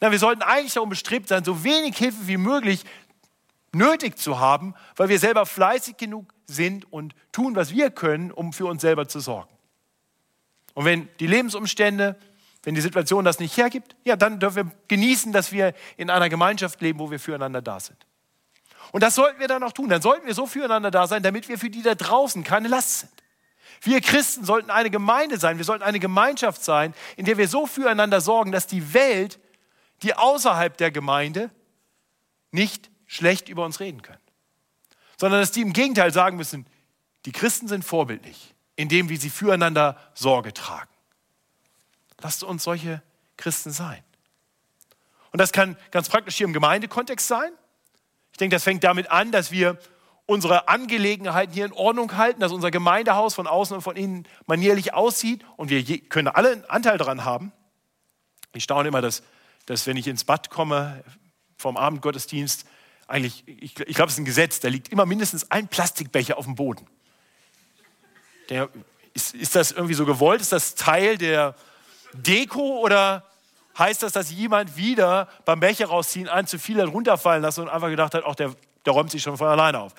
Na, 0.00 0.10
wir 0.10 0.18
sollten 0.18 0.42
eigentlich 0.42 0.74
darum 0.74 0.90
bestrebt 0.90 1.28
sein, 1.28 1.42
so 1.42 1.64
wenig 1.64 1.96
Hilfe 1.96 2.28
wie 2.28 2.36
möglich 2.36 2.84
nötig 3.72 4.18
zu 4.18 4.38
haben, 4.38 4.74
weil 4.96 5.08
wir 5.08 5.18
selber 5.18 5.46
fleißig 5.46 5.96
genug 5.96 6.32
sind 6.46 6.90
und 6.92 7.14
tun, 7.32 7.54
was 7.54 7.70
wir 7.70 7.90
können, 7.90 8.30
um 8.32 8.52
für 8.52 8.66
uns 8.66 8.82
selber 8.82 9.08
zu 9.08 9.20
sorgen. 9.20 9.50
Und 10.74 10.84
wenn 10.84 11.08
die 11.20 11.26
Lebensumstände, 11.26 12.16
wenn 12.62 12.74
die 12.74 12.80
Situation 12.80 13.24
das 13.24 13.38
nicht 13.38 13.56
hergibt, 13.56 13.96
ja, 14.04 14.16
dann 14.16 14.40
dürfen 14.40 14.56
wir 14.56 14.72
genießen, 14.88 15.32
dass 15.32 15.52
wir 15.52 15.74
in 15.96 16.10
einer 16.10 16.28
Gemeinschaft 16.28 16.80
leben, 16.80 16.98
wo 16.98 17.10
wir 17.10 17.20
füreinander 17.20 17.62
da 17.62 17.80
sind. 17.80 18.06
Und 18.92 19.02
das 19.02 19.14
sollten 19.14 19.38
wir 19.38 19.48
dann 19.48 19.62
auch 19.62 19.72
tun. 19.72 19.88
Dann 19.88 20.02
sollten 20.02 20.26
wir 20.26 20.34
so 20.34 20.46
füreinander 20.46 20.90
da 20.90 21.06
sein, 21.06 21.22
damit 21.22 21.48
wir 21.48 21.58
für 21.58 21.70
die 21.70 21.82
da 21.82 21.94
draußen 21.94 22.44
keine 22.44 22.68
Last 22.68 23.00
sind. 23.00 23.12
Wir 23.82 24.00
Christen 24.00 24.44
sollten 24.44 24.70
eine 24.70 24.90
Gemeinde 24.90 25.38
sein, 25.38 25.56
wir 25.56 25.64
sollten 25.64 25.84
eine 25.84 26.00
Gemeinschaft 26.00 26.62
sein, 26.62 26.92
in 27.16 27.24
der 27.24 27.38
wir 27.38 27.48
so 27.48 27.66
füreinander 27.66 28.20
sorgen, 28.20 28.52
dass 28.52 28.66
die 28.66 28.92
Welt, 28.92 29.40
die 30.02 30.14
außerhalb 30.14 30.76
der 30.76 30.90
Gemeinde 30.90 31.50
nicht 32.50 32.89
schlecht 33.10 33.48
über 33.48 33.64
uns 33.64 33.80
reden 33.80 34.02
können 34.02 34.20
sondern 35.20 35.40
dass 35.40 35.52
die 35.52 35.60
im 35.60 35.74
Gegenteil 35.74 36.12
sagen 36.14 36.38
müssen, 36.38 36.66
die 37.26 37.32
Christen 37.32 37.68
sind 37.68 37.84
vorbildlich 37.84 38.54
in 38.74 38.88
dem, 38.88 39.10
wie 39.10 39.18
sie 39.18 39.28
füreinander 39.28 39.98
Sorge 40.14 40.54
tragen. 40.54 40.88
Lasst 42.22 42.42
uns 42.42 42.64
solche 42.64 43.02
Christen 43.36 43.70
sein. 43.70 44.02
Und 45.30 45.38
das 45.38 45.52
kann 45.52 45.76
ganz 45.90 46.08
praktisch 46.08 46.36
hier 46.36 46.46
im 46.46 46.54
Gemeindekontext 46.54 47.28
sein. 47.28 47.52
Ich 48.32 48.38
denke, 48.38 48.56
das 48.56 48.64
fängt 48.64 48.82
damit 48.82 49.10
an, 49.10 49.30
dass 49.30 49.50
wir 49.50 49.78
unsere 50.24 50.68
Angelegenheiten 50.68 51.52
hier 51.52 51.66
in 51.66 51.74
Ordnung 51.74 52.16
halten, 52.16 52.40
dass 52.40 52.52
unser 52.52 52.70
Gemeindehaus 52.70 53.34
von 53.34 53.46
außen 53.46 53.76
und 53.76 53.82
von 53.82 53.96
innen 53.96 54.26
manierlich 54.46 54.94
aussieht 54.94 55.44
und 55.58 55.68
wir 55.68 55.84
können 56.08 56.28
alle 56.28 56.52
einen 56.52 56.64
Anteil 56.64 56.96
daran 56.96 57.26
haben. 57.26 57.52
Ich 58.54 58.64
staune 58.64 58.88
immer, 58.88 59.02
dass, 59.02 59.22
dass 59.66 59.86
wenn 59.86 59.98
ich 59.98 60.06
ins 60.06 60.24
Bad 60.24 60.48
komme 60.48 61.04
vom 61.58 61.76
Abendgottesdienst, 61.76 62.64
eigentlich, 63.10 63.44
ich, 63.46 63.78
ich 63.80 63.94
glaube, 63.94 64.08
es 64.08 64.14
ist 64.14 64.18
ein 64.18 64.24
Gesetz, 64.24 64.60
da 64.60 64.68
liegt 64.68 64.88
immer 64.88 65.04
mindestens 65.04 65.50
ein 65.50 65.68
Plastikbecher 65.68 66.38
auf 66.38 66.44
dem 66.44 66.54
Boden. 66.54 66.86
Der, 68.48 68.68
ist, 69.14 69.34
ist 69.34 69.56
das 69.56 69.72
irgendwie 69.72 69.94
so 69.94 70.06
gewollt? 70.06 70.40
Ist 70.40 70.52
das 70.52 70.74
Teil 70.74 71.18
der 71.18 71.54
Deko 72.12 72.80
oder 72.80 73.24
heißt 73.78 74.02
das, 74.02 74.12
dass 74.12 74.30
jemand 74.30 74.76
wieder 74.76 75.28
beim 75.44 75.60
Becher 75.60 75.86
rausziehen 75.86 76.28
ein 76.28 76.46
zu 76.46 76.58
viel 76.58 76.80
hat 76.80 76.88
runterfallen 76.88 77.42
lassen 77.42 77.62
und 77.62 77.68
einfach 77.68 77.88
gedacht 77.88 78.14
hat, 78.14 78.24
auch 78.24 78.34
der, 78.34 78.54
der 78.84 78.92
räumt 78.92 79.10
sich 79.10 79.22
schon 79.22 79.36
von 79.36 79.48
alleine 79.48 79.80
auf? 79.80 79.92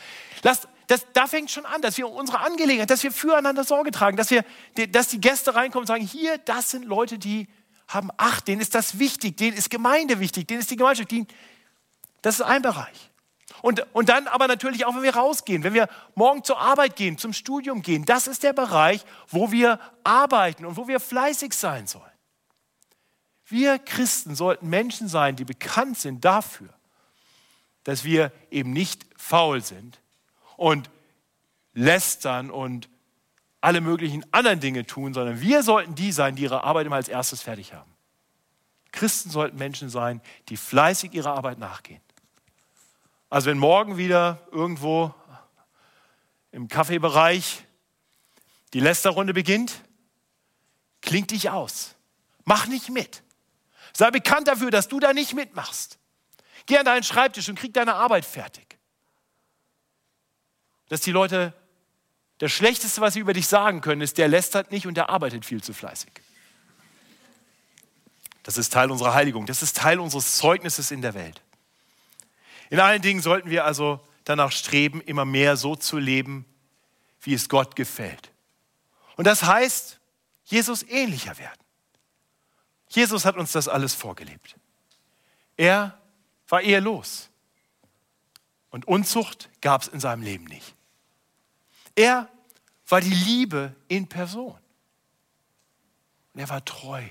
Lasst, 0.43 0.68
das, 0.88 1.05
da 1.14 1.28
fängt 1.28 1.51
schon 1.51 1.66
an, 1.66 1.82
dass 1.82 1.97
wir 1.97 2.09
unsere 2.09 2.39
Angelegenheit, 2.39 2.89
dass 2.89 3.03
wir 3.03 3.12
füreinander 3.12 3.64
Sorge 3.64 3.91
tragen, 3.91 4.18
dass, 4.18 4.30
wir, 4.30 4.43
dass 4.89 5.07
die 5.07 5.22
Gäste 5.22 5.55
reinkommen 5.55 5.84
und 5.84 5.88
sagen, 5.88 6.05
hier, 6.05 6.38
das 6.39 6.72
sind 6.72 6.86
Leute, 6.86 7.18
die 7.18 7.47
haben 7.88 8.09
Acht, 8.18 8.47
denen 8.47 8.62
ist 8.62 8.76
das 8.76 8.99
wichtig, 8.99 9.38
denen 9.38 9.57
ist 9.57 9.70
Gemeinde 9.70 10.20
wichtig, 10.20 10.47
denen 10.47 10.62
ist 10.62 10.72
die 10.72 10.78
Gemeinschaft, 10.78 11.12
die, 11.12 11.26
das 12.22 12.36
ist 12.36 12.41
ein 12.41 12.61
Bereich. 12.61 13.11
Und, 13.61 13.86
und 13.93 14.09
dann 14.09 14.28
aber 14.28 14.47
natürlich 14.47 14.86
auch, 14.86 14.95
wenn 14.95 15.03
wir 15.03 15.15
rausgehen, 15.15 15.63
wenn 15.63 15.74
wir 15.74 15.88
morgen 16.15 16.43
zur 16.43 16.59
Arbeit 16.59 16.95
gehen, 16.95 17.17
zum 17.17 17.32
Studium 17.34 17.82
gehen. 17.82 18.05
Das 18.05 18.28
ist 18.28 18.43
der 18.43 18.53
Bereich, 18.53 19.05
wo 19.28 19.51
wir 19.51 19.80
arbeiten 20.03 20.65
und 20.65 20.78
wo 20.78 20.88
wir 20.88 20.99
fleißig 20.99 21.53
sein 21.53 21.86
sollen. 21.86 22.05
Wir 23.45 23.78
Christen 23.78 24.34
sollten 24.34 24.69
Menschen 24.69 25.07
sein, 25.07 25.36
die 25.36 25.45
bekannt 25.45 25.99
sind 25.99 26.26
dafür, 26.26 26.69
dass 27.84 28.03
wir 28.03 28.32
eben 28.49 28.72
nicht 28.72 29.05
faul 29.17 29.61
sind 29.61 29.99
und 30.57 30.89
lästern 31.74 32.49
und 32.49 32.89
alle 33.59 33.82
möglichen 33.82 34.26
anderen 34.34 34.59
Dinge 34.59 34.86
tun, 34.86 35.13
sondern 35.13 35.39
wir 35.39 35.61
sollten 35.61 35.93
die 35.93 36.11
sein, 36.11 36.36
die 36.36 36.43
ihre 36.43 36.63
Arbeit 36.63 36.88
immer 36.88 36.95
als 36.95 37.09
erstes 37.09 37.43
fertig 37.43 37.74
haben. 37.74 37.91
Christen 38.91 39.30
sollten 39.30 39.57
Menschen 39.57 39.89
sein, 39.89 40.22
die 40.49 40.57
fleißig 40.57 41.13
ihrer 41.13 41.34
Arbeit 41.36 41.59
nachgehen. 41.59 42.01
Also 43.32 43.49
wenn 43.49 43.57
morgen 43.57 43.95
wieder 43.95 44.45
irgendwo 44.51 45.15
im 46.51 46.67
Kaffeebereich 46.67 47.63
die 48.73 48.82
Lästerrunde 48.82 49.34
beginnt, 49.34 49.82
klingt 51.01 51.32
dich 51.32 51.49
aus. 51.49 51.95
Mach 52.43 52.67
nicht 52.67 52.89
mit. 52.89 53.23
Sei 53.93 54.11
bekannt 54.11 54.49
dafür, 54.49 54.69
dass 54.69 54.89
du 54.89 54.99
da 54.99 55.13
nicht 55.13 55.34
mitmachst. 55.34 55.97
Geh 56.65 56.77
an 56.77 56.84
deinen 56.84 57.03
Schreibtisch 57.03 57.47
und 57.47 57.55
krieg 57.55 57.73
deine 57.73 57.95
Arbeit 57.95 58.25
fertig. 58.25 58.77
Dass 60.89 60.99
die 60.99 61.11
Leute, 61.11 61.53
das 62.39 62.51
Schlechteste, 62.51 62.99
was 62.99 63.13
sie 63.13 63.21
über 63.21 63.32
dich 63.32 63.47
sagen 63.47 63.79
können, 63.79 64.01
ist, 64.01 64.17
der 64.17 64.27
lästert 64.27 64.71
nicht 64.71 64.88
und 64.88 64.95
der 64.95 65.09
arbeitet 65.09 65.45
viel 65.45 65.63
zu 65.63 65.71
fleißig. 65.73 66.11
Das 68.43 68.57
ist 68.57 68.73
Teil 68.73 68.91
unserer 68.91 69.13
Heiligung. 69.13 69.45
Das 69.45 69.63
ist 69.63 69.77
Teil 69.77 70.01
unseres 70.01 70.36
Zeugnisses 70.36 70.91
in 70.91 71.01
der 71.01 71.13
Welt. 71.13 71.41
In 72.72 72.80
allen 72.80 73.01
Dingen 73.01 73.22
sollten 73.22 73.49
wir 73.49 73.65
also 73.65 73.99
danach 74.24 74.53
streben, 74.53 75.01
immer 75.01 75.26
mehr 75.26 75.57
so 75.57 75.76
zu 75.76 75.97
leben, 75.97 76.45
wie 77.19 77.34
es 77.34 77.49
Gott 77.49 77.76
gefällt. 77.76 78.32
Und 79.17 79.28
das 79.28 79.43
heißt, 79.43 79.99
Jesus 80.45 80.82
ähnlicher 80.84 81.38
werden. 81.38 81.59
Jesus 82.88 83.26
hat 83.26 83.36
uns 83.36 83.51
das 83.51 83.67
alles 83.67 83.93
vorgelebt. 83.93 84.55
Er 85.57 85.99
war 86.47 86.61
ehelos. 86.61 87.30
Und 88.69 88.88
Unzucht 88.88 89.49
gab 89.59 89.82
es 89.82 89.89
in 89.89 89.99
seinem 89.99 90.24
Leben 90.24 90.45
nicht. 90.45 90.74
Er 91.93 92.30
war 92.88 93.01
die 93.01 93.13
Liebe 93.13 93.76
in 93.89 94.07
Person. 94.07 94.57
Und 96.34 96.39
er 96.39 96.47
war 96.47 96.63
treu 96.63 97.03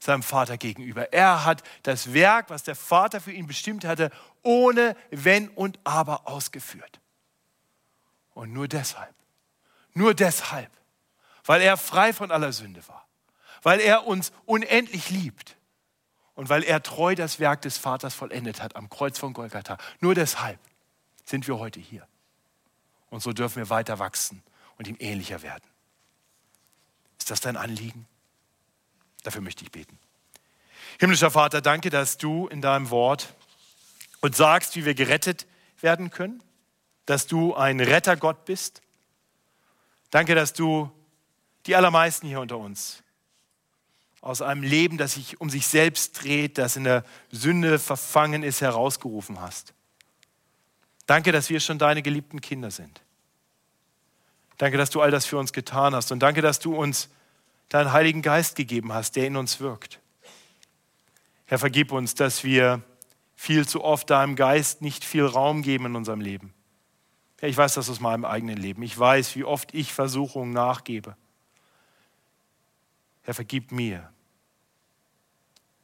seinem 0.00 0.22
Vater 0.22 0.56
gegenüber. 0.56 1.12
Er 1.12 1.44
hat 1.44 1.62
das 1.82 2.12
Werk, 2.12 2.50
was 2.50 2.64
der 2.64 2.74
Vater 2.74 3.20
für 3.20 3.32
ihn 3.32 3.46
bestimmt 3.46 3.84
hatte, 3.84 4.10
ohne 4.42 4.96
Wenn 5.10 5.48
und 5.50 5.78
Aber 5.84 6.26
ausgeführt. 6.26 7.00
Und 8.32 8.52
nur 8.52 8.66
deshalb, 8.66 9.14
nur 9.92 10.14
deshalb, 10.14 10.70
weil 11.44 11.60
er 11.60 11.76
frei 11.76 12.12
von 12.12 12.30
aller 12.30 12.52
Sünde 12.52 12.86
war, 12.88 13.06
weil 13.62 13.80
er 13.80 14.06
uns 14.06 14.32
unendlich 14.46 15.10
liebt 15.10 15.56
und 16.34 16.48
weil 16.48 16.62
er 16.62 16.82
treu 16.82 17.14
das 17.14 17.38
Werk 17.38 17.60
des 17.62 17.76
Vaters 17.76 18.14
vollendet 18.14 18.62
hat 18.62 18.76
am 18.76 18.88
Kreuz 18.88 19.18
von 19.18 19.34
Golgatha. 19.34 19.76
Nur 20.00 20.14
deshalb 20.14 20.58
sind 21.24 21.46
wir 21.46 21.58
heute 21.58 21.80
hier. 21.80 22.06
Und 23.10 23.22
so 23.22 23.32
dürfen 23.32 23.56
wir 23.56 23.68
weiter 23.68 23.98
wachsen 23.98 24.42
und 24.78 24.88
ihm 24.88 24.96
ähnlicher 24.98 25.42
werden. 25.42 25.64
Ist 27.18 27.30
das 27.30 27.40
dein 27.40 27.58
Anliegen? 27.58 28.06
Dafür 29.22 29.40
möchte 29.40 29.64
ich 29.64 29.70
beten. 29.70 29.98
Himmlischer 30.98 31.30
Vater, 31.30 31.60
danke, 31.60 31.90
dass 31.90 32.18
du 32.18 32.46
in 32.48 32.60
deinem 32.60 32.90
Wort 32.90 33.34
uns 34.20 34.36
sagst, 34.36 34.76
wie 34.76 34.84
wir 34.84 34.94
gerettet 34.94 35.46
werden 35.80 36.10
können, 36.10 36.42
dass 37.06 37.26
du 37.26 37.54
ein 37.54 37.80
Rettergott 37.80 38.44
bist. 38.44 38.82
Danke, 40.10 40.34
dass 40.34 40.52
du 40.52 40.90
die 41.66 41.76
allermeisten 41.76 42.26
hier 42.26 42.40
unter 42.40 42.58
uns 42.58 43.02
aus 44.20 44.42
einem 44.42 44.62
Leben, 44.62 44.98
das 44.98 45.14
sich 45.14 45.40
um 45.40 45.48
sich 45.48 45.66
selbst 45.66 46.22
dreht, 46.22 46.58
das 46.58 46.76
in 46.76 46.84
der 46.84 47.04
Sünde 47.30 47.78
verfangen 47.78 48.42
ist, 48.42 48.60
herausgerufen 48.60 49.40
hast. 49.40 49.72
Danke, 51.06 51.32
dass 51.32 51.48
wir 51.48 51.60
schon 51.60 51.78
deine 51.78 52.02
geliebten 52.02 52.40
Kinder 52.40 52.70
sind. 52.70 53.00
Danke, 54.58 54.76
dass 54.76 54.90
du 54.90 55.00
all 55.00 55.10
das 55.10 55.24
für 55.24 55.38
uns 55.38 55.52
getan 55.52 55.94
hast. 55.94 56.12
Und 56.12 56.20
danke, 56.20 56.42
dass 56.42 56.58
du 56.58 56.76
uns 56.76 57.08
deinen 57.70 57.92
Heiligen 57.92 58.20
Geist 58.20 58.56
gegeben 58.56 58.92
hast, 58.92 59.16
der 59.16 59.26
in 59.26 59.36
uns 59.36 59.60
wirkt. 59.60 60.00
Herr, 61.46 61.58
vergib 61.58 61.90
uns, 61.92 62.14
dass 62.14 62.44
wir 62.44 62.82
viel 63.34 63.66
zu 63.66 63.82
oft 63.82 64.10
deinem 64.10 64.36
Geist 64.36 64.82
nicht 64.82 65.04
viel 65.04 65.24
Raum 65.24 65.62
geben 65.62 65.86
in 65.86 65.96
unserem 65.96 66.20
Leben. 66.20 66.52
Herr, 67.38 67.48
ich 67.48 67.56
weiß 67.56 67.74
das 67.74 67.88
aus 67.88 68.00
meinem 68.00 68.26
eigenen 68.26 68.58
Leben. 68.58 68.82
Ich 68.82 68.98
weiß, 68.98 69.34
wie 69.34 69.44
oft 69.44 69.72
ich 69.72 69.94
Versuchungen 69.94 70.52
nachgebe. 70.52 71.16
Herr, 73.22 73.34
vergib 73.34 73.72
mir. 73.72 74.12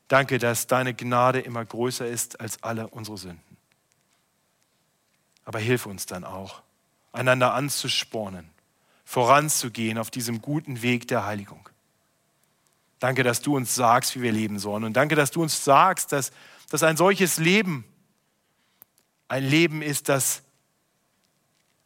Danke, 0.09 0.39
dass 0.39 0.66
deine 0.66 0.95
Gnade 0.95 1.41
immer 1.41 1.64
größer 1.64 2.07
ist 2.07 2.41
als 2.41 2.62
alle 2.62 2.89
unsere 2.89 3.16
Sünden. 3.16 3.57
Aber 5.45 5.59
hilf 5.59 5.87
uns 5.87 6.07
dann 6.07 6.24
auch, 6.24 6.62
einander 7.12 7.55
anzuspornen, 7.55 8.51
voranzugehen 9.05 9.99
auf 9.99 10.11
diesem 10.11 10.43
guten 10.43 10.82
Weg 10.82 11.09
der 11.09 11.24
Heiligung. 11.24 11.68
Danke, 13.07 13.23
dass 13.23 13.41
du 13.41 13.55
uns 13.55 13.73
sagst, 13.73 14.17
wie 14.17 14.23
wir 14.23 14.33
leben 14.33 14.59
sollen. 14.59 14.83
Und 14.83 14.95
danke, 14.95 15.15
dass 15.15 15.31
du 15.31 15.41
uns 15.41 15.63
sagst, 15.63 16.11
dass, 16.11 16.33
dass 16.71 16.83
ein 16.83 16.97
solches 16.97 17.37
Leben 17.37 17.85
ein 19.29 19.45
Leben 19.45 19.81
ist, 19.81 20.09
das 20.09 20.43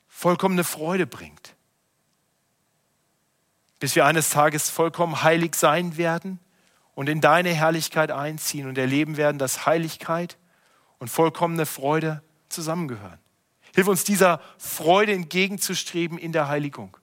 vollkommene 0.09 0.65
Freude 0.65 1.07
bringt. 1.07 1.57
Bis 3.81 3.95
wir 3.97 4.07
eines 4.07 4.31
Tages 4.31 4.71
vollkommen 4.71 5.23
heilig 5.23 5.57
sein 5.57 5.99
werden 5.99 6.41
und 6.95 7.07
in 7.11 7.21
deine 7.21 7.51
Herrlichkeit 7.51 8.11
einziehen 8.11 8.67
und 8.67 8.79
erleben 8.79 9.19
werden, 9.19 9.37
dass 9.37 9.67
Heiligkeit 9.67 10.39
und 11.01 11.09
vollkommene 11.09 11.67
Freude 11.67 12.23
zusammengehören. 12.49 13.19
Hilf 13.75 13.89
uns 13.89 14.05
dieser 14.05 14.41
Freude 14.57 15.13
entgegenzustreben 15.13 16.17
in 16.17 16.33
der 16.33 16.49
Heiligung. 16.49 16.97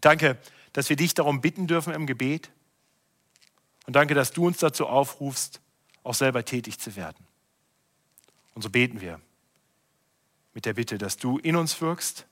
Danke, 0.00 0.38
dass 0.72 0.88
wir 0.88 0.96
dich 0.96 1.12
darum 1.12 1.42
bitten 1.42 1.66
dürfen 1.66 1.92
im 1.92 2.06
Gebet 2.06 2.50
und 3.90 3.94
danke, 3.94 4.14
dass 4.14 4.30
du 4.30 4.46
uns 4.46 4.58
dazu 4.58 4.86
aufrufst, 4.86 5.60
auch 6.04 6.14
selber 6.14 6.44
tätig 6.44 6.78
zu 6.78 6.94
werden. 6.94 7.26
Und 8.54 8.62
so 8.62 8.70
beten 8.70 9.00
wir 9.00 9.20
mit 10.54 10.64
der 10.64 10.74
Bitte, 10.74 10.96
dass 10.96 11.16
du 11.16 11.38
in 11.38 11.56
uns 11.56 11.80
wirkst 11.80 12.24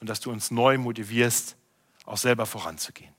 und 0.00 0.08
dass 0.08 0.18
du 0.18 0.32
uns 0.32 0.50
neu 0.50 0.76
motivierst, 0.76 1.54
auch 2.06 2.16
selber 2.16 2.44
voranzugehen. 2.44 3.14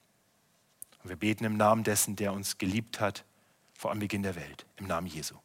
Und 1.01 1.11
wir 1.11 1.15
beten 1.15 1.45
im 1.45 1.55
Namen 1.55 1.85
dessen, 1.85 2.17
der 2.17 2.33
uns 2.33 2.57
geliebt 2.57 2.99
hat 2.99 3.23
vor 3.73 3.91
am 3.91 3.99
Beginn 3.99 4.21
der 4.21 4.35
Welt, 4.35 4.65
im 4.75 4.87
Namen 4.87 5.07
Jesu. 5.07 5.35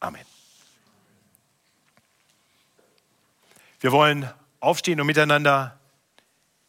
Amen. 0.00 0.26
Wir 3.80 3.90
wollen 3.90 4.30
aufstehen 4.60 5.00
und 5.00 5.06
miteinander 5.06 5.80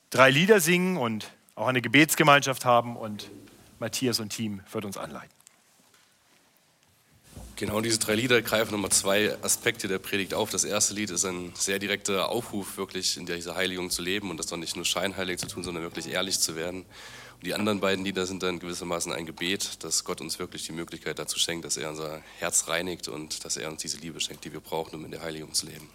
drei 0.09 0.31
Lieder 0.31 0.61
singen 0.61 0.95
und 0.95 1.33
auch 1.55 1.67
eine 1.67 1.81
Gebetsgemeinschaft 1.81 2.63
haben 2.63 2.95
und 2.95 3.29
Matthias 3.79 4.19
und 4.19 4.29
Team 4.29 4.61
wird 4.71 4.85
uns 4.85 4.97
anleiten. 4.97 5.39
Genau, 7.59 7.81
diese 7.81 7.99
drei 7.99 8.15
Lieder 8.15 8.41
greifen 8.41 8.71
nochmal 8.71 8.91
zwei 8.91 9.37
Aspekte 9.43 9.89
der 9.89 9.99
Predigt 9.99 10.33
auf. 10.33 10.49
Das 10.49 10.63
erste 10.63 10.93
Lied 10.93 11.09
ist 11.09 11.25
ein 11.25 11.51
sehr 11.55 11.77
direkter 11.77 12.29
Aufruf, 12.29 12.77
wirklich 12.77 13.17
in 13.17 13.25
dieser 13.25 13.55
Heiligung 13.55 13.89
zu 13.89 14.01
leben 14.01 14.29
und 14.29 14.37
das 14.37 14.47
doch 14.47 14.55
nicht 14.55 14.77
nur 14.77 14.85
scheinheilig 14.85 15.39
zu 15.39 15.47
tun, 15.47 15.65
sondern 15.65 15.83
wirklich 15.83 16.07
ehrlich 16.07 16.39
zu 16.39 16.55
werden. 16.55 16.85
Und 17.39 17.45
die 17.45 17.53
anderen 17.53 17.81
beiden 17.81 18.05
Lieder 18.05 18.25
sind 18.25 18.43
dann 18.43 18.59
gewissermaßen 18.59 19.11
ein 19.11 19.25
Gebet, 19.25 19.83
dass 19.83 20.05
Gott 20.05 20.21
uns 20.21 20.39
wirklich 20.39 20.65
die 20.67 20.71
Möglichkeit 20.71 21.19
dazu 21.19 21.37
schenkt, 21.37 21.65
dass 21.65 21.75
er 21.75 21.89
unser 21.89 22.21
Herz 22.37 22.69
reinigt 22.69 23.09
und 23.09 23.43
dass 23.43 23.57
er 23.57 23.69
uns 23.69 23.81
diese 23.81 23.97
Liebe 23.97 24.21
schenkt, 24.21 24.45
die 24.45 24.53
wir 24.53 24.61
brauchen, 24.61 24.95
um 24.95 25.03
in 25.03 25.11
der 25.11 25.21
Heiligung 25.21 25.53
zu 25.53 25.65
leben. 25.65 25.89